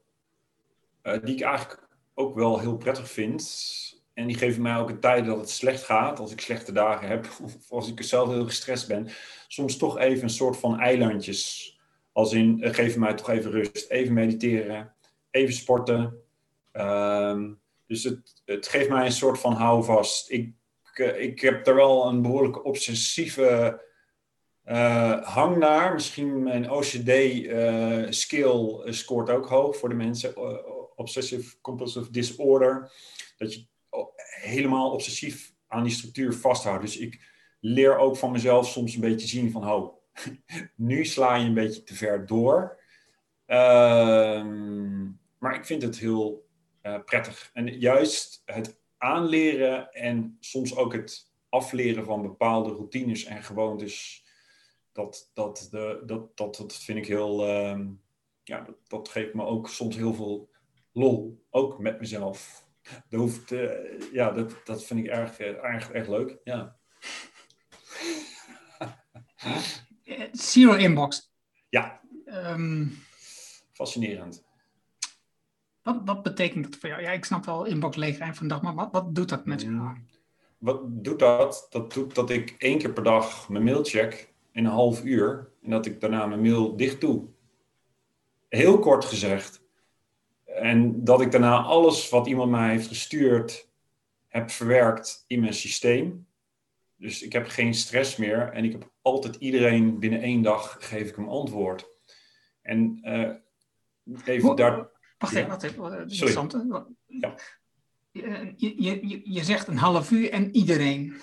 Uh, 1.03 1.24
die 1.24 1.34
ik 1.34 1.41
eigenlijk 1.41 1.89
ook 2.14 2.34
wel 2.34 2.59
heel 2.59 2.76
prettig 2.76 3.11
vind. 3.11 3.74
en 4.14 4.26
die 4.26 4.37
geven 4.37 4.62
mij 4.62 4.76
ook 4.78 4.91
een 4.91 5.01
tijd 5.01 5.26
dat 5.26 5.39
het 5.39 5.51
slecht 5.51 5.82
gaat, 5.82 6.18
als 6.18 6.32
ik 6.32 6.41
slechte 6.41 6.72
dagen 6.72 7.09
heb, 7.09 7.28
of 7.43 7.70
als 7.70 7.89
ik 7.89 8.03
zelf 8.03 8.28
heel 8.28 8.45
gestrest 8.45 8.89
ben, 8.89 9.09
soms 9.49 9.76
toch 9.76 9.99
even 9.99 10.22
een 10.22 10.30
soort 10.30 10.57
van 10.57 10.80
eilandjes. 10.80 11.74
Als 12.12 12.32
in, 12.32 12.59
uh, 12.61 12.74
geef 12.74 12.97
mij 12.97 13.14
toch 13.14 13.30
even 13.30 13.51
rust, 13.51 13.90
even 13.90 14.14
mediteren, 14.14 14.94
even 15.30 15.55
sporten. 15.55 16.22
Ehm, 16.72 17.53
dus 17.86 18.05
het, 18.05 18.42
het 18.44 18.68
geeft 18.68 18.88
mij 18.88 19.05
een 19.05 19.12
soort 19.12 19.38
van 19.38 19.53
houvast. 19.53 20.30
Ik, 20.30 20.53
uh, 20.94 21.20
ik 21.20 21.40
heb 21.40 21.64
daar 21.64 21.74
wel 21.74 22.07
een 22.07 22.22
behoorlijk 22.22 22.64
obsessieve 22.64 23.80
uh, 24.66 25.22
hang 25.22 25.57
naar. 25.57 25.92
Misschien 25.94 26.42
mijn 26.42 26.70
OCD-skill 26.70 28.12
scoort 28.92 29.30
ook 29.30 29.47
hoog 29.47 29.76
voor 29.76 29.88
de 29.88 29.94
mensen. 29.94 30.34
obsessive 30.97 31.61
compulsive 31.61 32.11
disorder. 32.11 32.92
Dat 33.36 33.55
je 33.55 33.66
helemaal 34.40 34.90
obsessief 34.90 35.55
aan 35.68 35.82
die 35.82 35.92
structuur 35.92 36.34
vasthoudt. 36.34 36.82
Dus 36.82 36.97
ik 36.97 37.36
leer 37.67 37.99
ook 37.99 38.17
van 38.17 38.33
mezelf 38.33 38.69
soms 38.69 38.95
een 38.95 39.01
beetje 39.01 39.27
zien 39.27 39.51
van, 39.51 39.71
oh, 39.71 39.97
nu 40.75 41.05
sla 41.05 41.35
je 41.35 41.47
een 41.47 41.55
beetje 41.55 41.83
te 41.83 41.95
ver 41.95 42.27
door. 42.27 42.81
Ehm, 43.47 45.05
maar 45.39 45.55
ik 45.55 45.64
vind 45.64 45.83
het 45.83 45.99
heel 45.99 46.49
uh, 46.83 46.99
prettig. 47.05 47.51
En 47.53 47.79
juist 47.79 48.43
het 48.45 48.81
aanleren 48.99 49.93
en 49.93 50.37
soms 50.41 50.77
ook 50.77 50.93
het 50.93 51.33
afleren 51.49 52.05
van 52.05 52.23
bepaalde 52.23 52.71
routines 52.71 53.25
en 53.25 53.43
gewoontes, 53.43 54.25
dat, 54.93 55.31
dat, 55.35 55.69
de, 55.71 56.03
dat, 56.07 56.37
dat, 56.37 56.57
dat 56.57 56.75
vind 56.75 56.99
ik 56.99 57.07
heel, 57.07 57.49
uh, 57.49 57.81
ja, 58.43 58.61
dat, 58.61 58.77
dat, 58.87 59.09
geeft 59.09 59.35
me 59.35 59.45
ook 59.45 59.69
soms 59.69 59.97
heel 59.97 60.14
veel 60.14 60.49
lol, 60.93 61.45
ook 61.51 61.79
met 61.79 62.01
mezelf. 62.01 62.64
Dat, 63.09 63.21
hoeft, 63.21 63.51
uh, 63.53 63.71
ja, 64.12 64.31
dat, 64.31 64.61
dat 64.64 64.85
vind 64.85 65.01
ik 65.01 65.07
erg, 65.07 65.39
erg, 65.39 65.91
erg 65.91 66.09
leuk, 66.09 66.39
ja. 66.45 66.76
Zero 70.32 70.74
inbox. 70.74 71.30
Ja. 71.68 72.01
Um, 72.26 72.99
Fascinerend. 73.72 74.45
Wat, 75.82 76.01
wat 76.05 76.22
betekent 76.22 76.64
dat 76.64 76.76
voor 76.80 76.89
jou? 76.89 77.03
Ja, 77.03 77.11
ik 77.11 77.24
snap 77.24 77.45
wel 77.45 77.64
inbox 77.64 77.97
leeg 77.97 78.18
eind 78.18 78.37
van 78.37 78.49
de 78.49 78.55
dag, 78.55 78.62
maar 78.62 78.74
wat, 78.74 78.93
wat 78.93 79.14
doet 79.14 79.28
dat 79.28 79.47
met 79.47 79.62
jou? 79.62 79.74
Mm. 79.74 80.07
Wat 80.59 80.80
doet 80.84 81.18
dat? 81.18 81.66
Dat 81.70 81.93
doet 81.93 82.14
dat 82.14 82.30
ik 82.30 82.55
één 82.59 82.78
keer 82.78 82.93
per 82.93 83.03
dag 83.03 83.49
mijn 83.49 83.64
mail 83.64 83.84
check 83.84 84.32
in 84.53 84.64
een 84.64 84.70
half 84.70 85.05
uur 85.05 85.51
en 85.62 85.70
dat 85.70 85.87
ik 85.87 86.01
daarna 86.01 86.26
mijn 86.26 86.41
mail 86.41 86.76
dicht 86.76 87.01
doe. 87.01 87.24
Heel 88.49 88.78
kort 88.78 89.05
gezegd. 89.05 89.62
En 90.45 91.05
dat 91.05 91.20
ik 91.20 91.32
daarna 91.32 91.62
alles 91.62 92.09
wat 92.09 92.26
iemand 92.26 92.51
mij 92.51 92.70
heeft 92.70 92.89
gestuurd 92.89 93.68
heb 94.28 94.51
verwerkt 94.51 95.24
in 95.26 95.41
mijn 95.41 95.55
systeem. 95.55 96.26
Dus 96.97 97.22
ik 97.22 97.32
heb 97.32 97.49
geen 97.49 97.74
stress 97.74 98.16
meer 98.16 98.53
en 98.53 98.64
ik 98.64 98.72
heb 98.72 98.90
altijd 99.03 99.34
iedereen 99.34 99.99
binnen 99.99 100.20
één 100.20 100.42
dag 100.42 100.76
geef 100.80 101.09
ik 101.09 101.16
hem 101.16 101.28
antwoord. 101.28 101.86
En 102.62 103.01
uh, 103.03 104.24
even 104.24 104.57
daar. 104.57 104.88
Wacht 105.18 105.34
even, 105.34 105.49
wacht 105.49 105.62
even. 105.62 106.01
Interessant. 106.01 106.64
Ja. 107.07 107.34
Je, 108.12 108.55
je, 108.57 109.20
je, 109.24 109.44
zegt 109.44 109.68
een 109.68 109.78
half 109.78 110.11
uur 110.11 110.30
en 110.30 110.57
iedereen. 110.57 111.20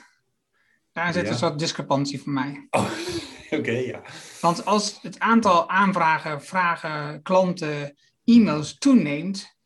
Daar 0.92 1.14
zit 1.14 1.28
een 1.28 1.36
soort 1.36 1.60
discrepantie 1.60 2.22
voor 2.22 2.34
mij. 2.34 2.68
Oh, 2.70 2.92
Oké, 3.60 3.72
ja. 3.72 4.02
Want 4.42 4.66
als 4.66 5.02
het 5.02 5.20
aantal 5.20 5.70
aanvragen, 5.70 6.42
vragen, 6.42 7.22
klanten, 7.22 7.96
e-mails 8.24 8.78
toeneemt, 8.78 9.58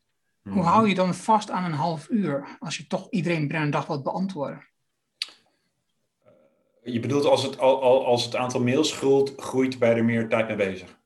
hoe 0.42 0.52
mhm. 0.52 0.66
hou 0.66 0.88
je 0.88 0.94
dan 0.94 1.14
vast 1.14 1.50
aan 1.50 1.64
een 1.64 1.72
half 1.72 2.08
uur 2.10 2.56
als 2.58 2.76
je 2.76 2.86
toch 2.86 3.10
iedereen 3.10 3.40
binnen 3.40 3.62
een 3.62 3.70
dag 3.70 3.86
wilt 3.86 4.02
beantwoorden? 4.02 4.67
Je 6.82 7.00
bedoelt 7.00 7.24
als 7.24 7.42
het, 7.42 7.58
als 7.58 8.24
het 8.24 8.36
aantal 8.36 8.60
mails 8.60 8.92
groeit, 8.92 9.32
groeit 9.36 9.76
je 9.78 9.84
er 9.84 10.04
meer 10.04 10.28
tijd 10.28 10.46
mee 10.46 10.56
bezig? 10.56 10.98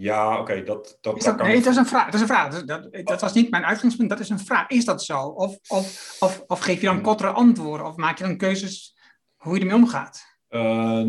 Ja, 0.00 0.40
oké, 0.40 0.62
dat, 0.62 0.98
dat, 1.00 1.22
dat, 1.22 1.36
Nee, 1.36 1.60
dat 1.60 1.72
is 1.72 1.76
een 1.76 1.86
vraag. 1.86 2.04
Dat, 2.04 2.14
is 2.14 2.20
een 2.20 2.26
vraag. 2.26 2.64
Dat, 2.64 2.88
dat, 3.06 3.20
was 3.20 3.32
niet 3.32 3.50
mijn 3.50 3.64
uitgangspunt, 3.64 4.10
dat 4.10 4.20
is 4.20 4.28
een 4.28 4.38
vraag. 4.38 4.68
Is 4.68 4.84
dat 4.84 5.04
zo? 5.04 5.20
Of, 5.20 5.58
of, 5.68 6.16
of, 6.20 6.44
of 6.46 6.60
geef 6.60 6.80
je 6.80 6.86
dan 6.86 6.94
hmm. 6.94 7.04
kortere 7.04 7.30
antwoorden? 7.30 7.86
Of 7.86 7.96
maak 7.96 8.18
je 8.18 8.24
dan 8.24 8.36
keuzes 8.36 8.96
hoe 9.36 9.54
je 9.54 9.60
ermee 9.60 9.74
omgaat? 9.74 10.38
Uh, 10.48 11.02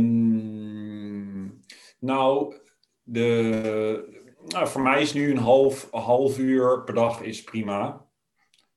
nou, 1.99 2.55
de, 3.03 4.25
nou, 4.47 4.67
voor 4.67 4.81
mij 4.81 5.01
is 5.01 5.13
nu 5.13 5.31
een 5.31 5.37
half, 5.37 5.87
een 5.91 6.01
half 6.01 6.37
uur 6.37 6.83
per 6.83 6.93
dag 6.93 7.21
is 7.21 7.43
prima. 7.43 8.05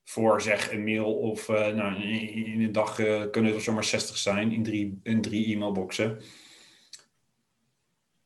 Voor 0.04 0.40
zeg 0.40 0.72
een 0.72 0.84
mail 0.84 1.14
of 1.14 1.48
uh, 1.48 1.68
nou, 1.68 2.02
in 2.02 2.62
een 2.62 2.72
dag 2.72 2.98
uh, 2.98 3.22
kunnen 3.30 3.54
er 3.54 3.60
zomaar 3.60 3.84
60 3.84 4.16
zijn 4.16 4.52
in 4.52 4.62
drie, 4.62 5.00
in 5.02 5.20
drie 5.20 5.54
e-mailboxen. 5.54 6.20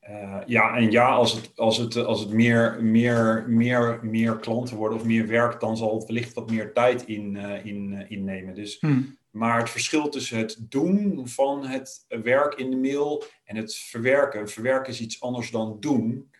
Uh, 0.09 0.41
ja, 0.47 0.77
en 0.77 0.91
ja, 0.91 1.09
als 1.09 1.33
het, 1.33 1.53
als 1.57 1.77
het, 1.77 1.97
als 1.97 2.21
het 2.21 2.31
meer, 2.31 2.79
meer, 2.83 3.45
meer, 3.49 4.01
meer 4.03 4.37
klanten 4.37 4.77
worden 4.77 4.99
of 4.99 5.05
meer 5.05 5.27
werk, 5.27 5.61
dan 5.61 5.77
zal 5.77 5.95
het 5.95 6.07
wellicht 6.07 6.35
wat 6.35 6.51
meer 6.51 6.73
tijd 6.73 7.03
in, 7.03 7.37
in, 7.65 8.07
innemen. 8.09 8.55
Dus, 8.55 8.81
hmm. 8.81 9.17
Maar 9.37 9.59
het 9.59 9.71
verschil 9.71 10.09
tussen 10.09 10.39
het 10.39 10.57
doen 10.61 11.29
van 11.29 11.67
het 11.67 12.05
werk 12.09 12.55
in 12.55 12.71
de 12.71 12.77
mail 12.77 13.25
en 13.45 13.57
het 13.57 13.77
verwerken. 13.77 14.49
Verwerken 14.49 14.93
is 14.93 15.01
iets 15.01 15.21
anders 15.21 15.51
dan 15.51 15.77
doen. 15.81 16.31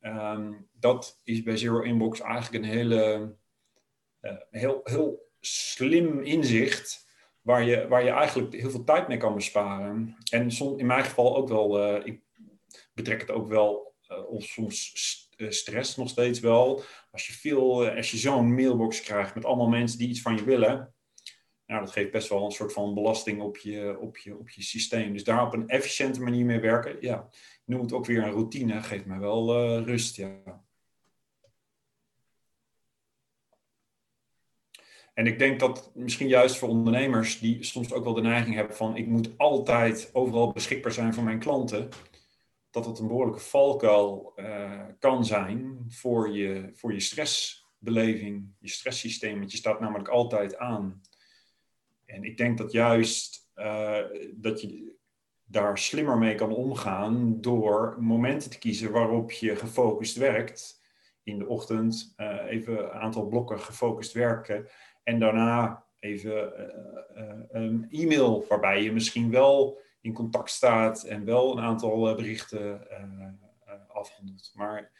Um, 0.00 0.66
dat 0.72 1.20
is 1.24 1.42
bij 1.42 1.56
Zero 1.56 1.80
Inbox 1.80 2.20
eigenlijk 2.20 2.64
een 2.64 2.70
hele, 2.70 3.34
heel, 4.50 4.80
heel 4.84 5.28
slim 5.40 6.20
inzicht. 6.20 7.02
Waar 7.40 7.64
je, 7.64 7.88
waar 7.88 8.04
je 8.04 8.10
eigenlijk 8.10 8.54
heel 8.54 8.70
veel 8.70 8.84
tijd 8.84 9.08
mee 9.08 9.16
kan 9.16 9.34
besparen. 9.34 10.16
En 10.30 10.50
som, 10.50 10.78
in 10.78 10.86
mijn 10.86 11.04
geval 11.04 11.36
ook 11.36 11.48
wel. 11.48 11.96
ik 12.06 12.20
betrek 12.94 13.20
het 13.20 13.30
ook 13.30 13.48
wel, 13.48 13.94
uh, 14.10 14.30
of 14.30 14.44
soms 14.44 14.92
eh, 15.36 15.50
stress 15.50 15.96
nog 15.96 16.08
steeds 16.08 16.40
wel. 16.40 16.82
Als 17.10 17.26
je, 17.26 17.32
veel, 17.32 17.90
als 17.90 18.10
je 18.10 18.16
zo'n 18.16 18.54
mailbox 18.54 19.00
krijgt 19.00 19.34
met 19.34 19.44
allemaal 19.44 19.68
mensen 19.68 19.98
die 19.98 20.08
iets 20.08 20.22
van 20.22 20.36
je 20.36 20.44
willen, 20.44 20.94
nou, 21.66 21.80
dat 21.80 21.92
geeft 21.92 22.10
best 22.10 22.28
wel 22.28 22.44
een 22.44 22.50
soort 22.50 22.72
van 22.72 22.94
belasting 22.94 23.40
op 23.40 23.56
je, 23.56 23.98
op 24.00 24.16
je, 24.16 24.38
op 24.38 24.48
je 24.50 24.62
systeem. 24.62 25.12
Dus 25.12 25.24
daar 25.24 25.46
op 25.46 25.52
een 25.52 25.68
efficiënte 25.68 26.20
manier 26.20 26.44
mee 26.44 26.60
werken, 26.60 26.96
ja, 27.00 27.28
noem 27.64 27.80
het 27.80 27.92
ook 27.92 28.06
weer 28.06 28.22
een 28.22 28.32
routine, 28.32 28.82
geeft 28.82 29.06
mij 29.06 29.18
wel 29.18 29.78
rust, 29.82 30.16
ja. 30.16 30.64
En 35.14 35.26
ik 35.26 35.38
denk 35.38 35.60
dat 35.60 35.90
misschien 35.94 36.28
juist 36.28 36.56
voor 36.56 36.68
ondernemers 36.68 37.38
die 37.38 37.64
soms 37.64 37.92
ook 37.92 38.04
wel 38.04 38.14
de 38.14 38.20
neiging 38.20 38.54
hebben 38.54 38.76
van 38.76 38.96
ik 38.96 39.06
moet 39.06 39.30
altijd 39.36 40.10
overal 40.12 40.52
beschikbaar 40.52 40.92
zijn 40.92 41.14
voor 41.14 41.24
mijn 41.24 41.38
klanten 41.38 41.88
dat 42.70 42.86
het 42.86 42.98
een 42.98 43.06
behoorlijke 43.06 43.40
valkuil 43.40 44.32
uh, 44.36 44.82
kan 44.98 45.24
zijn 45.24 45.84
voor 45.88 46.30
je, 46.30 46.70
voor 46.72 46.92
je 46.92 47.00
stressbeleving, 47.00 48.54
je 48.58 48.68
stresssysteem. 48.68 49.38
Want 49.38 49.50
je 49.50 49.56
staat 49.56 49.80
namelijk 49.80 50.08
altijd 50.08 50.56
aan. 50.56 51.00
En 52.06 52.22
ik 52.22 52.36
denk 52.36 52.58
dat 52.58 52.72
juist 52.72 53.50
uh, 53.56 53.98
dat 54.34 54.60
je 54.60 54.96
daar 55.44 55.78
slimmer 55.78 56.18
mee 56.18 56.34
kan 56.34 56.52
omgaan 56.52 57.40
door 57.40 57.96
momenten 58.00 58.50
te 58.50 58.58
kiezen 58.58 58.92
waarop 58.92 59.30
je 59.30 59.56
gefocust 59.56 60.16
werkt. 60.16 60.82
In 61.22 61.38
de 61.38 61.46
ochtend 61.46 62.14
uh, 62.16 62.40
even 62.48 62.78
een 62.78 62.90
aantal 62.90 63.26
blokken 63.26 63.60
gefocust 63.60 64.12
werken 64.12 64.68
en 65.04 65.18
daarna 65.18 65.84
even 65.98 66.52
een 67.50 67.86
e-mail 67.90 68.44
waarbij 68.48 68.82
je 68.82 68.92
misschien 68.92 69.30
wel 69.30 69.82
in 70.04 70.12
contact 70.12 70.50
staat 70.50 71.02
en 71.02 71.24
wel 71.24 71.52
een 71.52 71.64
aantal 71.64 72.08
eh, 72.08 72.16
berichten 72.16 72.90
eh, 72.90 73.02
eh, 73.64 73.74
afhandelt. 73.88 74.52
Maar 74.54 74.92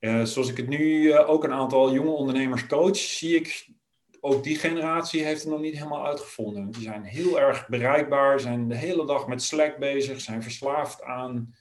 zoals 0.00 0.48
ik 0.48 0.56
het 0.56 0.68
nu 0.68 1.16
ook 1.18 1.44
een 1.44 1.52
aantal 1.52 1.92
jonge 1.92 2.10
ondernemers 2.10 2.66
coach, 2.66 2.96
zie 2.96 3.36
ik 3.36 3.68
ook 4.20 4.44
die 4.44 4.58
generatie 4.58 5.24
heeft 5.24 5.42
het 5.42 5.50
nog 5.50 5.60
niet 5.60 5.74
helemaal 5.74 6.06
uitgevonden. 6.06 6.70
Die 6.70 6.82
zijn 6.82 7.02
heel 7.02 7.40
erg 7.40 7.68
bereikbaar, 7.68 8.40
zijn 8.40 8.68
de 8.68 8.76
hele 8.76 9.06
dag 9.06 9.26
met 9.26 9.42
Slack 9.42 9.78
bezig, 9.78 10.20
zijn 10.20 10.42
verslaafd 10.42 11.02
aan 11.02 11.54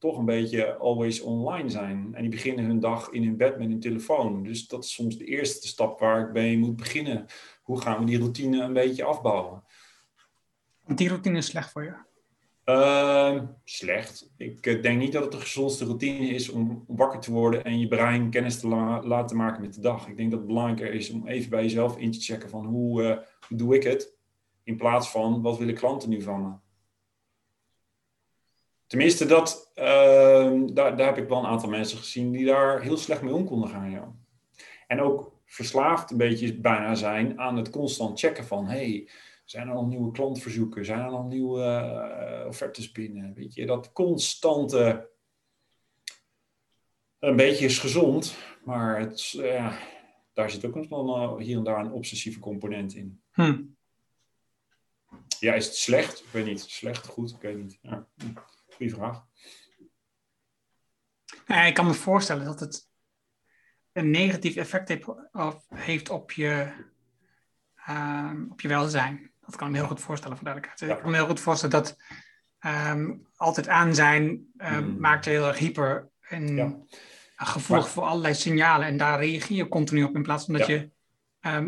toch 0.00 0.18
een 0.18 0.24
beetje 0.24 0.76
always 0.76 1.20
online 1.20 1.68
zijn. 1.68 2.10
En 2.14 2.20
die 2.20 2.30
beginnen 2.30 2.64
hun 2.64 2.80
dag 2.80 3.10
in 3.10 3.24
hun 3.24 3.36
bed 3.36 3.58
met 3.58 3.68
hun 3.68 3.80
telefoon. 3.80 4.42
Dus 4.42 4.66
dat 4.66 4.84
is 4.84 4.92
soms 4.92 5.16
de 5.16 5.24
eerste 5.24 5.68
stap 5.68 6.00
waar 6.00 6.26
ik 6.26 6.32
mee 6.32 6.58
moet 6.58 6.76
beginnen. 6.76 7.26
Hoe 7.62 7.80
gaan 7.80 7.98
we 7.98 8.04
die 8.04 8.18
routine 8.18 8.62
een 8.62 8.72
beetje 8.72 9.04
afbouwen? 9.04 9.64
Die 10.86 11.08
routine 11.08 11.38
is 11.38 11.46
slecht 11.46 11.70
voor 11.70 11.84
je? 11.84 11.94
Uh, 12.64 13.42
slecht. 13.64 14.32
Ik 14.36 14.66
eh, 14.66 14.82
denk 14.82 14.98
niet 14.98 15.12
dat 15.12 15.22
het 15.22 15.32
de 15.32 15.40
gezondste 15.40 15.84
routine 15.84 16.26
is 16.28 16.48
om 16.48 16.84
wakker 16.86 17.20
te 17.20 17.32
worden 17.32 17.64
en 17.64 17.78
je 17.78 17.88
brein 17.88 18.30
kennis 18.30 18.60
te 18.60 18.68
laten 19.02 19.36
maken 19.36 19.60
met 19.60 19.74
de 19.74 19.80
dag. 19.80 20.08
Ik 20.08 20.16
denk 20.16 20.30
dat 20.30 20.38
het 20.38 20.48
belangrijker 20.48 20.94
is 20.94 21.10
om 21.10 21.26
even 21.26 21.50
bij 21.50 21.62
jezelf 21.62 21.98
in 21.98 22.10
te 22.10 22.20
checken 22.20 22.48
van 22.48 22.66
hoe, 22.66 23.02
uh, 23.02 23.16
hoe 23.48 23.58
doe 23.58 23.74
ik 23.74 23.82
het? 23.82 24.16
In 24.62 24.76
plaats 24.76 25.10
van 25.10 25.42
wat 25.42 25.58
willen 25.58 25.74
klanten 25.74 26.08
nu 26.08 26.22
van 26.22 26.42
me? 26.42 26.69
Tenminste, 28.90 29.26
dat, 29.26 29.72
uh, 29.76 30.62
daar, 30.66 30.96
daar 30.96 31.06
heb 31.06 31.18
ik 31.18 31.28
wel 31.28 31.38
een 31.38 31.50
aantal 31.50 31.68
mensen 31.68 31.98
gezien 31.98 32.32
die 32.32 32.44
daar 32.44 32.82
heel 32.82 32.96
slecht 32.96 33.22
mee 33.22 33.34
om 33.34 33.44
konden 33.44 33.68
gaan. 33.68 33.90
Ja. 33.90 34.14
En 34.86 35.00
ook 35.00 35.40
verslaafd 35.44 36.10
een 36.10 36.16
beetje 36.16 36.56
bijna 36.56 36.94
zijn 36.94 37.40
aan 37.40 37.56
het 37.56 37.70
constant 37.70 38.18
checken 38.18 38.44
van... 38.44 38.66
hey, 38.66 39.10
zijn 39.44 39.68
er 39.68 39.74
al 39.74 39.86
nieuwe 39.86 40.10
klantverzoeken? 40.12 40.84
Zijn 40.84 40.98
er 40.98 41.10
al 41.10 41.22
nieuwe 41.22 41.60
uh, 42.40 42.46
offertes 42.46 42.92
binnen? 42.92 43.34
Weet 43.34 43.54
je, 43.54 43.66
dat 43.66 43.92
constante... 43.92 45.10
Een 47.18 47.36
beetje 47.36 47.64
is 47.64 47.78
gezond, 47.78 48.36
maar 48.64 48.98
het, 48.98 49.30
ja, 49.30 49.78
daar 50.32 50.50
zit 50.50 50.64
ook 50.64 50.74
nog 50.74 50.88
wel 50.88 51.38
hier 51.38 51.56
en 51.56 51.64
daar 51.64 51.84
een 51.84 51.92
obsessieve 51.92 52.38
component 52.38 52.94
in. 52.94 53.22
Hm. 53.32 53.62
Ja, 55.40 55.54
is 55.54 55.66
het 55.66 55.76
slecht? 55.76 56.18
Ik 56.18 56.30
weet 56.32 56.44
niet. 56.44 56.60
Slecht, 56.60 57.06
goed? 57.06 57.30
Ik 57.30 57.40
weet 57.40 57.56
niet. 57.56 57.78
Ja. 57.82 58.06
Goeie 58.80 58.94
vraag. 58.94 59.24
Ja, 61.46 61.62
ik 61.62 61.74
kan 61.74 61.86
me 61.86 61.94
voorstellen 61.94 62.44
dat 62.44 62.60
het 62.60 62.88
een 63.92 64.10
negatief 64.10 64.56
effect 64.56 64.88
heeft 65.68 66.08
op 66.08 66.32
je, 66.32 66.72
um, 67.88 68.50
op 68.50 68.60
je 68.60 68.68
welzijn. 68.68 69.32
Dat 69.40 69.56
kan 69.56 69.66
ik 69.66 69.72
me 69.72 69.78
heel 69.78 69.88
goed 69.88 70.00
voorstellen, 70.00 70.36
voor 70.36 70.44
duidelijkheid. 70.44 70.92
Ik 70.92 71.02
kan 71.02 71.10
me 71.10 71.16
heel 71.16 71.26
goed 71.26 71.40
voorstellen 71.40 71.82
dat 71.82 71.96
um, 72.66 73.26
altijd 73.36 73.68
aan 73.68 73.94
zijn 73.94 74.52
um, 74.58 75.00
maakt 75.00 75.24
je 75.24 75.30
heel 75.30 75.46
erg 75.46 75.58
hyper 75.58 76.08
en 76.20 76.56
ja. 76.56 76.76
gevoelig 77.36 77.88
voor 77.88 78.02
allerlei 78.02 78.34
signalen. 78.34 78.86
En 78.86 78.96
daar 78.96 79.18
reageer 79.18 79.56
je 79.56 79.68
continu 79.68 80.02
op 80.02 80.14
in 80.14 80.22
plaats 80.22 80.44
van 80.44 80.54
dat 80.54 80.66
je 80.66 80.90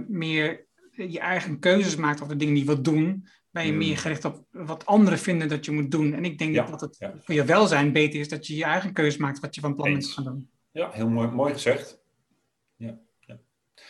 meer 0.09 0.67
je 0.91 1.21
eigen 1.21 1.59
keuzes 1.59 1.97
maakt 1.97 2.21
of 2.21 2.29
de 2.29 2.37
dingen 2.37 2.55
die 2.55 2.63
je 2.63 2.69
wilt 2.71 2.85
doen, 2.85 3.29
ben 3.53 3.63
je 3.63 3.69
hmm. 3.69 3.79
meer 3.79 3.99
gericht 3.99 4.25
op 4.25 4.45
wat 4.51 4.87
anderen 4.87 5.19
vinden 5.19 5.49
dat 5.49 5.65
je 5.65 5.71
moet 5.71 5.91
doen. 5.91 6.15
En 6.15 6.25
ik 6.25 6.39
denk 6.39 6.55
dat 6.55 6.81
het 6.81 6.97
voor 6.99 7.35
je 7.35 7.45
welzijn 7.45 7.93
beter 7.93 8.21
is 8.21 8.29
dat 8.29 8.47
je 8.47 8.57
je 8.57 8.65
eigen 8.65 8.93
keuze 8.93 9.21
maakt 9.21 9.41
wat 9.41 9.55
je 9.55 9.61
van 9.61 9.75
plan 9.75 9.93
bent 9.93 10.05
te 10.05 10.11
gaan 10.11 10.25
doen. 10.25 10.51
Ja, 10.71 10.91
heel 10.91 11.09
mooi, 11.09 11.29
mooi 11.29 11.53
gezegd. 11.53 12.01
Ja, 12.77 12.99
ja. 13.21 13.39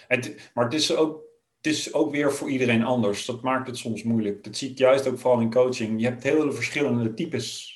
Het, 0.09 0.51
maar 0.55 0.65
het 0.65 0.75
is, 0.75 0.97
ook, 0.97 1.23
het 1.57 1.67
is 1.67 1.93
ook 1.93 2.11
weer 2.11 2.33
voor 2.33 2.51
iedereen 2.51 2.85
anders. 2.85 3.25
Dat 3.25 3.43
maakt 3.43 3.67
het 3.67 3.77
soms 3.77 4.03
moeilijk. 4.03 4.45
Dat 4.45 4.57
zie 4.57 4.71
ik 4.71 4.79
juist 4.79 5.07
ook 5.07 5.19
vooral 5.19 5.41
in 5.41 5.51
coaching. 5.51 6.01
Je 6.01 6.07
hebt 6.07 6.23
hele 6.23 6.53
verschillende 6.53 7.15
types. 7.15 7.75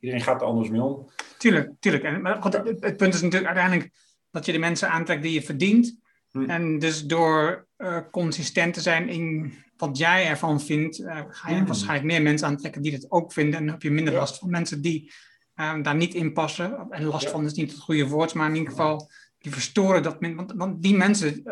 Iedereen 0.00 0.24
gaat 0.24 0.40
er 0.40 0.46
anders 0.46 0.68
mee 0.68 0.82
om. 0.82 1.08
Tuurlijk, 1.38 1.70
tuurlijk. 1.80 2.04
En, 2.04 2.20
maar 2.20 2.44
het, 2.44 2.54
het 2.80 2.96
punt 2.96 3.14
is 3.14 3.22
natuurlijk 3.22 3.46
uiteindelijk 3.46 3.90
dat 4.30 4.46
je 4.46 4.52
de 4.52 4.58
mensen 4.58 4.90
aantrekt 4.90 5.22
die 5.22 5.32
je 5.32 5.42
verdient. 5.42 5.98
Hm. 6.30 6.50
En 6.50 6.78
dus 6.78 7.04
door 7.04 7.63
uh, 7.78 7.98
consistent 8.10 8.74
te 8.74 8.80
zijn 8.80 9.08
in 9.08 9.54
wat 9.76 9.98
jij 9.98 10.26
ervan 10.26 10.60
vindt, 10.60 10.98
uh, 10.98 11.20
ga 11.28 11.50
je 11.50 11.56
hm. 11.56 11.66
waarschijnlijk 11.66 12.04
meer 12.04 12.22
mensen 12.22 12.48
aantrekken 12.48 12.82
die 12.82 12.92
dat 12.92 13.10
ook 13.10 13.32
vinden. 13.32 13.58
En 13.58 13.64
dan 13.64 13.72
heb 13.72 13.82
je 13.82 13.90
minder 13.90 14.14
last 14.14 14.38
van 14.38 14.50
mensen 14.50 14.82
die 14.82 15.12
uh, 15.56 15.82
daar 15.82 15.94
niet 15.94 16.14
in 16.14 16.32
passen. 16.32 16.86
En 16.90 17.04
last 17.04 17.30
van 17.30 17.44
is 17.44 17.52
niet 17.52 17.70
het 17.70 17.80
goede 17.80 18.06
woord, 18.06 18.34
maar 18.34 18.48
in 18.48 18.54
ieder 18.54 18.70
geval 18.70 19.10
die 19.38 19.52
verstoren 19.52 20.02
dat. 20.02 20.16
Want, 20.20 20.52
want 20.52 20.82
die 20.82 20.96
mensen, 20.96 21.42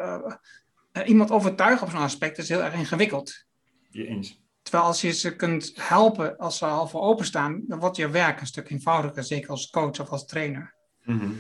iemand 1.05 1.31
overtuigen 1.31 1.87
op 1.87 1.93
zo'n 1.93 2.01
aspect 2.01 2.39
is 2.39 2.49
heel 2.49 2.63
erg 2.63 2.75
ingewikkeld. 2.75 3.45
Je 3.91 4.07
eens. 4.07 4.41
Terwijl 4.63 4.85
als 4.85 5.01
je 5.01 5.13
ze 5.13 5.37
kunt 5.37 5.73
helpen 5.75 6.37
als 6.37 6.59
ze 6.59 6.67
al 6.67 6.89
voor 6.89 7.01
openstaan, 7.01 7.63
dan 7.67 7.79
wordt 7.79 7.97
je 7.97 8.11
werk 8.11 8.41
een 8.41 8.47
stuk 8.47 8.71
eenvoudiger, 8.71 9.25
zeker 9.25 9.51
als 9.51 9.71
coach 9.71 10.01
of 10.01 10.09
als 10.09 10.27
trainer. 10.27 10.75
Mm 11.05 11.37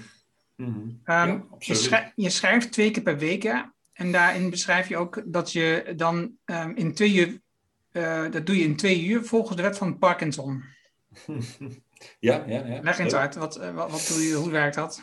Mm 0.57 1.01
je, 1.59 2.11
je, 2.14 2.30
schrijft 2.30 2.72
twee 2.72 2.91
keer 2.91 3.03
per 3.03 3.18
week. 3.18 3.70
En 3.93 4.12
daarin 4.12 4.51
beschrijf 4.51 4.88
je 4.88 4.97
ook 4.97 5.22
dat 5.26 5.53
je 5.53 5.93
dan 5.97 6.36
um, 6.45 6.76
in 6.76 6.95
twee 6.95 7.14
uur, 7.14 7.40
uh, 7.93 8.30
dat 8.30 8.47
doe 8.47 8.57
je 8.57 8.64
in 8.64 8.76
twee 8.76 9.05
uur 9.05 9.24
volgens 9.24 9.57
de 9.57 9.62
wet 9.62 9.78
van 9.78 9.99
Parkinson. 9.99 10.62
ja, 12.18 12.45
ja, 12.47 12.66
ja. 12.66 12.80
Leg 12.82 12.99
eens 12.99 13.14
uit, 13.14 13.34
wat, 13.34 13.59
uh, 13.59 13.74
wat, 13.74 13.90
wat, 13.90 14.07
doe 14.09 14.22
je, 14.22 14.34
hoe 14.34 14.51
werkt 14.51 14.74
dat? 14.74 15.03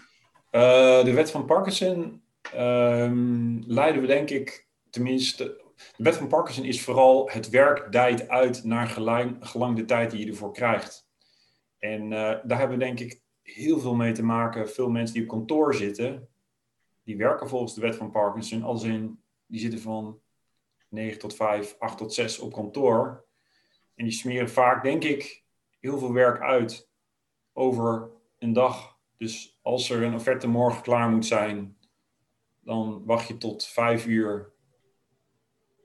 Uh, 0.52 1.04
de 1.04 1.14
wet 1.14 1.32
van 1.32 1.46
Parkinson 1.46 2.22
um, 2.56 3.64
leiden 3.68 4.02
we 4.02 4.08
denk 4.08 4.30
ik, 4.30 4.68
tenminste, 4.90 5.44
de 5.96 6.04
wet 6.04 6.16
van 6.16 6.28
Parkinson 6.28 6.66
is 6.66 6.82
vooral 6.82 7.30
het 7.32 7.50
werk 7.50 7.92
dijt 7.92 8.28
uit 8.28 8.64
naar 8.64 8.88
gelang, 8.88 9.38
gelang 9.40 9.76
de 9.76 9.86
tijd 9.86 10.12
die 10.12 10.26
je 10.26 10.32
ervoor 10.32 10.54
krijgt. 10.54 11.08
En 11.80 12.10
daar 12.10 12.58
hebben 12.58 12.78
we 12.78 12.84
denk 12.84 13.00
ik 13.00 13.22
heel 13.42 13.80
veel 13.80 13.96
mee 13.96 14.12
te 14.12 14.24
maken. 14.24 14.70
Veel 14.70 14.90
mensen 14.90 15.14
die 15.14 15.24
op 15.24 15.30
kantoor 15.30 15.76
zitten, 15.76 16.28
die 17.10 17.18
werken 17.18 17.50
volgens 17.50 17.74
de 17.74 17.82
wet 17.82 17.96
van 17.96 18.12
Parkinson. 18.12 18.64
Als 18.64 18.84
in, 18.84 19.20
die 19.46 19.60
zitten 19.60 19.80
van 19.80 20.20
9 20.90 21.20
tot 21.20 21.36
5, 21.36 21.76
8 21.80 21.98
tot 21.98 22.14
6 22.14 22.40
op 22.40 22.54
kantoor. 22.54 23.26
En 23.96 24.04
die 24.04 24.14
smeren 24.14 24.50
vaak, 24.50 24.84
denk 24.84 25.04
ik, 25.04 25.44
heel 25.80 25.98
veel 25.98 26.14
werk 26.14 26.42
uit 26.42 26.90
over 27.54 28.10
een 28.40 28.54
dag. 28.54 28.98
Dus 29.18 29.60
als 29.62 29.90
er 29.90 30.04
een 30.04 30.14
offerte 30.14 30.48
morgen 30.48 30.82
klaar 30.82 31.10
moet 31.10 31.26
zijn, 31.26 31.78
dan 32.60 33.06
wacht 33.06 33.28
je 33.28 33.38
tot 33.38 33.66
5 33.66 34.06
uur 34.06 34.52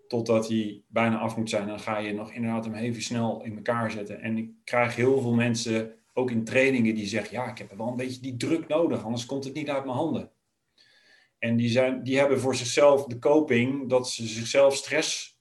totdat 0.08 0.48
hij 0.48 0.82
bijna 0.88 1.18
af 1.18 1.36
moet 1.36 1.50
zijn. 1.50 1.66
Dan 1.66 1.80
ga 1.80 1.98
je 1.98 2.12
nog 2.12 2.32
inderdaad 2.32 2.64
hem 2.64 2.74
even 2.74 3.02
snel 3.02 3.42
in 3.42 3.56
elkaar 3.56 3.90
zetten. 3.90 4.20
En 4.20 4.38
ik 4.38 4.50
krijg 4.64 4.96
heel 4.96 5.20
veel 5.20 5.34
mensen 5.34 5.94
ook 6.12 6.30
in 6.30 6.44
trainingen 6.44 6.94
die 6.94 7.06
zeggen, 7.06 7.36
ja, 7.36 7.50
ik 7.50 7.58
heb 7.58 7.76
wel 7.76 7.88
een 7.88 7.96
beetje 7.96 8.20
die 8.20 8.36
druk 8.36 8.68
nodig, 8.68 9.04
anders 9.04 9.26
komt 9.26 9.44
het 9.44 9.54
niet 9.54 9.70
uit 9.70 9.84
mijn 9.84 9.96
handen. 9.96 10.32
En 11.44 11.56
die, 11.56 11.68
zijn, 11.68 12.02
die 12.02 12.18
hebben 12.18 12.40
voor 12.40 12.54
zichzelf 12.54 13.04
de 13.04 13.18
coping 13.18 13.88
dat 13.88 14.10
ze 14.10 14.26
zichzelf 14.26 14.76
stress 14.76 15.38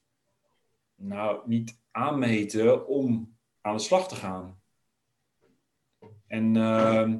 nou 0.94 1.40
niet 1.46 1.78
aanmeten 1.90 2.86
om 2.86 3.36
aan 3.60 3.76
de 3.76 3.82
slag 3.82 4.08
te 4.08 4.14
gaan. 4.14 4.60
En 6.26 6.54
uh, 6.54 7.12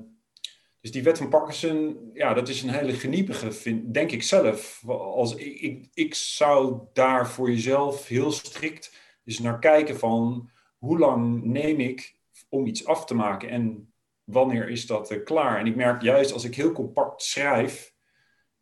dus 0.80 0.91
die 0.91 1.03
wet 1.03 1.18
van 1.18 1.28
Parkinson, 1.28 2.11
ja, 2.12 2.35
dat 2.35 2.49
is 2.49 2.62
een 2.62 2.68
hele 2.68 2.93
geniepige, 2.93 3.53
vind, 3.53 3.95
denk 3.95 4.11
ik 4.11 4.22
zelf. 4.22 4.82
Als 4.89 5.35
ik, 5.35 5.61
ik, 5.61 5.89
ik 5.95 6.14
zou 6.14 6.80
daar 6.93 7.28
voor 7.28 7.51
jezelf 7.51 8.07
heel 8.07 8.32
strikt 8.32 9.18
dus 9.22 9.39
naar 9.39 9.59
kijken 9.59 9.99
van 9.99 10.51
hoe 10.78 10.99
lang 10.99 11.45
neem 11.45 11.80
ik 11.80 12.16
om 12.49 12.66
iets 12.66 12.87
af 12.87 13.05
te 13.05 13.14
maken 13.14 13.49
en 13.49 13.93
wanneer 14.24 14.68
is 14.68 14.87
dat 14.87 15.12
uh, 15.12 15.24
klaar? 15.24 15.59
En 15.59 15.66
ik 15.66 15.76
merk 15.76 16.03
juist 16.03 16.32
als 16.32 16.45
ik 16.45 16.55
heel 16.55 16.72
compact 16.72 17.22
schrijf, 17.22 17.93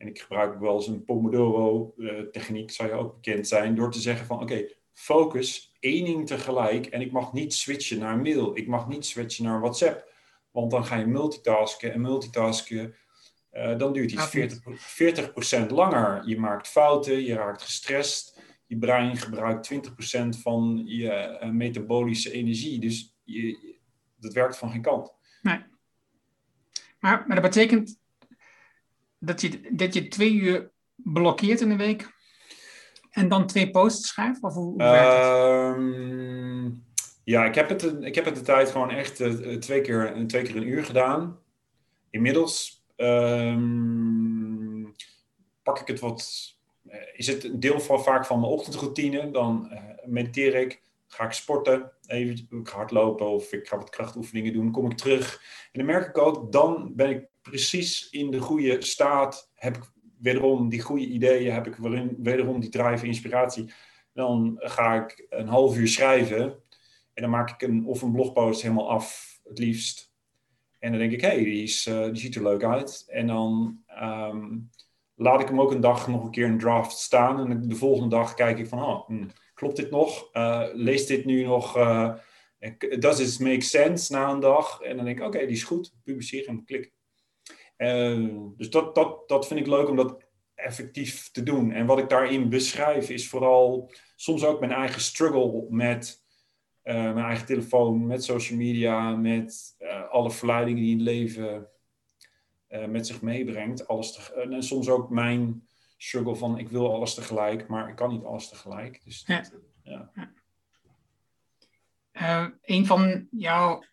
en 0.03 0.09
ik 0.09 0.20
gebruik 0.20 0.61
wel 0.61 0.74
eens 0.74 0.86
een 0.86 1.05
Pomodoro-techniek, 1.05 2.70
zou 2.70 2.88
je 2.88 2.94
ook 2.94 3.14
bekend 3.14 3.48
zijn, 3.48 3.74
door 3.74 3.90
te 3.90 4.00
zeggen 4.00 4.26
van 4.26 4.40
oké, 4.40 4.66
focus 4.92 5.76
één 5.80 6.05
ding 6.05 6.26
tegelijk 6.26 6.86
en 6.86 7.00
ik 7.00 7.12
mag 7.12 7.32
niet 7.32 7.55
switchen 7.55 7.98
naar 7.98 8.18
mail, 8.18 8.57
ik 8.57 8.66
mag 8.66 8.88
niet 8.88 9.07
switchen 9.07 9.44
naar 9.44 9.61
WhatsApp, 9.61 10.12
want 10.50 10.70
dan 10.70 10.84
ga 10.84 10.96
je 10.96 11.07
multitasken 11.07 11.92
en 11.92 12.00
multitasken. 12.00 12.94
Uh, 13.53 13.78
dan 13.78 13.92
duurt 13.92 14.12
iets 14.12 14.36
40%, 15.57 15.62
40% 15.64 15.66
langer. 15.66 16.28
Je 16.28 16.38
maakt 16.38 16.68
fouten, 16.68 17.24
je 17.24 17.34
raakt 17.34 17.62
gestrest. 17.62 18.40
Je 18.66 18.78
brein 18.78 19.16
gebruikt 19.16 19.72
20% 19.72 19.76
van 20.28 20.82
je 20.84 21.38
uh, 21.42 21.50
metabolische 21.50 22.32
energie. 22.32 22.80
Dus 22.80 23.16
je, 23.24 23.76
dat 24.16 24.32
werkt 24.32 24.57
van 24.57 24.70
geen 24.70 24.82
kant. 24.82 25.14
Nee. 25.42 25.59
Maar, 26.98 27.24
maar 27.26 27.40
dat 27.40 27.50
betekent 27.50 28.00
dat 29.25 29.41
je, 29.41 29.61
dat 29.70 29.95
je 29.95 30.09
twee 30.09 30.33
uur 30.33 30.70
blokkeert 30.95 31.61
in 31.61 31.68
de 31.68 31.77
week 31.77 32.12
en 33.11 33.29
dan 33.29 33.47
twee 33.47 33.70
posts 33.70 34.09
schrijft? 34.09 34.43
Of 34.43 34.55
hoe, 34.55 34.77
werkt 34.77 35.12
het? 35.12 35.25
Ehm, 35.25 36.70
ja, 37.25 37.45
ik 37.45 37.55
heb, 37.55 37.68
het, 37.68 37.83
ik 38.01 38.14
heb 38.14 38.25
het 38.25 38.35
de 38.35 38.41
tijd 38.41 38.70
gewoon 38.70 38.91
echt 38.91 39.20
uh, 39.20 39.57
twee, 39.57 39.81
keer, 39.81 40.25
twee 40.27 40.43
keer 40.43 40.57
een 40.57 40.68
uur 40.68 40.85
gedaan. 40.85 41.39
Inmiddels 42.11 42.85
um, 42.97 44.95
pak 45.62 45.81
ik 45.81 45.87
het 45.87 46.01
wat. 46.01 46.51
Uh, 46.87 46.95
is 47.12 47.27
het 47.27 47.45
een 47.45 47.61
deel 47.61 47.81
van 47.81 48.03
vaak 48.03 48.27
van 48.27 48.41
mijn 48.41 48.53
ochtendroutine. 48.53 49.31
Dan 49.31 49.68
uh, 49.73 49.79
mediteer 50.05 50.55
ik, 50.55 50.83
ga 51.15 51.25
ik 51.25 51.33
sporten, 51.33 51.93
even 52.07 52.47
ik 52.51 52.69
hardlopen 52.69 53.27
of 53.27 53.53
ik 53.53 53.69
ga 53.69 53.77
wat 53.77 53.91
krachtoefeningen 53.91 54.53
doen, 54.53 54.71
kom 54.71 54.91
ik 54.91 54.97
terug. 54.97 55.43
En 55.73 55.79
dan 55.79 55.87
merk 55.87 56.07
ik 56.07 56.19
ook, 56.19 56.53
dan 56.53 56.93
ben 56.95 57.11
ik 57.11 57.27
precies 57.43 58.11
in 58.11 58.31
de 58.31 58.41
goede 58.41 58.83
staat, 58.83 59.51
heb 59.55 59.77
ik 59.77 59.93
wederom 60.19 60.69
die 60.69 60.81
goede 60.81 61.07
ideeën, 61.07 61.53
heb 61.53 61.67
ik 61.67 61.77
wederom 62.19 62.61
die 62.61 62.71
drive, 62.71 63.07
inspiratie. 63.07 63.73
Dan 64.13 64.55
ga 64.57 64.95
ik 64.95 65.27
een 65.29 65.49
half 65.49 65.77
uur 65.77 65.89
schrijven 65.89 66.43
en 67.15 67.23
dan 67.23 67.31
maak 67.31 67.51
ik 67.51 67.69
een, 67.69 67.87
of 67.87 68.03
een 68.03 68.13
blogpost 68.13 68.63
helemaal 68.63 68.91
af, 68.91 69.41
het 69.45 69.59
liefst. 69.59 70.13
En 70.79 70.91
dan 70.91 71.01
denk 71.01 71.13
ik, 71.13 71.21
hé, 71.21 71.29
hey, 71.29 71.45
die, 71.45 71.83
uh, 71.89 72.05
die 72.05 72.17
ziet 72.17 72.35
er 72.35 72.43
leuk 72.43 72.65
uit. 72.65 73.05
En 73.09 73.27
dan 73.27 73.79
um, 74.03 74.71
laat 75.15 75.41
ik 75.41 75.49
hem 75.49 75.61
ook 75.61 75.71
een 75.71 75.81
dag 75.81 76.09
nog 76.09 76.25
een 76.25 76.31
keer 76.31 76.47
in 76.47 76.59
draft 76.59 76.99
staan. 76.99 77.51
En 77.51 77.69
de 77.69 77.77
volgende 77.77 78.09
dag 78.09 78.35
kijk 78.35 78.59
ik 78.59 78.67
van, 78.67 78.83
oh, 78.83 79.07
hm, 79.07 79.27
klopt 79.55 79.76
dit 79.76 79.90
nog? 79.90 80.28
Uh, 80.32 80.68
leest 80.72 81.09
dit 81.09 81.24
nu 81.24 81.42
nog? 81.42 81.76
Uh, 81.76 82.14
does 82.98 83.20
it 83.20 83.40
make 83.40 83.61
sense 83.61 84.12
na 84.12 84.30
een 84.30 84.40
dag? 84.40 84.80
En 84.80 84.96
dan 84.96 85.05
denk 85.05 85.18
ik, 85.18 85.24
oké, 85.24 85.38
die 85.38 85.48
is 85.48 85.64
goed. 85.64 85.94
Publiceer 86.05 86.48
en 86.48 86.64
klik. 86.64 86.92
Uh, 87.76 88.28
dus 88.57 88.70
dat, 88.70 88.94
dat, 88.94 89.28
dat 89.28 89.46
vind 89.46 89.61
ik 89.61 89.66
leuk 89.66 89.88
om 89.88 89.96
dat 89.96 90.24
effectief 90.55 91.30
te 91.30 91.42
doen. 91.42 91.72
En 91.72 91.86
wat 91.86 91.98
ik 91.98 92.09
daarin 92.09 92.48
beschrijf 92.48 93.11
is 93.11 93.28
vooral 93.28 93.92
soms 94.16 94.44
ook 94.44 94.61
mijn 94.61 94.72
eigen 94.72 95.00
struggle 95.00 95.66
met 95.70 96.20
mijn 96.82 97.18
eigen 97.18 97.46
telefoon, 97.46 98.07
met 98.07 98.24
social 98.24 98.59
media, 98.59 99.16
met 99.16 99.76
alle 100.11 100.30
verleidingen 100.30 100.82
die 100.82 100.92
het 100.92 101.03
leven 101.03 101.68
met 102.88 103.07
zich 103.07 103.22
meebrengt. 103.22 103.86
Alles 103.86 104.32
en 104.32 104.62
soms 104.62 104.88
ook 104.88 105.11
mijn 105.11 105.66
struggle 106.03 106.36
van 106.36 106.59
ik 106.59 106.68
wil 106.68 106.92
alles 106.94 107.14
tegelijk, 107.14 107.68
maar 107.68 107.88
ik 107.88 107.96
kan 107.96 108.11
niet 108.11 108.24
alles 108.24 108.48
tegelijk. 108.48 109.05
Dus 109.05 109.22
Ja. 109.26 109.40
dat, 109.40 109.53
ja. 109.82 110.12
Eh, 112.12 112.46
een 112.62 112.86
van 112.86 113.28
jouw 113.30 113.84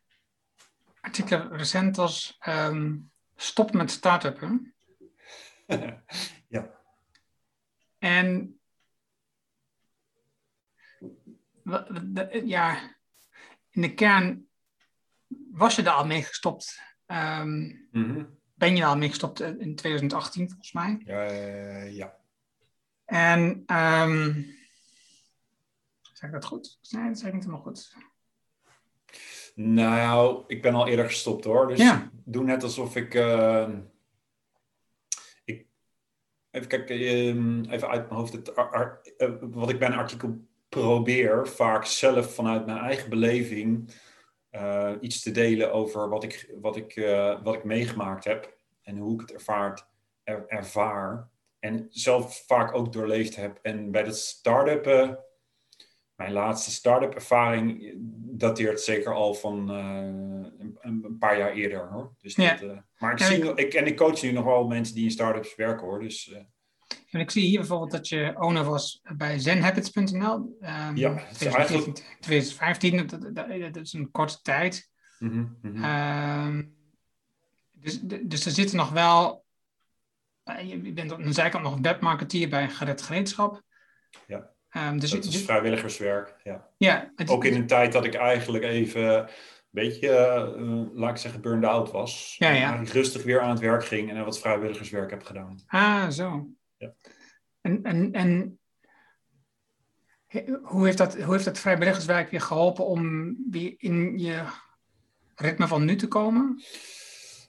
artikelen 1.02 1.58
recent 1.58 1.96
was 1.96 2.36
ehm, 2.40 2.98
stop 3.36 3.74
met 3.74 3.92
start-uppen. 3.92 4.74
ja. 6.48 6.78
En 7.98 8.60
ja, 12.44 12.96
in 13.70 13.82
de 13.82 13.94
kern 13.94 14.48
was 15.52 15.76
je 15.76 15.82
daar 15.82 15.94
al 15.94 16.06
mee 16.06 16.24
gestopt. 16.24 16.82
Ehm, 17.06 17.76
Mhm. 17.92 18.26
Ben 18.60 18.76
je 18.76 18.86
al 18.86 18.98
mee 18.98 19.10
gestopt 19.10 19.40
in 19.40 19.76
2018 19.76 20.48
volgens 20.48 20.72
mij. 20.72 21.02
Eh, 21.06 21.96
ja. 21.96 22.16
En 23.06 23.64
ehm 23.66 24.34
zeg 26.14 26.30
ik 26.30 26.32
dat 26.36 26.46
goed? 26.46 26.80
Nee, 26.90 27.08
dat 27.08 27.18
zeg 27.20 27.28
ik 27.28 27.34
niet 27.34 27.44
helemaal 27.44 27.66
goed. 27.66 27.94
Nou, 29.56 30.44
ik 30.48 30.62
ben 30.62 30.74
al 30.74 30.88
eerder 30.88 31.06
gestopt 31.06 31.44
hoor. 31.46 31.68
Dus 31.68 31.80
Ja. 31.80 32.02
ik 32.04 32.10
doe 32.34 32.44
net 32.44 32.64
alsof 32.64 32.96
ik. 32.96 33.14
eh, 33.14 33.70
ik 35.46 35.66
even 36.52 36.68
kijken, 36.68 36.96
ehm, 37.00 37.64
even 37.70 37.90
uit 37.90 38.10
mijn 38.10 38.20
hoofd. 38.20 38.34
Het, 38.34 38.54
eh, 39.18 39.30
wat 39.42 39.70
ik 39.70 39.80
bij 39.80 39.88
een 39.88 39.94
artikel 39.98 40.48
probeer, 40.70 41.48
vaak 41.48 41.86
zelf 41.86 42.34
vanuit 42.36 42.66
mijn 42.66 42.78
eigen 42.78 43.10
beleving. 43.10 43.94
Eh, 44.50 44.92
iets 45.02 45.22
te 45.22 45.32
delen 45.32 45.74
over 45.74 46.10
wat 46.10 46.24
ik, 46.24 46.54
wat, 46.62 46.76
ik, 46.76 46.96
eh, 46.96 47.44
wat 47.44 47.56
ik 47.56 47.64
meegemaakt 47.64 48.24
heb 48.26 48.58
en 48.82 48.98
hoe 48.98 49.14
ik 49.14 49.20
het 49.22 49.32
ervaart, 49.34 49.86
er- 50.24 50.46
ervaar. 50.48 51.30
En 51.60 51.88
zelf 51.90 52.44
vaak 52.48 52.76
ook 52.76 52.94
doorleefd 52.94 53.36
heb. 53.36 53.60
En 53.62 53.92
bij 53.92 54.04
dat 54.04 54.18
start-up, 54.18 54.86
eh, 54.88 55.10
mijn 56.16 56.32
laatste 56.32 56.72
start-up 56.72 57.14
ervaring 57.14 57.94
dateert 58.38 58.82
zeker 58.82 59.14
al 59.14 59.34
van 59.34 59.70
een, 59.70 60.78
een 60.82 61.16
paar 61.20 61.38
jaar 61.38 61.52
eerder 61.52 61.88
hoor. 61.92 62.14
Dus 62.22 62.36
Ja. 62.36 62.56
dat, 62.56 62.82
maar 62.98 63.12
ik 63.12 63.20
Ja, 63.20 63.26
zie, 63.26 63.54
ik- 63.56 63.74
en 63.74 63.86
ik 63.86 63.98
coach 63.98 64.22
nu 64.22 64.32
nog 64.32 64.46
wel 64.46 64.68
mensen 64.68 64.96
die 64.96 65.04
in 65.04 65.12
start-ups 65.12 65.56
werken 65.56 65.86
hoor. 65.88 66.00
Dus 66.00 66.36
En 67.12 67.20
ik 67.20 67.32
zie 67.32 67.46
hier 67.46 67.60
bijvoorbeeld 67.60 67.92
dat 67.92 68.08
je 68.08 68.36
owner 68.40 68.64
was 68.64 69.02
bij 69.18 69.40
zenhabits.nl. 69.40 70.58
ehm, 70.62 70.96
Ja, 70.96 71.14
het 71.14 71.32
is 71.32 71.38
2014, 71.38 71.56
eigenlijk- 71.58 72.18
2015, 72.22 72.98
dat, 73.08 73.22
dat, 73.36 73.74
dat 73.74 73.84
is 73.84 73.94
een 73.94 74.12
korte 74.12 74.42
tijd. 74.42 74.90
mhm, 75.20 75.46
mhm. 75.62 75.84
Ehm, 75.84 76.64
dus, 77.72 78.00
dus 78.02 78.46
er 78.46 78.52
zitten 78.52 78.78
nog 78.78 78.90
wel. 78.90 79.46
eh, 80.44 80.70
Je 80.70 80.94
bent 80.94 81.12
aan 81.14 81.22
de 81.22 81.34
zijkant 81.34 81.64
nog 81.64 81.78
webmarketeer 81.82 82.50
bij 82.50 82.70
Gered 82.70 83.02
Gereedschap. 83.02 83.62
Ja. 84.28 84.50
Ehm, 84.70 84.98
dus 85.00 85.12
dat 85.12 85.24
is 85.26 85.44
vrijwilligerswerk. 85.44 86.36
Ja. 86.44 86.68
ja, 86.78 87.12
het- 87.16 87.30
Ook 87.30 87.46
in 87.46 87.54
een 87.56 87.68
tijd 87.68 87.92
dat 87.92 88.06
ik 88.06 88.14
eigenlijk 88.14 88.64
even 88.64 89.18
een 89.20 89.28
beetje, 89.70 90.10
eh, 90.10 90.88
laat 90.94 91.10
ik 91.10 91.18
zeggen, 91.18 91.42
burned 91.42 91.70
out 91.70 91.92
was. 91.92 92.36
Ja, 92.38 92.50
ja. 92.50 92.76
En 92.78 92.86
rustig 92.86 93.24
weer 93.24 93.42
aan 93.42 93.50
het 93.50 93.60
werk 93.60 93.86
ging 93.86 94.10
en 94.10 94.26
wat 94.26 94.40
vrijwilligerswerk 94.40 95.10
heb 95.10 95.24
gedaan. 95.24 95.64
Ah, 95.68 96.10
zo. 96.10 96.48
Ja. 96.80 96.94
En, 97.62 97.84
en, 97.84 98.12
en 98.12 98.60
hoe, 100.62 100.86
heeft 100.86 100.98
dat, 100.98 101.22
hoe 101.22 101.34
heeft 101.34 101.46
dat 101.46 101.60
vrijwilligerswerk 101.60 102.30
weer 102.30 102.42
geholpen 102.42 102.86
om 102.86 103.36
weer 103.50 103.74
in 103.78 104.18
je 104.18 104.44
ritme 105.36 105.68
van 105.68 105.86
nu 105.86 105.96
te 105.96 106.08
komen? 106.08 106.62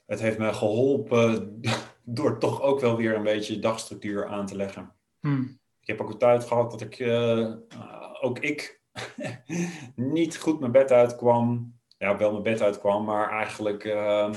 Het 0.05 0.19
heeft 0.19 0.37
me 0.37 0.53
geholpen 0.53 1.61
door 2.03 2.39
toch 2.39 2.61
ook 2.61 2.79
wel 2.79 2.97
weer 2.97 3.15
een 3.15 3.23
beetje 3.23 3.59
dagstructuur 3.59 4.27
aan 4.27 4.45
te 4.45 4.55
leggen. 4.55 4.93
Hm. 5.19 5.41
Ik 5.81 5.87
heb 5.87 6.01
ook 6.01 6.09
een 6.09 6.17
tijd 6.17 6.43
gehad 6.43 6.71
dat 6.71 6.81
ik, 6.81 6.99
eh, 6.99 7.41
eh, 7.41 8.15
ook 8.21 8.39
ik, 8.39 8.81
niet 9.95 10.37
goed 10.37 10.59
mijn 10.59 10.71
bed 10.71 10.91
uitkwam. 10.91 11.73
Ja, 11.97 12.17
wel 12.17 12.31
mijn 12.31 12.43
bed 12.43 12.61
uitkwam, 12.61 13.05
maar 13.05 13.29
eigenlijk 13.29 13.83
eh, 13.83 14.33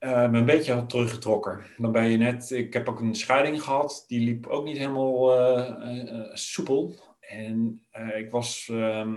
eh, 0.00 0.30
me 0.30 0.38
een 0.38 0.44
beetje 0.44 0.72
had 0.72 0.90
teruggetrokken. 0.90 1.60
Dan 1.76 1.92
ben 1.92 2.10
je 2.10 2.16
net, 2.16 2.50
ik 2.50 2.72
heb 2.72 2.88
ook 2.88 3.00
een 3.00 3.14
scheiding 3.14 3.62
gehad, 3.62 4.04
die 4.08 4.20
liep 4.20 4.46
ook 4.46 4.64
niet 4.64 4.78
helemaal 4.78 5.38
eh, 5.38 6.18
eh, 6.18 6.34
soepel. 6.34 6.94
En 7.20 7.82
ik 8.16 8.30
was 8.30 8.68
ehm, 8.70 9.12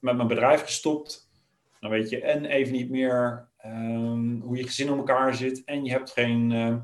met 0.00 0.16
mijn 0.16 0.26
bedrijf 0.26 0.62
gestopt. 0.62 1.30
Dan 1.80 1.90
weet 1.90 2.08
je 2.10 2.20
en 2.20 2.44
even 2.44 2.72
niet 2.72 2.90
meer 2.90 3.48
ehm, 3.58 4.40
hoe 4.40 4.56
je 4.56 4.62
gezin 4.64 4.86
in 4.86 4.96
elkaar 4.96 5.34
zit. 5.34 5.64
En 5.64 5.84
je 5.84 5.90
hebt 5.90 6.10
geen, 6.10 6.52
ehm, 6.52 6.78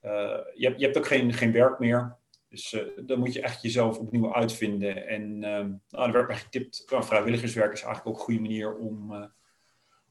eh, 0.00 0.38
je, 0.54 0.66
hebt, 0.66 0.78
je 0.78 0.84
hebt 0.84 0.98
ook 0.98 1.06
geen, 1.06 1.32
geen 1.32 1.52
werk 1.52 1.78
meer. 1.78 2.16
Dus 2.48 2.84
dan 2.96 3.18
moet 3.18 3.32
je 3.32 3.42
echt 3.42 3.62
jezelf 3.62 3.98
opnieuw 3.98 4.34
uitvinden. 4.34 5.08
En 5.08 5.38
nou, 5.38 6.06
er 6.06 6.12
werd 6.12 6.28
mij 6.28 6.36
getipt, 6.36 6.86
uh, 6.92 7.02
vrijwilligerswerk 7.02 7.72
is 7.72 7.82
eigenlijk 7.82 8.06
ook 8.06 8.14
een 8.14 8.24
goede 8.24 8.40
manier 8.40 8.76
om, 8.76 9.12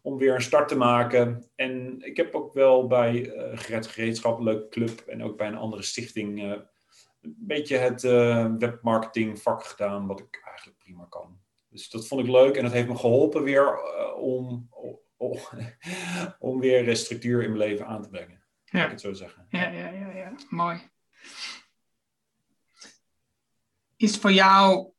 om 0.04 0.18
weer 0.18 0.36
een 0.36 0.42
start 0.42 0.68
te 0.68 0.76
maken. 0.76 1.50
En 1.56 2.02
ik 2.02 2.18
heb 2.18 2.36
ook 2.36 2.54
wel 2.54 2.88
bij 2.88 3.32
Gered 3.54 3.88
Gereedschap, 3.88 4.38
een 4.38 4.44
leuke 4.44 4.68
club, 4.68 5.00
en 5.00 5.24
ook 5.24 5.38
bij 5.38 5.48
een 5.48 5.58
andere 5.58 5.82
stichting, 5.82 6.44
eh, 6.44 6.50
een 7.22 7.36
beetje 7.38 7.78
het 7.78 8.04
eh, 8.04 8.52
webmarketing 8.58 9.42
vak 9.42 9.64
gedaan, 9.64 10.08
wat 10.08 10.20
ik 10.20 10.42
eigenlijk 10.46 10.78
prima 10.78 11.06
kan. 11.10 11.40
Dus 11.70 11.90
dat 11.90 12.08
vond 12.08 12.22
ik 12.22 12.28
leuk 12.28 12.56
en 12.56 12.64
dat 12.64 12.72
heeft 12.72 12.88
me 12.88 12.96
geholpen 12.96 13.44
weer 13.44 13.84
om, 14.16 14.70
om, 15.18 15.38
om 16.40 16.60
weer 16.60 16.96
structuur 16.96 17.44
in 17.44 17.52
mijn 17.52 17.70
leven 17.70 17.88
aan 17.88 18.02
te 18.02 18.10
brengen. 18.10 18.44
Ja. 18.66 18.84
ik 18.84 18.92
het 18.92 19.02
zo 19.02 19.14
zeggen. 19.14 19.46
Ja, 19.50 19.70
ja, 19.70 19.90
ja, 19.90 20.10
ja, 20.10 20.34
mooi. 20.50 20.82
Is 23.98 24.18
voor 24.18 24.32
jou. 24.32 24.93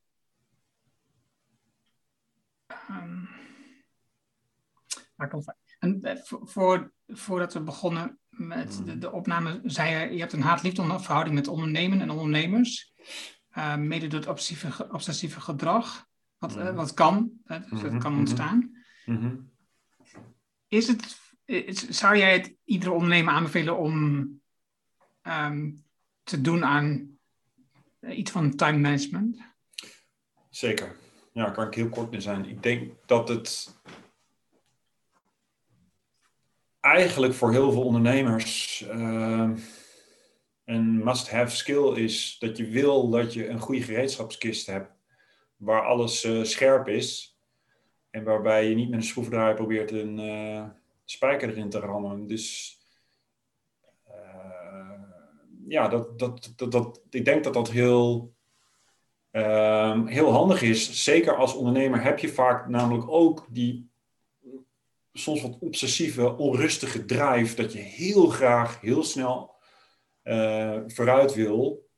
En, 5.79 6.03
eh, 6.03 6.16
voor, 6.22 6.49
voor, 6.49 6.93
voordat 7.07 7.53
we 7.53 7.61
begonnen 7.61 8.18
met 8.29 8.83
de, 8.87 8.99
de 8.99 9.12
opname, 9.12 9.61
zei 9.64 9.91
je: 9.95 10.12
je 10.14 10.20
hebt 10.20 10.33
een 10.33 10.43
haat-liefde 10.43 10.99
verhouding 11.01 11.35
met 11.35 11.49
ondernemen 11.49 12.01
en 12.01 12.11
ondernemers. 12.11 12.93
eh, 13.49 13.77
mede 13.77 14.07
door 14.07 14.20
het 14.20 14.29
obsessieve, 14.29 14.89
obsessieve 14.93 15.41
gedrag. 15.41 16.07
Wat, 16.39 16.57
eh, 16.57 16.64
Mhm. 16.64 16.75
wat 16.75 16.95
kan, 16.95 17.31
dus 17.70 17.81
dat 17.81 17.99
kan 17.99 18.11
mhm. 18.11 18.18
ontstaan. 18.18 18.85
Is 20.68 20.87
het, 20.89 21.18
is- 21.45 21.89
zou 21.89 22.16
jij 22.16 22.33
het 22.33 22.55
iedere 22.64 22.93
ondernemer 22.93 23.33
aanbevelen 23.35 23.79
om 23.79 24.29
ehm, 25.22 25.72
te 26.22 26.41
doen 26.41 26.64
aan 26.64 27.18
iets 28.01 28.31
van 28.31 28.57
time 28.57 28.79
management? 28.79 29.39
Zeker. 30.51 30.97
Ja, 31.33 31.45
daar 31.45 31.53
kan 31.55 31.66
ik 31.66 31.75
heel 31.75 31.89
kort 31.89 32.12
in 32.12 32.22
zijn. 32.22 32.45
Ik 32.49 32.62
denk 32.62 32.93
dat 33.07 33.29
het 33.29 33.75
eigenlijk 36.85 37.35
voor 37.35 37.53
heel 37.53 37.72
veel 37.72 37.85
ondernemers 37.85 38.82
eh, 38.91 39.51
een 40.64 41.05
must-have 41.05 41.57
skill 41.57 41.93
is 41.95 42.37
dat 42.39 42.57
je 42.57 42.66
wil 42.66 43.11
dat 43.11 43.32
je 43.32 43.49
een 43.49 43.59
goede 43.59 43.82
gereedschapskist 43.82 44.66
hebt 44.66 44.91
waar 45.57 45.82
alles 45.82 46.24
eh, 46.24 46.43
scherp 46.43 46.89
is 46.89 47.39
en 48.11 48.24
waarbij 48.24 48.68
je 48.68 48.74
niet 48.74 48.91
met 48.91 48.99
een 48.99 49.07
schroevendraaier 49.07 49.55
probeert 49.55 49.91
een 49.91 50.18
eh, 50.18 50.64
spijker 51.05 51.49
erin 51.49 51.70
te 51.70 51.78
rammen. 51.78 52.26
Dus 52.26 52.78
eh, 54.05 55.01
ja, 55.68 55.89
dat, 55.89 56.18
dat, 56.18 56.53
dat, 56.57 56.72
dat, 56.72 57.01
ik 57.11 57.24
denk 57.24 57.45
dat 57.45 57.55
dat 57.55 57.70
heel 57.70 58.35
Ehm, 59.35 60.07
heel 60.07 60.32
handig 60.32 60.62
is. 60.62 61.05
Zeker 61.05 61.37
als 61.37 61.55
ondernemer 61.55 62.03
heb 62.03 62.18
je 62.18 62.28
vaak 62.28 62.68
namelijk 62.68 63.11
ook 63.11 63.47
die 63.51 63.91
soms 65.16 65.42
wat 65.42 65.58
obsessieve, 65.60 66.36
onrustige 66.36 67.04
drive 67.04 67.56
dat 67.56 67.72
je 67.72 67.78
heel 67.78 68.26
graag, 68.26 68.80
heel 68.80 69.04
snel 69.04 69.54
eh, 70.22 70.80
vooruit 70.86 71.34
wil 71.34 71.88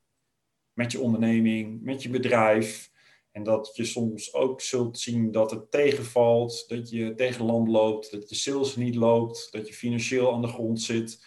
met 0.72 0.92
je 0.92 1.00
onderneming, 1.00 1.82
met 1.82 2.02
je 2.02 2.08
bedrijf. 2.08 2.90
En 3.30 3.42
dat 3.42 3.70
je 3.74 3.84
soms 3.84 4.34
ook 4.34 4.60
zult 4.60 4.98
zien 4.98 5.30
dat 5.30 5.50
het 5.50 5.70
tegenvalt, 5.70 6.64
dat 6.68 6.90
je 6.90 7.14
tegen 7.14 7.44
land 7.44 7.68
loopt, 7.68 8.10
dat 8.10 8.28
je 8.28 8.34
sales 8.34 8.76
niet 8.76 8.94
loopt, 8.94 9.48
dat 9.50 9.68
je 9.68 9.74
financieel 9.74 10.32
aan 10.32 10.42
de 10.42 10.48
grond 10.48 10.80
zit. 10.80 11.26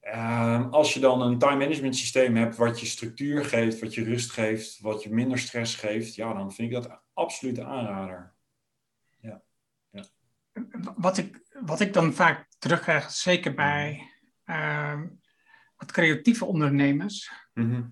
Ehm, 0.00 0.68
als 0.68 0.94
je 0.94 1.00
dan 1.00 1.22
een 1.22 1.38
time 1.38 1.56
management 1.56 1.96
systeem 1.96 2.36
hebt 2.36 2.56
wat 2.56 2.80
je 2.80 2.86
structuur 2.86 3.44
geeft, 3.44 3.80
wat 3.80 3.94
je 3.94 4.04
rust 4.04 4.30
geeft, 4.30 4.80
wat 4.80 5.02
je 5.02 5.10
minder 5.10 5.38
stress 5.38 5.74
geeft, 5.74 6.14
ja, 6.14 6.34
dan 6.34 6.52
vind 6.52 6.72
ik 6.72 6.82
dat 6.82 7.02
absoluut 7.12 7.58
aanrader. 7.58 8.31
Wat 10.96 11.18
ik, 11.18 11.40
wat 11.60 11.80
ik 11.80 11.92
dan 11.92 12.12
vaak 12.14 12.46
terugkrijg, 12.58 13.10
zeker 13.10 13.54
bij 13.54 14.10
ehm, 14.44 15.06
wat 15.76 15.92
creatieve 15.92 16.44
ondernemers, 16.44 17.30
Mhm. 17.54 17.82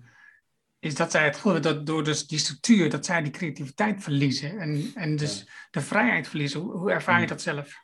is 0.79 0.95
dat 0.95 1.11
zij 1.11 1.23
het 1.23 1.35
gevoel 1.35 1.53
hebben 1.53 1.75
dat 1.75 1.85
door 1.85 2.03
dus 2.03 2.27
die 2.27 2.39
structuur, 2.39 2.89
dat 2.89 3.05
zij 3.05 3.21
die 3.21 3.31
creativiteit 3.31 4.03
verliezen 4.03 4.59
en, 4.59 4.91
en 4.95 5.15
dus 5.15 5.37
Ja. 5.39 5.51
de 5.71 5.81
vrijheid 5.81 6.27
verliezen. 6.27 6.59
Hoe, 6.59 6.71
hoe 6.77 6.91
ervaar 6.91 7.15
je 7.15 7.19
Mhm. 7.25 7.29
dat 7.29 7.41
zelf? 7.41 7.79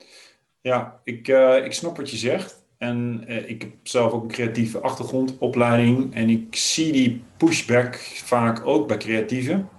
Ja, 0.62 1.00
ik, 1.04 1.28
eh, 1.28 1.66
ik 1.66 1.74
snap 1.74 1.98
wat 1.98 2.10
je 2.12 2.18
zegt. 2.18 2.66
En 2.78 3.24
eh, 3.28 3.50
ik 3.50 3.62
heb 3.62 3.72
zelf 3.84 4.12
ook 4.12 4.22
een 4.24 4.28
creatieve 4.32 4.80
achtergrondopleiding. 4.80 6.14
En 6.16 6.30
ik 6.30 6.56
zie 6.56 6.92
die 6.92 7.24
pushback 7.38 7.96
vaak 8.24 8.66
ook 8.66 8.88
bij 8.88 8.98
creatieven. 8.98 9.70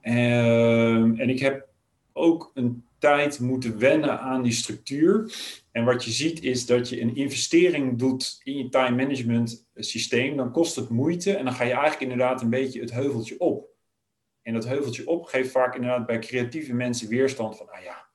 Ehm, 0.00 1.14
en 1.20 1.28
ik 1.28 1.38
heb 1.38 1.68
ook 2.12 2.50
een 2.54 2.84
tijd 3.04 3.40
moeten 3.40 3.78
wennen 3.78 4.20
aan 4.20 4.42
die 4.42 4.52
structuur. 4.52 5.34
En 5.72 5.84
wat 5.84 6.04
je 6.04 6.10
ziet 6.10 6.42
is 6.42 6.66
dat 6.66 6.88
je 6.88 7.00
een 7.00 7.16
investering 7.16 7.98
doet 7.98 8.40
in 8.42 8.56
je 8.56 8.68
time 8.68 8.96
management 8.96 9.68
systeem. 9.74 10.36
Dan 10.36 10.52
kost 10.52 10.76
het 10.76 10.88
moeite 10.88 11.36
en 11.36 11.44
dan 11.44 11.54
ga 11.54 11.64
je 11.64 11.72
eigenlijk 11.72 12.00
inderdaad 12.00 12.42
een 12.42 12.50
beetje 12.50 12.80
het 12.80 12.92
heuveltje 12.92 13.40
op. 13.40 13.68
En 14.42 14.52
dat 14.52 14.66
heuveltje 14.66 15.06
op 15.06 15.24
geeft 15.24 15.50
vaak 15.50 15.74
inderdaad 15.74 16.06
bij 16.06 16.18
creatieve 16.18 16.74
mensen 16.74 17.08
weerstand 17.08 17.56
van, 17.56 17.70
ah 17.70 17.82
ja, 17.82 18.06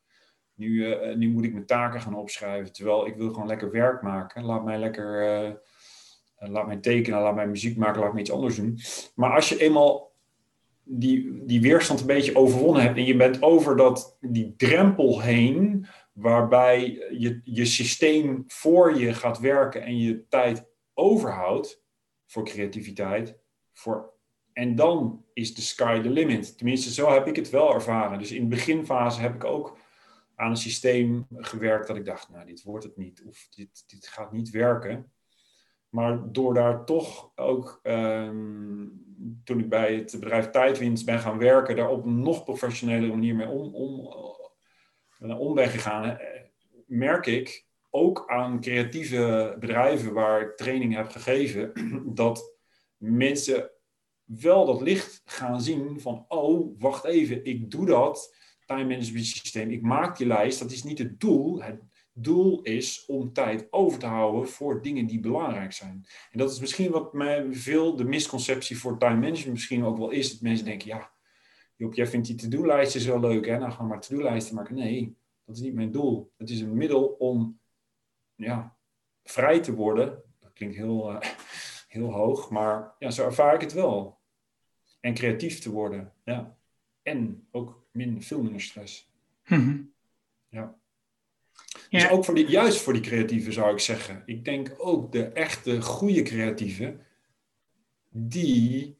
nu, 0.54 0.70
uh, 0.70 1.16
nu 1.16 1.30
moet 1.30 1.44
ik 1.44 1.54
mijn 1.54 1.66
taken 1.66 2.02
gaan 2.02 2.16
opschrijven. 2.16 2.74
Terwijl 2.74 3.08
ik 3.08 3.16
wil 3.16 3.30
gewoon 3.30 3.48
lekker 3.48 3.72
werk 3.72 4.02
maken. 4.02 4.44
Laat 4.44 4.64
mij 4.64 4.80
lekker, 4.80 5.44
uh, 5.44 5.52
laat 6.50 6.68
mij 6.68 6.78
tekenen, 6.78 7.22
laat 7.22 7.36
mij 7.36 7.48
muziek 7.48 7.78
maken, 7.78 8.02
laat 8.02 8.14
me 8.14 8.20
iets 8.20 8.32
anders 8.32 8.56
doen. 8.56 8.80
Maar 9.16 9.36
als 9.36 9.50
je 9.50 9.62
eenmaal 9.62 10.09
die, 10.92 11.46
die 11.46 11.62
weerstand 11.62 12.00
een 12.00 12.06
beetje 12.06 12.36
overwonnen 12.36 12.82
hebt 12.82 12.98
en 12.98 13.06
je 13.06 13.16
bent 13.16 13.42
over 13.42 13.76
dat, 13.78 14.18
die 14.22 14.54
drempel 14.56 15.22
heen, 15.22 15.86
waarbij 16.14 16.84
je, 17.12 17.42
je 17.44 17.66
systeem 17.66 18.44
voor 18.48 18.98
je 18.98 19.14
gaat 19.14 19.40
werken 19.40 19.84
en 19.84 19.98
je 19.98 20.28
tijd 20.28 20.66
overhoudt 20.94 21.84
voor 22.26 22.46
creativiteit, 22.46 23.38
voor 23.74 24.18
en 24.54 24.76
dan 24.76 25.26
is 25.34 25.56
de 25.56 25.62
sky 25.62 26.02
the 26.02 26.10
limit. 26.10 26.58
Tenminste, 26.58 26.94
zo 26.94 27.12
heb 27.12 27.28
ik 27.28 27.36
het 27.36 27.50
wel 27.50 27.74
ervaren. 27.74 28.20
Dus 28.20 28.32
in 28.32 28.42
de 28.42 28.56
beginfase 28.56 29.22
heb 29.22 29.36
ik 29.36 29.44
ook 29.44 29.78
aan 30.36 30.50
een 30.50 30.58
systeem 30.58 31.28
gewerkt 31.36 31.88
dat 31.88 31.96
ik 31.96 32.06
dacht, 32.06 32.30
nou, 32.30 32.46
dit 32.46 32.64
wordt 32.64 32.84
het 32.84 32.98
niet. 32.98 33.24
Of 33.28 33.48
dit, 33.50 33.84
dit 33.88 34.08
gaat 34.08 34.32
niet 34.32 34.50
werken. 34.50 35.12
Maar 35.90 36.32
door 36.32 36.54
daar 36.54 36.86
toch 36.86 37.32
ook, 37.36 37.80
ehm, 37.84 38.88
toen 39.44 39.60
ik 39.60 39.70
bij 39.70 39.96
het 39.96 40.18
bedrijf 40.20 40.50
Tijdwinst 40.50 41.06
ben 41.06 41.20
gaan 41.20 41.38
werken, 41.38 41.76
daar 41.76 41.90
op 41.90 42.06
een 42.06 42.22
nog 42.22 42.44
professionele 42.44 43.08
manier 43.08 43.36
mee 43.36 43.48
om, 43.48 43.76
om, 43.76 44.00
uh, 45.22 45.40
om 45.40 45.54
ben 45.54 45.70
gegaan, 45.70 46.18
eh, 46.18 46.42
merk 46.86 47.26
ik 47.26 47.68
ook 47.90 48.24
aan 48.28 48.62
creatieve 48.62 49.56
bedrijven 49.60 50.14
waar 50.14 50.42
ik 50.42 50.58
training 50.58 50.96
heb 50.96 51.10
gegeven, 51.10 51.72
dat 52.14 52.56
mensen 52.98 53.72
wel 54.24 54.66
dat 54.66 54.82
licht 54.82 55.22
gaan 55.26 55.62
zien 55.62 56.00
van, 56.00 56.26
oh, 56.28 56.80
wacht 56.80 57.06
even, 57.06 57.46
ik 57.46 57.72
doe 57.72 57.86
dat 57.86 58.36
time 58.66 58.84
management 58.84 59.26
systeem, 59.26 59.70
ik 59.70 59.82
maak 59.82 60.18
die 60.18 60.28
lijst, 60.28 60.60
dat 60.60 60.72
is 60.72 60.84
niet 60.84 61.00
het 61.00 61.20
doel. 61.20 61.62
Doel 62.24 62.62
is 62.62 63.06
om 63.06 63.34
tijd 63.34 63.68
over 63.72 64.00
te 64.00 64.06
houden 64.06 64.50
voor 64.50 64.82
dingen 64.82 65.06
die 65.06 65.20
belangrijk 65.20 65.72
zijn. 65.72 66.06
En 66.32 66.40
dat 66.40 66.52
is 66.52 66.60
misschien 66.60 66.92
wat 66.92 67.14
mij 67.14 67.48
veel 67.52 67.96
de 67.96 68.04
misconceptie 68.04 68.78
voor 68.78 68.98
time 68.98 69.20
management 69.20 69.52
misschien 69.52 69.84
ook 69.84 69.98
wel 69.98 70.10
is, 70.10 70.32
dat 70.32 70.42
mensen 70.42 70.66
denken, 70.66 70.88
ja, 70.88 71.12
Job, 71.76 71.94
jij 71.94 72.08
vindt 72.08 72.28
die 72.28 72.36
to-do-lijstjes 72.36 73.06
wel 73.06 73.20
leuk, 73.20 73.46
hè? 73.46 73.58
Nou, 73.58 73.72
gaan 73.72 73.84
we 73.84 73.92
maar 73.92 74.02
to-do-lijsten 74.02 74.56
maken. 74.56 74.76
Nee, 74.76 75.18
dat 75.46 75.56
is 75.56 75.62
niet 75.62 75.74
mijn 75.74 75.92
doel. 75.92 76.32
Het 76.38 76.50
is 76.50 76.62
een 76.62 76.78
middel 76.78 77.04
om 77.06 77.60
ja, 78.36 78.78
vrij 79.24 79.60
te 79.60 79.74
worden. 79.74 80.24
Dat 80.40 80.54
klinkt 80.54 80.76
heel, 80.76 81.12
uh, 81.12 81.20
heel 81.88 82.12
hoog, 82.12 82.50
maar 82.50 82.96
ja, 83.00 83.10
zo 83.10 83.26
ervaar 83.26 83.54
ik 83.54 83.62
het 83.62 83.74
wel 83.74 84.20
en 85.00 85.14
creatief 85.14 85.60
te 85.60 85.72
worden. 85.72 86.14
Ja. 86.24 86.58
En 87.02 87.48
ook 87.52 87.88
min, 87.92 88.24
veel 88.24 88.42
minder 88.42 88.62
stress. 88.62 89.12
Mhm. 89.46 89.82
Ja. 90.50 90.80
Dus 91.90 92.10
ook 92.10 92.26
voor 92.26 92.36
die, 92.36 92.48
juist 92.48 92.82
voor 92.82 92.94
die 92.94 93.02
creatieven 93.02 93.54
zou 93.54 93.72
ik 93.72 93.80
zeggen. 93.80 94.24
Ik 94.26 94.46
denk 94.46 94.76
ook 94.78 95.12
de 95.12 95.24
echte 95.26 95.82
goede 95.82 96.22
creatieven, 96.22 97.02
die 98.10 98.98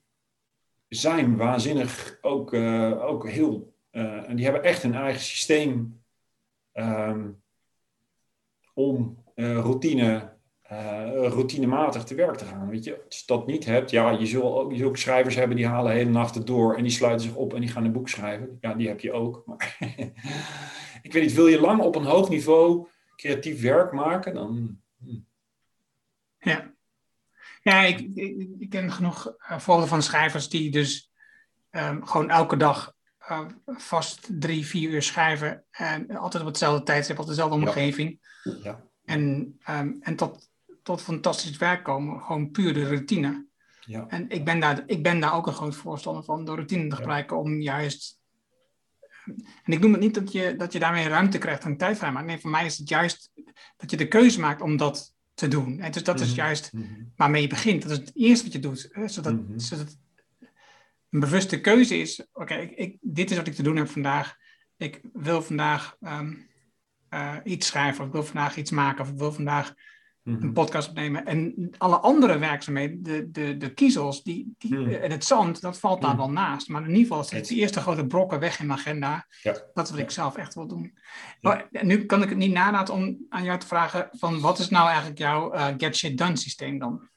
zijn 0.88 1.38
waanzinnig 1.38 2.18
ook, 2.22 2.54
uh, 2.54 3.04
ook 3.04 3.30
heel. 3.30 3.74
Uh, 3.92 4.30
en 4.30 4.36
die 4.36 4.46
hebben 4.46 4.64
echt 4.64 4.84
een 4.84 4.94
eigen 4.94 5.22
systeem 5.22 6.02
um, 6.74 7.42
om 8.74 9.24
uh, 9.36 9.56
routine 9.56 10.38
uh, 10.72 11.28
routinematig 11.28 12.04
te 12.04 12.16
werk 12.16 12.36
te 12.36 12.46
gaan. 12.46 12.70
Weet 12.70 12.84
je, 12.84 13.02
als 13.06 13.20
je 13.20 13.24
dat 13.26 13.48
niet 13.48 13.66
hebt, 13.66 13.92
ja, 13.92 14.10
je 14.10 14.26
zult, 14.26 14.44
ook, 14.44 14.72
je 14.72 14.78
zult 14.78 14.90
ook 14.90 14.98
schrijvers 14.98 15.36
hebben 15.36 15.56
die 15.56 15.68
halen 15.68 15.92
hele 15.92 16.10
nachten 16.10 16.46
door 16.46 16.76
en 16.76 16.84
die 16.84 16.92
sluiten 16.92 17.28
zich 17.28 17.36
op 17.36 17.54
en 17.54 17.62
die 17.62 17.70
gaan 17.70 17.86
een 17.86 17.92
boek 17.92 18.10
schrijven. 18.10 18.58
Ja, 18.62 18.74
die 18.74 18.88
heb 18.88 19.00
je 19.00 19.12
ook. 19.12 19.44
Maar 19.46 19.78
ik 21.02 21.14
weet 21.14 21.24
niet, 21.24 21.34
wil 21.34 21.48
je 21.48 21.60
lang 21.60 21.82
op 21.82 21.96
een 21.96 22.06
hoog 22.06 22.30
niveau 22.30 22.88
creatief 23.16 23.62
werk 23.62 23.92
maken, 23.92 24.34
dan. 24.34 24.80
Hm. 25.00 25.20
Ja, 26.40 26.74
ja 27.62 27.82
ik, 27.82 28.00
ik, 28.00 28.50
ik, 28.60 28.70
ken 28.70 28.92
genoeg 28.92 29.36
voorbeelden 29.38 29.88
van 29.88 30.02
schrijvers 30.02 30.50
die 30.50 30.72
dus 30.72 31.12
um, 31.72 32.06
gewoon 32.06 32.30
elke 32.30 32.58
dag 32.58 32.96
uh, 33.30 33.46
vast 33.66 34.28
drie, 34.30 34.66
vier 34.66 34.90
uur 34.90 35.02
schrijven 35.02 35.64
en 35.72 36.16
altijd 36.16 36.44
op 36.44 36.50
hetzelfde 36.50 36.84
tijdstip, 36.84 37.20
op 37.20 37.28
dezelfde 37.28 37.56
omgeving. 37.56 38.20
Ja. 38.44 38.54
ja. 38.64 38.88
En, 39.06 39.56
um, 39.70 39.98
en 40.02 40.16
tot 40.16 40.49
tot 40.90 41.02
fantastisch 41.02 41.58
werk 41.58 41.84
komen. 41.84 42.22
Gewoon 42.22 42.52
puur 42.52 42.74
de 42.74 42.88
routine. 42.88 43.46
Ja. 43.80 44.06
En 44.08 44.30
ik 44.30 44.46
ben, 44.46 44.60
daar, 44.60 44.84
ik 44.86 45.04
ben 45.04 45.20
daar 45.20 45.34
ook 45.34 45.48
een 45.48 45.54
groot 45.54 45.76
voorstander 45.76 46.24
van, 46.24 46.46
de 46.46 46.52
routine 46.52 46.88
te 46.90 46.96
gebruiken 46.96 47.38
om 47.38 47.62
juist. 47.62 48.20
En 49.64 49.74
ik 49.74 49.80
noem 49.80 49.92
het 49.92 50.02
niet 50.02 50.14
dat 50.14 50.32
je, 50.32 50.56
dat 50.56 50.74
je 50.74 50.80
daarmee 50.80 51.08
ruimte 51.08 51.38
krijgt 51.38 51.64
en 51.64 51.78
tijd 51.78 51.98
vrij 51.98 52.12
maakt. 52.12 52.26
Nee, 52.26 52.40
voor 52.40 52.50
mij 52.50 52.66
is 52.66 52.78
het 52.78 52.90
juist 52.90 53.32
dat 53.78 53.92
je 53.92 53.98
de 53.98 54.08
keuze 54.08 54.40
maakt 54.40 54.62
om 54.62 54.78
dat 54.78 55.14
te 55.34 55.48
doen. 55.48 55.80
En 55.80 55.92
dus 55.92 56.04
dat 56.04 56.20
is 56.20 56.28
Mhm. 56.28 56.36
juist 56.36 56.74
Mhm. 56.74 56.86
waarmee 57.16 57.42
je 57.42 57.48
begint. 57.48 57.82
Dat 57.82 57.92
is 57.92 57.98
het 57.98 58.12
eerste 58.14 58.44
wat 58.44 58.54
je 58.54 58.60
doet. 58.60 58.90
Hè? 58.92 59.08
Zodat, 59.08 59.34
Mhm. 59.34 59.60
zodat 59.60 59.98
een 61.10 61.20
bewuste 61.20 61.62
keuze 61.62 61.98
is: 61.98 62.26
oké, 62.34 62.56
ik, 62.56 62.72
ik, 62.72 62.98
dit 63.02 63.32
is 63.32 63.38
wat 63.38 63.48
ik 63.48 63.54
te 63.56 63.64
doen 63.64 63.76
heb 63.76 63.88
vandaag. 63.90 64.36
Ik 64.78 65.02
wil 65.14 65.42
vandaag 65.42 65.96
ehm, 66.02 66.34
eh, 67.10 67.36
iets 67.44 67.68
schrijven, 67.68 68.02
of 68.02 68.08
ik 68.08 68.14
wil 68.14 68.24
vandaag 68.24 68.58
iets 68.58 68.72
maken, 68.72 69.02
of 69.04 69.10
ik 69.10 69.18
wil 69.18 69.32
vandaag. 69.32 69.74
Een 70.42 70.54
podcast 70.54 70.90
opnemen. 70.90 71.26
En 71.26 71.70
alle 71.78 71.98
andere 71.98 72.38
werkzaamheden, 72.38 73.04
de, 73.04 73.32
de, 73.32 73.58
de 73.58 73.74
kiezels 73.74 74.24
die, 74.24 74.54
die, 74.58 74.76
Hmm. 74.76 74.88
en 74.88 75.12
het 75.12 75.26
zand, 75.26 75.62
dat 75.62 75.80
valt 75.80 76.02
daar 76.02 76.10
Hmm. 76.10 76.20
wel 76.20 76.32
naast. 76.32 76.68
Maar 76.68 76.82
in 76.82 76.88
ieder 76.88 77.02
geval 77.02 77.24
zit 77.24 77.48
de 77.48 77.56
eerste 77.56 77.80
grote 77.80 78.06
brokken 78.06 78.40
weg 78.40 78.60
in 78.60 78.68
mijn 78.68 78.80
agenda. 78.80 79.26
Ja. 79.42 79.52
Dat 79.74 79.86
is 79.86 79.92
wat 79.92 80.00
ik 80.00 80.12
zelf 80.12 80.38
echt 80.38 80.54
wil 80.54 80.68
doen. 80.68 80.92
Ja. 80.94 81.00
Maar, 81.42 81.68
en 81.72 81.88
nu 81.88 82.06
kan 82.06 82.24
ik 82.24 82.30
het 82.30 82.38
niet 82.38 82.54
nalaten 82.54 82.94
om 82.94 83.18
aan 83.30 83.44
jou 83.44 83.60
te 83.60 83.68
vragen 83.68 84.10
van 84.12 84.40
wat 84.40 84.60
is 84.60 84.70
nou 84.70 84.88
eigenlijk 84.88 85.18
jouw 85.18 85.52
eh, 85.52 85.68
get 85.78 85.96
shit 85.96 86.18
done 86.18 86.38
systeem 86.38 86.80
dan? 86.80 87.08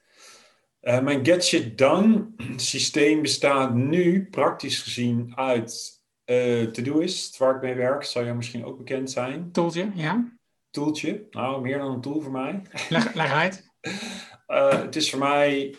Eh, 0.80 1.00
mijn 1.00 1.24
Get 1.24 1.44
Shit 1.44 1.78
Done 1.78 2.26
systeem 2.56 3.22
bestaat 3.22 3.74
nu 3.74 4.26
praktisch 4.30 4.82
gezien 4.82 5.32
uit 5.34 6.00
uh, 6.26 6.62
Todoist, 6.62 7.38
waar 7.38 7.54
ik 7.54 7.62
mee 7.62 7.74
werk. 7.74 8.04
Zal 8.04 8.24
jou 8.24 8.36
misschien 8.36 8.64
ook 8.64 8.78
bekend 8.78 9.10
zijn. 9.10 9.52
Toeltje, 9.52 9.90
ja? 9.94 10.32
Tooltje. 10.72 11.26
Nou, 11.30 11.60
meer 11.60 11.78
dan 11.78 11.92
een 11.92 12.00
tool 12.00 12.20
voor 12.20 12.32
mij. 12.32 12.62
Leg, 12.88 13.14
leg 13.14 13.32
uit. 13.32 13.70
Uh, 14.48 14.82
het 14.86 14.96
is 14.96 15.10
voor 15.10 15.18
mij 15.18 15.74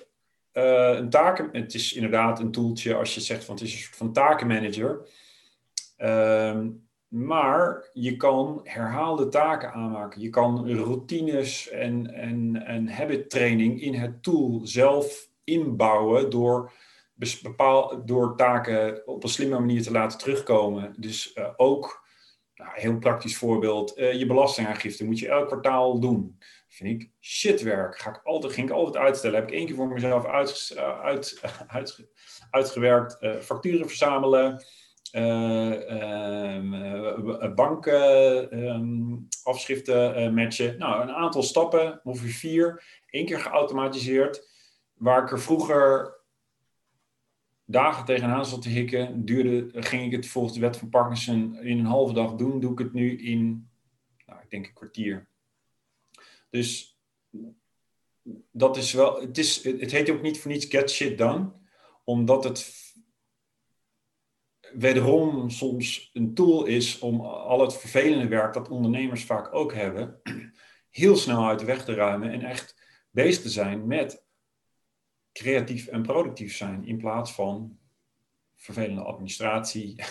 uh, 0.53 0.89
een 0.89 1.09
taken... 1.09 1.49
Het 1.51 1.73
is 1.73 1.93
inderdaad 1.93 2.39
een 2.39 2.51
tooltje 2.51 2.95
als 2.95 3.15
je 3.15 3.21
zegt 3.21 3.45
van 3.45 3.55
het 3.55 3.63
is 3.63 3.73
een 3.73 3.79
soort 3.79 3.95
van 3.95 4.13
takenmanager. 4.13 5.07
Uh, 5.97 6.59
maar 7.07 7.89
je 7.93 8.15
kan 8.15 8.59
herhaalde 8.63 9.29
taken 9.29 9.73
aanmaken. 9.73 10.21
Je 10.21 10.29
kan 10.29 10.69
routines 10.69 11.69
en, 11.69 12.13
en, 12.13 12.65
en 12.65 12.89
habit 12.89 13.29
training 13.29 13.81
in 13.81 13.93
het 13.93 14.23
tool 14.23 14.61
zelf 14.63 15.29
inbouwen 15.43 16.29
door, 16.29 16.71
bepaal, 17.41 18.05
door 18.05 18.35
taken 18.35 19.07
op 19.07 19.23
een 19.23 19.29
slimme 19.29 19.59
manier 19.59 19.83
te 19.83 19.91
laten 19.91 20.17
terugkomen. 20.19 20.93
Dus 20.97 21.35
uh, 21.35 21.47
ook, 21.57 22.02
nou, 22.63 22.79
heel 22.79 22.97
praktisch 22.97 23.37
voorbeeld, 23.37 23.97
uh, 23.97 24.13
je 24.13 24.25
belastingaangifte 24.25 25.05
moet 25.05 25.19
je 25.19 25.29
elk 25.29 25.47
kwartaal 25.47 25.99
doen. 25.99 26.37
Vind 26.67 27.01
ik 27.01 27.11
shitwerk. 27.21 27.97
Ga 27.97 28.09
ik 28.09 28.21
altijd, 28.23 28.53
ging 28.53 28.69
ik 28.69 28.75
altijd 28.75 29.03
uitstellen. 29.03 29.39
Heb 29.39 29.47
ik 29.47 29.53
één 29.53 29.65
keer 29.65 29.75
voor 29.75 29.87
mezelf 29.87 30.25
uit, 30.25 30.75
uit, 31.03 31.41
uit, 31.67 32.07
uitgewerkt. 32.49 33.17
Uh, 33.21 33.35
facturen 33.35 33.87
verzamelen. 33.87 34.63
Uh, 35.11 35.71
bankafschriften 37.55 40.21
um, 40.21 40.33
matchen. 40.33 40.77
Nou, 40.77 41.01
een 41.01 41.11
aantal 41.11 41.43
stappen, 41.43 41.99
ongeveer 42.03 42.31
vier. 42.31 42.83
Eén 43.09 43.25
keer 43.25 43.39
geautomatiseerd. 43.39 44.51
Waar 44.93 45.23
ik 45.23 45.31
er 45.31 45.39
vroeger 45.39 46.15
dagen 47.65 48.05
tegenaan 48.05 48.45
zat 48.45 48.61
te 48.61 48.69
hikken, 48.69 49.25
duurde, 49.25 49.81
ging 49.81 50.03
ik 50.03 50.11
het 50.11 50.27
volgens 50.27 50.53
de 50.53 50.59
wet 50.59 50.77
van 50.77 50.89
Parkinson 50.89 51.57
in 51.57 51.79
een 51.79 51.85
halve 51.85 52.13
dag 52.13 52.35
doen. 52.35 52.59
Doe 52.59 52.71
ik 52.71 52.77
het 52.77 52.93
nu 52.93 53.17
in, 53.17 53.69
nou, 54.25 54.41
ik 54.41 54.49
denk 54.49 54.65
een 54.65 54.73
kwartier. 54.73 55.27
Dus 56.49 56.99
dat 58.51 58.77
is 58.77 58.93
wel, 58.93 59.21
het, 59.21 59.37
is, 59.37 59.63
het 59.63 59.91
heet 59.91 60.09
ook 60.09 60.21
niet 60.21 60.39
voor 60.39 60.51
niets 60.51 60.65
get 60.65 60.91
shit 60.91 61.17
done, 61.17 61.51
omdat 62.03 62.43
het 62.43 62.83
wederom 64.73 65.49
soms 65.49 66.09
een 66.13 66.33
tool 66.33 66.65
is 66.65 66.99
om 66.99 67.21
al 67.21 67.61
het 67.61 67.77
vervelende 67.77 68.27
werk 68.27 68.53
dat 68.53 68.69
ondernemers 68.69 69.23
vaak 69.23 69.53
ook 69.53 69.73
hebben, 69.73 70.19
heel 70.89 71.15
snel 71.15 71.47
uit 71.47 71.59
de 71.59 71.65
weg 71.65 71.85
te 71.85 71.93
ruimen 71.93 72.31
en 72.31 72.41
echt 72.41 72.75
bezig 73.11 73.41
te 73.41 73.49
zijn 73.49 73.87
met 73.87 74.23
creatief 75.33 75.87
en 75.87 76.01
productief 76.01 76.55
zijn 76.55 76.85
in 76.85 76.97
plaats 76.97 77.33
van 77.33 77.77
vervelende 78.55 79.01
administratie 79.01 80.03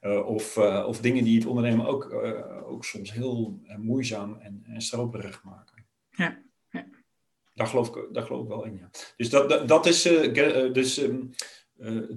uh, 0.00 0.26
of, 0.36 0.56
uh, 0.56 0.84
of 0.86 1.00
dingen 1.00 1.24
die 1.24 1.38
het 1.38 1.46
ondernemen 1.46 1.86
ook, 1.86 2.12
uh, 2.12 2.70
ook 2.70 2.84
soms 2.84 3.12
heel 3.12 3.60
moeizaam 3.76 4.36
en, 4.40 4.64
en 4.66 4.80
stroperig 4.80 5.42
maken. 5.44 5.86
Ja. 6.10 6.42
ja. 6.70 6.86
Daar, 7.54 7.66
geloof 7.66 7.96
ik, 7.96 8.08
daar 8.12 8.22
geloof 8.22 8.42
ik 8.42 8.48
wel 8.48 8.64
in, 8.64 8.76
ja. 8.76 8.90
Dus 9.16 9.30
dat, 9.30 9.48
dat, 9.48 9.68
dat 9.68 9.86
is, 9.86 10.02
dus 10.72 10.98
um, 10.98 11.30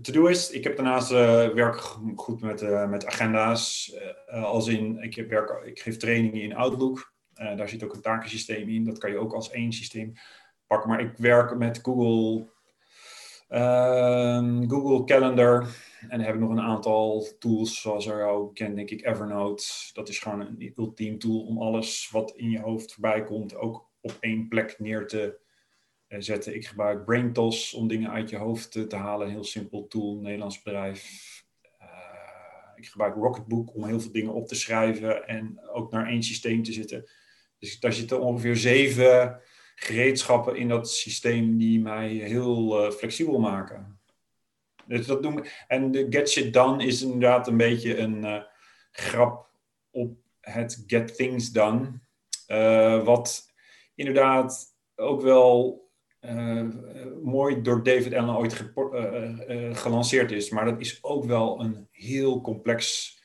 to-doist. 0.02 0.54
Ik 0.54 0.64
heb 0.64 0.76
daarnaast 0.76 1.10
werk 1.10 1.80
goed 2.16 2.42
met, 2.42 2.88
met 2.90 3.06
agenda's. 3.06 3.96
als 4.28 4.68
in, 4.68 4.98
ik, 5.02 5.16
heb 5.16 5.30
werk, 5.30 5.66
ik 5.66 5.80
geef 5.80 5.98
trainingen 5.98 6.42
in 6.42 6.56
Outlook. 6.56 7.14
daar 7.34 7.70
zit 7.70 7.84
ook 7.84 7.94
een 7.94 8.02
takensysteem 8.02 8.70
in. 8.70 8.84
Dat 8.84 8.98
kan 8.98 9.12
je 9.12 9.18
ook 9.18 9.34
als 9.34 9.52
één 9.52 9.72
systeem 9.72 10.14
pakken. 10.68 10.90
Maar 10.90 11.02
ik 11.02 11.18
werk 11.18 11.58
met 11.58 11.80
Google 11.82 12.46
Ehm, 13.48 14.70
Google 14.70 15.04
Calendar. 15.04 15.68
En 16.10 16.20
heb 16.20 16.34
ik 16.34 16.40
nog 16.40 16.50
een 16.50 16.62
aantal 16.62 17.28
tools, 17.40 17.82
zoals 17.82 18.08
er 18.08 18.26
ook 18.26 18.56
kent, 18.56 18.76
denk 18.76 18.90
ik, 18.90 19.06
Evernote. 19.06 19.64
Dat 19.94 20.10
is 20.10 20.20
gewoon 20.20 20.40
een 20.40 20.74
ultiem 20.76 21.20
tool 21.20 21.40
om 21.40 21.62
alles 21.62 22.10
wat 22.12 22.34
in 22.36 22.50
je 22.50 22.60
hoofd 22.60 22.94
voorbij 22.94 23.24
komt, 23.24 23.56
ook 23.56 23.90
op 24.02 24.18
één 24.20 24.48
plek 24.48 24.80
neer 24.80 25.08
te 25.08 25.40
uh, 26.08 26.20
zetten. 26.20 26.56
Ik 26.56 26.68
gebruik 26.68 27.06
BrainTos 27.06 27.74
om 27.74 27.88
dingen 27.88 28.12
uit 28.12 28.30
je 28.30 28.38
hoofd 28.38 28.72
te, 28.72 28.96
halen. 28.96 29.28
Een 29.28 29.34
heel 29.34 29.44
simpel 29.44 29.88
tool, 29.88 30.20
Nederlands 30.20 30.62
bedrijf. 30.62 31.04
Uh, 31.82 31.88
ik 32.76 32.88
gebruik 32.88 33.16
Rocketbook 33.16 33.76
om 33.76 33.86
heel 33.86 34.00
veel 34.00 34.12
dingen 34.12 34.34
op 34.34 34.48
te 34.48 34.56
schrijven 34.56 35.28
en 35.28 35.60
ook 35.74 35.92
naar 35.92 36.08
één 36.08 36.24
systeem 36.24 36.64
te 36.64 36.74
zitten. 36.74 37.10
Dus 37.60 37.80
daar 37.80 37.94
zitten 37.94 38.22
ongeveer 38.22 38.56
zeven 38.56 39.42
gereedschappen 39.80 40.56
in 40.56 40.68
dat 40.68 40.92
systeem 40.92 41.58
die 41.58 41.80
mij 41.80 42.10
heel 42.10 42.86
uh, 42.86 42.92
flexibel 42.92 43.40
maken. 43.40 44.00
Dus 44.86 45.06
dat 45.06 45.20
we. 45.20 45.52
En 45.68 45.92
de 45.92 46.08
Get 46.10 46.30
Shit 46.30 46.54
Done 46.54 46.86
is 46.86 47.02
inderdaad 47.02 47.48
een 47.48 47.58
beetje 47.58 47.98
een 47.98 48.24
uh, 48.24 48.42
grap 48.92 49.50
op 49.92 50.18
het 50.42 50.84
Get 50.88 51.16
Things 51.16 51.52
Done. 51.52 52.00
Uh, 52.48 53.04
wat 53.04 53.54
inderdaad 53.96 54.76
ook 54.96 55.22
wel 55.22 55.86
mooi 57.24 57.62
door 57.62 57.84
David 57.84 58.14
Allen 58.14 58.38
ooit 58.38 58.72
gelanceerd 59.72 60.32
is. 60.32 60.50
Maar 60.50 60.66
dat 60.66 60.80
is 60.80 61.04
ook 61.04 61.26
wel 61.26 61.62
een 61.62 61.88
heel 61.92 62.42
complex 62.42 63.16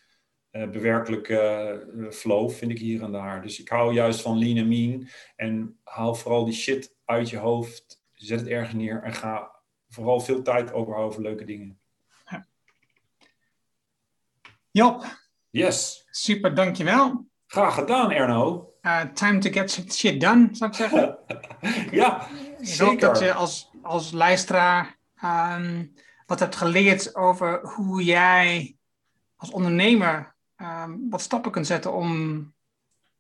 uh, 0.52 0.70
bewerkelijke 0.70 1.82
uh, 1.94 2.10
flow 2.10 2.50
vind 2.50 2.70
ik 2.70 2.78
hier 2.78 3.02
en 3.02 3.12
daar. 3.12 3.42
Dus 3.42 3.60
ik 3.60 3.68
hou 3.68 3.94
juist 3.94 4.20
van 4.20 4.38
lean 4.38 4.56
en 4.56 4.68
mean. 4.68 5.08
En 5.36 5.78
haal 5.84 6.14
vooral 6.14 6.44
die 6.44 6.54
shit 6.54 6.94
uit 7.04 7.30
je 7.30 7.38
hoofd. 7.38 8.02
Zet 8.12 8.40
het 8.40 8.48
ergens 8.48 8.74
neer 8.74 9.02
en 9.02 9.12
ga 9.12 9.54
vooral 9.88 10.20
veel 10.20 10.42
tijd 10.42 10.72
overhouden 10.72 11.10
over 11.10 11.22
leuke 11.22 11.44
dingen. 11.44 11.78
Ja. 12.30 12.46
Job. 14.70 15.04
Yes. 15.50 16.06
Super, 16.10 16.54
dankjewel. 16.54 17.26
Graag 17.46 17.74
gedaan, 17.74 18.12
Erno. 18.12 18.72
Uh, 18.82 19.00
time 19.00 19.38
to 19.38 19.50
get 19.50 19.70
shit 19.92 20.20
done, 20.20 20.48
zou 20.52 20.70
ik 20.70 20.76
zeggen. 20.76 21.18
ja, 22.00 22.28
ik 22.58 22.66
zeker. 22.66 22.86
hoop 22.86 23.00
dat 23.00 23.18
je 23.18 23.32
als, 23.32 23.70
als 23.82 24.12
luisteraar 24.12 24.98
um, 25.24 25.94
wat 26.26 26.38
hebt 26.38 26.56
geleerd 26.56 27.14
over 27.14 27.60
hoe 27.68 28.04
jij 28.04 28.76
als 29.36 29.50
ondernemer 29.50 30.31
Ehm, 30.62 30.92
wat 31.10 31.20
stappen 31.20 31.50
kunt 31.50 31.66
zetten 31.66 31.92
om 31.92 32.52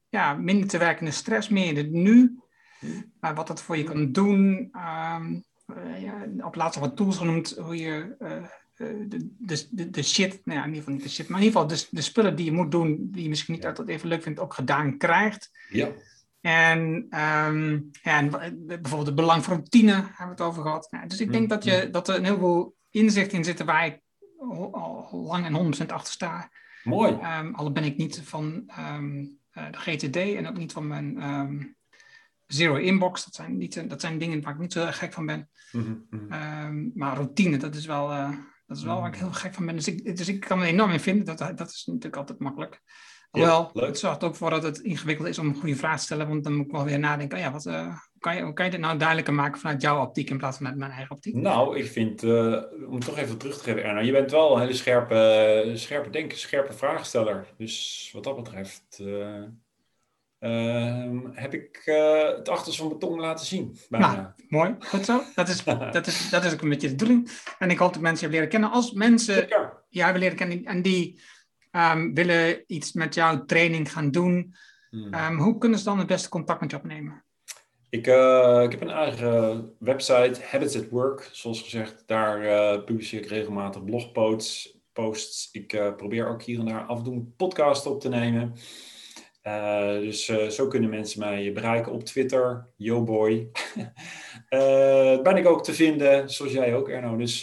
ja, 0.08 0.34
minder 0.34 0.68
te 0.68 0.78
werken 0.78 0.98
in 0.98 1.10
de 1.10 1.16
stress, 1.16 1.48
meer 1.48 1.66
in 1.66 1.76
het 1.76 1.90
nu. 1.90 2.38
Maar 3.20 3.34
wat 3.34 3.46
dat 3.46 3.62
voor 3.62 3.76
je 3.76 3.84
kan 3.84 4.12
doen. 4.12 4.70
Um, 5.16 5.44
uh, 5.76 6.02
ja, 6.02 6.26
op 6.38 6.54
laatst 6.54 6.80
wat 6.80 6.96
tools 6.96 7.16
genoemd, 7.16 7.56
hoe 7.58 7.76
je 7.76 8.16
uh, 8.18 8.42
de, 9.08 9.28
de, 9.70 9.90
de, 9.90 10.02
shit, 10.02 10.40
nou 10.44 10.58
ja, 10.58 10.64
in 10.64 10.68
ieder 10.68 10.82
geval 10.82 10.94
niet 10.94 11.02
de 11.02 11.08
shit, 11.08 11.28
maar 11.28 11.40
in 11.40 11.46
ieder 11.46 11.60
geval 11.60 11.76
de, 11.76 11.86
de 11.90 12.00
spullen 12.00 12.36
die 12.36 12.44
je 12.44 12.52
moet 12.52 12.70
doen, 12.70 13.08
die 13.10 13.22
je 13.22 13.28
misschien 13.28 13.54
niet 13.54 13.66
altijd 13.66 13.88
even 13.88 14.08
leuk 14.08 14.22
vindt, 14.22 14.40
ook 14.40 14.54
gedaan 14.54 14.96
krijgt. 14.98 15.50
Ja. 15.68 15.88
En, 16.40 16.80
um, 17.20 17.90
ja, 18.02 18.18
en 18.18 18.30
bijvoorbeeld 18.66 19.06
het 19.06 19.14
belang 19.14 19.44
van 19.44 19.54
routine 19.54 19.92
hebben 19.92 20.16
we 20.16 20.30
het 20.30 20.40
over 20.40 20.62
gehad. 20.62 20.88
Ja, 20.90 21.06
dus 21.06 21.20
ik 21.20 21.32
denk 21.32 21.48
dat, 21.48 21.64
je, 21.64 21.88
dat 21.90 22.08
er 22.08 22.16
een 22.16 22.24
heleboel 22.24 22.76
inzichten 22.90 23.38
in 23.38 23.44
zitten 23.44 23.66
waar 23.66 23.86
ik 23.86 24.00
al 24.72 25.08
lang 25.12 25.44
en 25.44 25.74
100% 25.86 25.86
achter 25.86 26.12
sta. 26.12 26.50
Mooi. 26.82 27.12
Um, 27.12 27.54
al 27.54 27.72
ben 27.72 27.84
ik 27.84 27.96
niet 27.96 28.20
van 28.24 28.70
um, 28.78 29.38
uh, 29.52 29.70
de 29.70 29.78
GTD 29.78 30.16
en 30.16 30.48
ook 30.48 30.56
niet 30.56 30.72
van 30.72 30.86
mijn 30.86 31.22
um, 31.22 31.76
Zero 32.46 32.76
Inbox. 32.76 33.24
Dat 33.24 33.34
zijn, 33.34 33.56
niet, 33.56 33.90
dat 33.90 34.00
zijn 34.00 34.18
dingen 34.18 34.42
waar 34.42 34.52
ik 34.54 34.60
niet 34.60 34.72
zo 34.72 34.86
gek 34.90 35.12
van 35.12 35.26
ben. 35.26 35.48
Mm 35.72 36.06
-hmm. 36.10 36.92
maar 36.94 37.16
routine, 37.16 37.56
dat 37.56 37.74
is 37.74 37.86
wel, 37.86 38.12
uh, 38.12 38.30
dat 38.66 38.76
is 38.76 38.82
wel 38.82 39.00
waar 39.00 39.08
ik 39.08 39.18
heel 39.18 39.32
gek 39.32 39.54
van 39.54 39.66
ben. 39.66 39.76
Dus 39.76 39.88
ik, 39.88 40.16
dus 40.16 40.28
ik 40.28 40.40
kan 40.40 40.60
er 40.60 40.66
enorm 40.66 40.90
in 40.90 41.00
vinden. 41.00 41.24
Dat, 41.24 41.58
dat 41.58 41.70
is 41.70 41.84
natuurlijk 41.86 42.16
altijd 42.16 42.38
makkelijk. 42.38 42.80
Wel, 43.30 43.70
ja, 43.74 43.86
het 43.86 43.98
zorgt 43.98 44.24
ook 44.24 44.36
voor 44.36 44.50
dat 44.50 44.62
het 44.62 44.78
ingewikkeld 44.78 45.28
is 45.28 45.38
om 45.38 45.48
een 45.48 45.54
goede 45.54 45.76
vraag 45.76 45.98
te 45.98 46.04
stellen. 46.04 46.28
Want 46.28 46.44
dan 46.44 46.54
moet 46.54 46.66
ik 46.66 46.72
wel 46.72 46.84
weer 46.84 46.98
nadenken. 46.98 47.38
Oh 47.38 47.44
ja, 47.44 47.52
wat, 47.52 47.66
uh, 47.66 47.96
kan 48.22 48.36
je, 48.36 48.52
kan 48.52 48.64
je 48.64 48.70
dit 48.70 48.80
nou 48.80 48.98
duidelijker 48.98 49.34
maken 49.34 49.60
vanuit 49.60 49.82
jouw 49.82 50.02
optiek 50.02 50.30
in 50.30 50.38
plaats 50.38 50.56
van 50.56 50.66
uit 50.66 50.76
mijn 50.76 50.90
eigen 50.90 51.14
optiek? 51.14 51.34
Nou, 51.34 51.78
ik 51.78 51.86
vind, 51.86 52.22
uh, 52.22 52.62
om 52.88 52.94
het 52.94 53.04
toch 53.04 53.18
even 53.18 53.38
terug 53.38 53.56
te 53.56 53.62
geven, 53.62 53.84
Erna, 53.84 54.00
je 54.00 54.12
bent 54.12 54.30
wel 54.30 54.54
een 54.54 54.60
hele 54.60 54.74
scherpe, 54.74 55.72
scherpe 55.74 56.10
denker, 56.10 56.38
scherpe 56.38 56.72
vraagsteller. 56.72 57.46
Dus 57.56 58.10
wat 58.12 58.24
dat 58.24 58.36
betreft 58.36 58.98
uh, 59.00 59.42
uh, 60.40 61.20
heb 61.32 61.54
ik 61.54 61.80
het 61.84 62.48
achterste 62.48 62.80
van 62.80 62.86
mijn 62.86 63.00
tong 63.00 63.20
laten 63.20 63.46
zien. 63.46 63.76
Bijna. 63.88 64.12
Nou, 64.14 64.26
mooi, 64.48 64.74
goed 64.78 65.04
zo. 65.04 65.22
Dat 65.34 65.48
is, 65.48 65.64
dat, 65.92 66.06
is, 66.06 66.30
dat 66.30 66.44
is 66.44 66.52
ook 66.52 66.62
een 66.62 66.68
beetje 66.68 66.88
de 66.88 66.94
bedoeling. 66.94 67.30
En 67.58 67.70
ik 67.70 67.78
hoop 67.78 67.92
dat 67.92 68.02
mensen 68.02 68.26
je 68.26 68.32
leren 68.32 68.48
kennen. 68.48 68.70
Als 68.70 68.92
mensen 68.92 69.48
jou 69.88 70.04
hebben 70.04 70.22
leren 70.22 70.36
kennen 70.36 70.64
en 70.64 70.82
die 70.82 71.20
um, 71.70 72.14
willen 72.14 72.64
iets 72.66 72.92
met 72.92 73.14
jouw 73.14 73.44
training 73.44 73.92
gaan 73.92 74.10
doen, 74.10 74.54
hmm. 74.90 75.14
um, 75.14 75.38
hoe 75.38 75.58
kunnen 75.58 75.78
ze 75.78 75.84
dan 75.84 75.98
het 75.98 76.06
beste 76.06 76.28
contact 76.28 76.60
met 76.60 76.70
je 76.70 76.76
opnemen? 76.76 77.24
Ik, 77.92 78.06
uh, 78.06 78.62
ik 78.62 78.70
heb 78.70 78.80
een 78.80 78.90
eigen 78.90 79.74
website, 79.78 80.40
Habits 80.42 80.76
at 80.76 80.88
Work, 80.88 81.28
zoals 81.32 81.62
gezegd. 81.62 82.02
Daar 82.06 82.44
uh, 82.44 82.84
publiceer 82.84 83.20
ik 83.20 83.28
regelmatig 83.28 83.84
blogposts. 83.84 84.78
Posts. 84.92 85.48
Ik 85.50 85.72
uh, 85.72 85.94
probeer 85.94 86.28
ook 86.28 86.42
hier 86.42 86.58
en 86.58 86.66
daar 86.66 86.86
af 86.86 86.98
en 86.98 87.04
toe 87.04 87.14
een 87.14 87.34
podcast 87.36 87.86
op 87.86 88.00
te 88.00 88.08
nemen. 88.08 88.54
dus 90.00 90.24
zo 90.48 90.68
kunnen 90.68 90.90
mensen 90.90 91.20
mij 91.20 91.52
bereiken 91.52 91.92
op 91.92 92.04
Twitter, 92.04 92.68
YoBoy. 92.76 93.50
ben 95.22 95.36
ik 95.36 95.46
ook 95.46 95.64
te 95.64 95.74
vinden, 95.74 96.30
zoals 96.30 96.52
jij 96.52 96.74
ook, 96.74 96.88
Erno. 96.88 97.16
Dus 97.16 97.40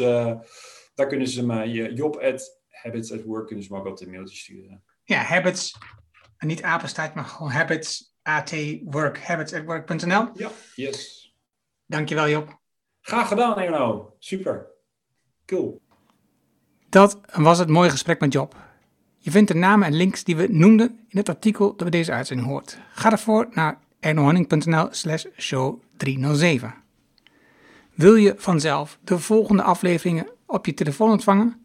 daar 0.96 1.08
kunnen 1.08 1.28
ze 1.28 1.46
mij, 1.46 1.70
job 1.94 2.18
at 2.18 2.62
habits 2.68 3.12
at 3.12 3.24
work, 3.24 3.48
kunnen 3.48 3.66
ze 3.66 3.74
me 3.74 3.80
ook 3.80 3.88
altijd 3.88 4.10
een 4.10 4.16
mailtje 4.16 4.38
sturen. 4.38 4.84
Ja, 5.04 5.22
habits, 5.22 5.78
niet 6.38 6.64
apenstaart, 6.64 7.14
maar 7.14 7.26
gewoon 7.26 7.52
habits 7.52 8.10
atwork, 8.24 9.20
habitsatwork.nl. 9.24 10.30
Ja, 10.34 10.52
yes. 10.76 11.34
Dankjewel 11.86 12.30
Job. 12.30 12.60
Graag 13.02 13.28
gedaan 13.28 13.60
Erno. 13.60 14.16
Super. 14.20 14.68
Cool. 15.46 15.82
Dat 16.90 17.20
was 17.32 17.60
het 17.60 17.70
mooie 17.70 17.90
gesprek 17.90 18.20
met 18.20 18.34
Job. 18.34 18.56
Je 19.18 19.32
vindt 19.32 19.52
de 19.52 19.58
namen 19.58 19.88
en 19.88 19.94
links 19.94 20.24
die 20.24 20.36
we 20.36 20.48
noemden 20.50 20.88
in 21.08 21.18
het 21.18 21.30
artikel 21.30 21.76
dat 21.76 21.82
we 21.82 21.90
deze 21.90 22.12
uitzending 22.12 22.48
hoort. 22.48 22.78
Ga 22.94 23.12
ervoor 23.12 23.48
naar 23.52 23.80
ernohanning.nl 24.00 24.88
slash 24.92 25.26
show 25.38 25.82
307. 25.98 26.74
Wil 27.94 28.16
je 28.16 28.34
vanzelf 28.38 29.00
de 29.04 29.20
volgende 29.20 29.64
afleveringen 29.64 30.30
op 30.46 30.66
je 30.66 30.74
telefoon 30.74 31.12
ontvangen? 31.12 31.62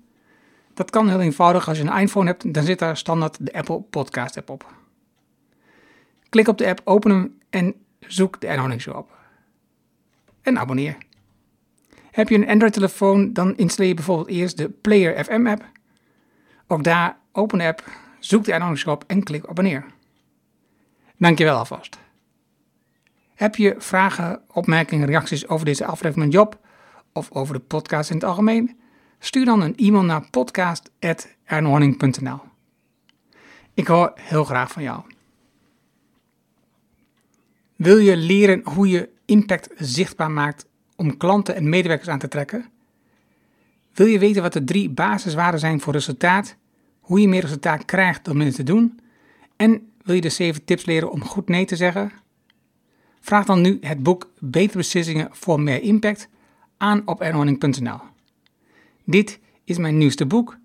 Dat 0.74 0.90
kan 0.90 1.09
heel 1.09 1.20
eenvoudig. 1.20 1.68
Als 1.68 1.78
je 1.78 1.85
een 1.85 2.01
iPhone 2.01 2.26
hebt, 2.26 2.55
dan 2.55 2.64
zit 2.64 2.78
daar 2.78 2.97
standaard 2.97 3.47
de 3.47 3.52
Apple 3.52 3.81
Podcast 3.81 4.36
app 4.36 4.51
op. 4.51 4.84
Klik 6.35 6.48
op 6.48 6.59
de 6.59 6.66
app, 6.66 6.81
open 6.85 7.11
hem 7.11 7.39
en 7.51 7.74
zoek 8.01 8.40
de 8.40 8.47
Ernoning 8.47 8.81
Show 8.81 8.97
op. 8.97 9.12
En 10.43 10.59
abonneer. 10.59 10.97
Heb 12.11 12.28
je 12.28 12.35
een 12.35 12.48
Android-telefoon, 12.48 13.32
dan 13.32 13.56
installeer 13.56 13.89
je 13.89 13.94
bijvoorbeeld 13.94 14.28
eerst 14.28 14.56
de 14.56 14.69
Player 14.69 15.24
FM 15.24 15.47
app. 15.47 15.65
Ook 16.66 16.85
daar, 16.85 17.19
open 17.32 17.59
de 17.59 17.65
app, 17.65 17.90
zoek 18.19 18.44
de 18.44 18.52
Ernoning 18.52 18.78
Show 18.78 18.93
op 18.93 19.05
en 19.06 19.23
klik 19.23 19.47
abonneer. 19.47 19.85
Dankjewel 21.16 21.56
alvast. 21.56 21.98
Heb 23.35 23.56
je 23.56 23.74
vragen, 23.78 24.43
opmerkingen, 24.52 25.06
reacties 25.06 25.48
over 25.48 25.66
deze 25.66 25.86
aflevering 25.86 26.24
met 26.24 26.35
Job 26.35 26.59
of 27.12 27.31
over 27.31 27.55
de 27.55 27.61
podcast 27.61 28.11
in 28.11 28.16
het 28.16 28.24
algemeen? 28.24 28.81
Stuur 29.19 29.44
dan 29.44 29.61
een 29.61 29.77
e-mail 29.77 30.05
naar 30.05 30.31
podcast.ernwarning.nl. 30.31 32.40
Ik 33.74 33.86
hoor 33.86 34.12
heel 34.15 34.44
graag 34.44 34.73
van 34.73 34.82
jou. 34.82 35.14
Wil 37.76 37.98
je 37.98 38.16
leren 38.16 38.60
hoe 38.64 38.88
je 38.88 39.09
impact 39.24 39.68
zichtbaar 39.76 40.30
maakt 40.30 40.66
om 40.96 41.16
klanten 41.16 41.55
en 41.55 41.68
medewerkers 41.68 42.09
aan 42.09 42.18
te 42.18 42.28
trekken? 42.28 42.64
Wil 43.94 44.06
je 44.06 44.18
weten 44.18 44.42
wat 44.42 44.52
de 44.52 44.64
drie 44.64 44.90
basiswaarden 44.90 45.60
zijn 45.60 45.80
voor 45.80 45.92
resultaat, 45.92 46.56
hoe 47.01 47.20
je 47.20 47.28
meer 47.28 47.40
resultaat 47.40 47.84
krijgt 47.84 48.24
door 48.24 48.36
minder 48.36 48.55
te 48.55 48.62
doen? 48.62 49.01
En 49.56 49.88
Wil 50.05 50.14
je 50.14 50.20
de 50.20 50.28
7 50.28 50.64
tips 50.64 50.84
leren 50.84 51.10
om 51.10 51.24
goed 51.24 51.48
nee 51.48 51.64
te 51.64 51.76
zeggen? 51.76 52.12
Vraag 53.20 53.44
dan 53.44 53.60
nu 53.60 53.78
het 53.80 54.02
boek 54.02 54.30
Betere 54.38 54.78
beslissingen 54.78 55.28
voor 55.30 55.60
meer 55.60 55.82
impact 55.82 56.28
aan 56.76 57.02
op 57.05 57.20
ernoning.nl. 57.20 57.98
Dit 59.05 59.40
is 59.64 59.78
mijn 59.78 59.98
nieuwste 59.98 60.26
boek 60.26 60.56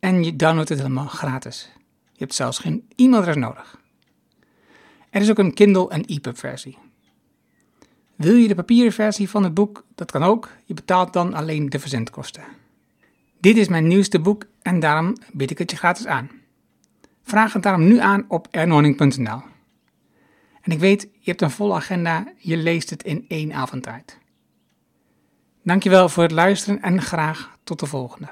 en 0.00 0.24
je 0.24 0.36
downloadt 0.36 0.68
het 0.68 0.78
helemaal 0.78 1.06
gratis. 1.06 1.70
Je 2.12 2.18
hebt 2.18 2.34
zelfs 2.34 2.58
geen 2.58 2.88
e-mailadres 2.96 3.36
nodig. 3.36 3.80
Er 5.14 5.20
is 5.20 5.30
ook 5.30 5.38
een 5.38 5.54
Kindle 5.54 5.88
en 5.88 6.04
EPUB 6.04 6.38
versie. 6.38 6.78
Wil 8.16 8.34
je 8.34 8.48
de 8.48 8.54
papieren 8.54 8.92
versie 8.92 9.30
van 9.30 9.44
het 9.44 9.54
boek? 9.54 9.84
Dat 9.94 10.10
kan 10.10 10.22
ook. 10.22 10.50
Je 10.64 10.74
betaalt 10.74 11.12
dan 11.12 11.34
alleen 11.34 11.70
de 11.70 11.78
verzendkosten. 11.78 12.42
Dit 13.40 13.56
is 13.56 13.68
mijn 13.68 13.86
nieuwste 13.86 14.18
boek 14.18 14.46
en 14.62 14.80
daarom 14.80 15.16
bied 15.32 15.50
ik 15.50 15.58
het 15.58 15.70
je 15.70 15.76
gratis 15.76 16.06
aan. 16.06 16.30
Vraag 17.22 17.52
het 17.52 17.62
daarom 17.62 17.86
nu 17.86 17.98
aan 17.98 18.24
op 18.28 18.48
ernorning.nl. 18.50 19.42
En 20.60 20.72
ik 20.72 20.78
weet, 20.78 21.02
je 21.02 21.30
hebt 21.30 21.42
een 21.42 21.50
volle 21.50 21.74
agenda, 21.74 22.32
je 22.36 22.56
leest 22.56 22.90
het 22.90 23.02
in 23.02 23.24
één 23.28 23.52
avond 23.52 23.82
tijd. 23.82 24.18
Dankjewel 25.62 26.08
voor 26.08 26.22
het 26.22 26.32
luisteren 26.32 26.82
en 26.82 27.02
graag 27.02 27.56
tot 27.64 27.80
de 27.80 27.86
volgende. 27.86 28.28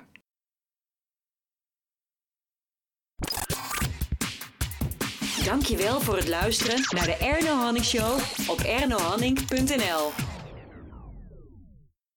Dankjewel 5.53 6.01
voor 6.01 6.17
het 6.17 6.29
luisteren 6.29 6.81
naar 6.89 7.05
de 7.05 7.17
Erno 7.17 7.55
Hanning 7.55 7.85
Show 7.85 8.19
op 8.47 8.61
ernohanning.nl. 8.61 10.32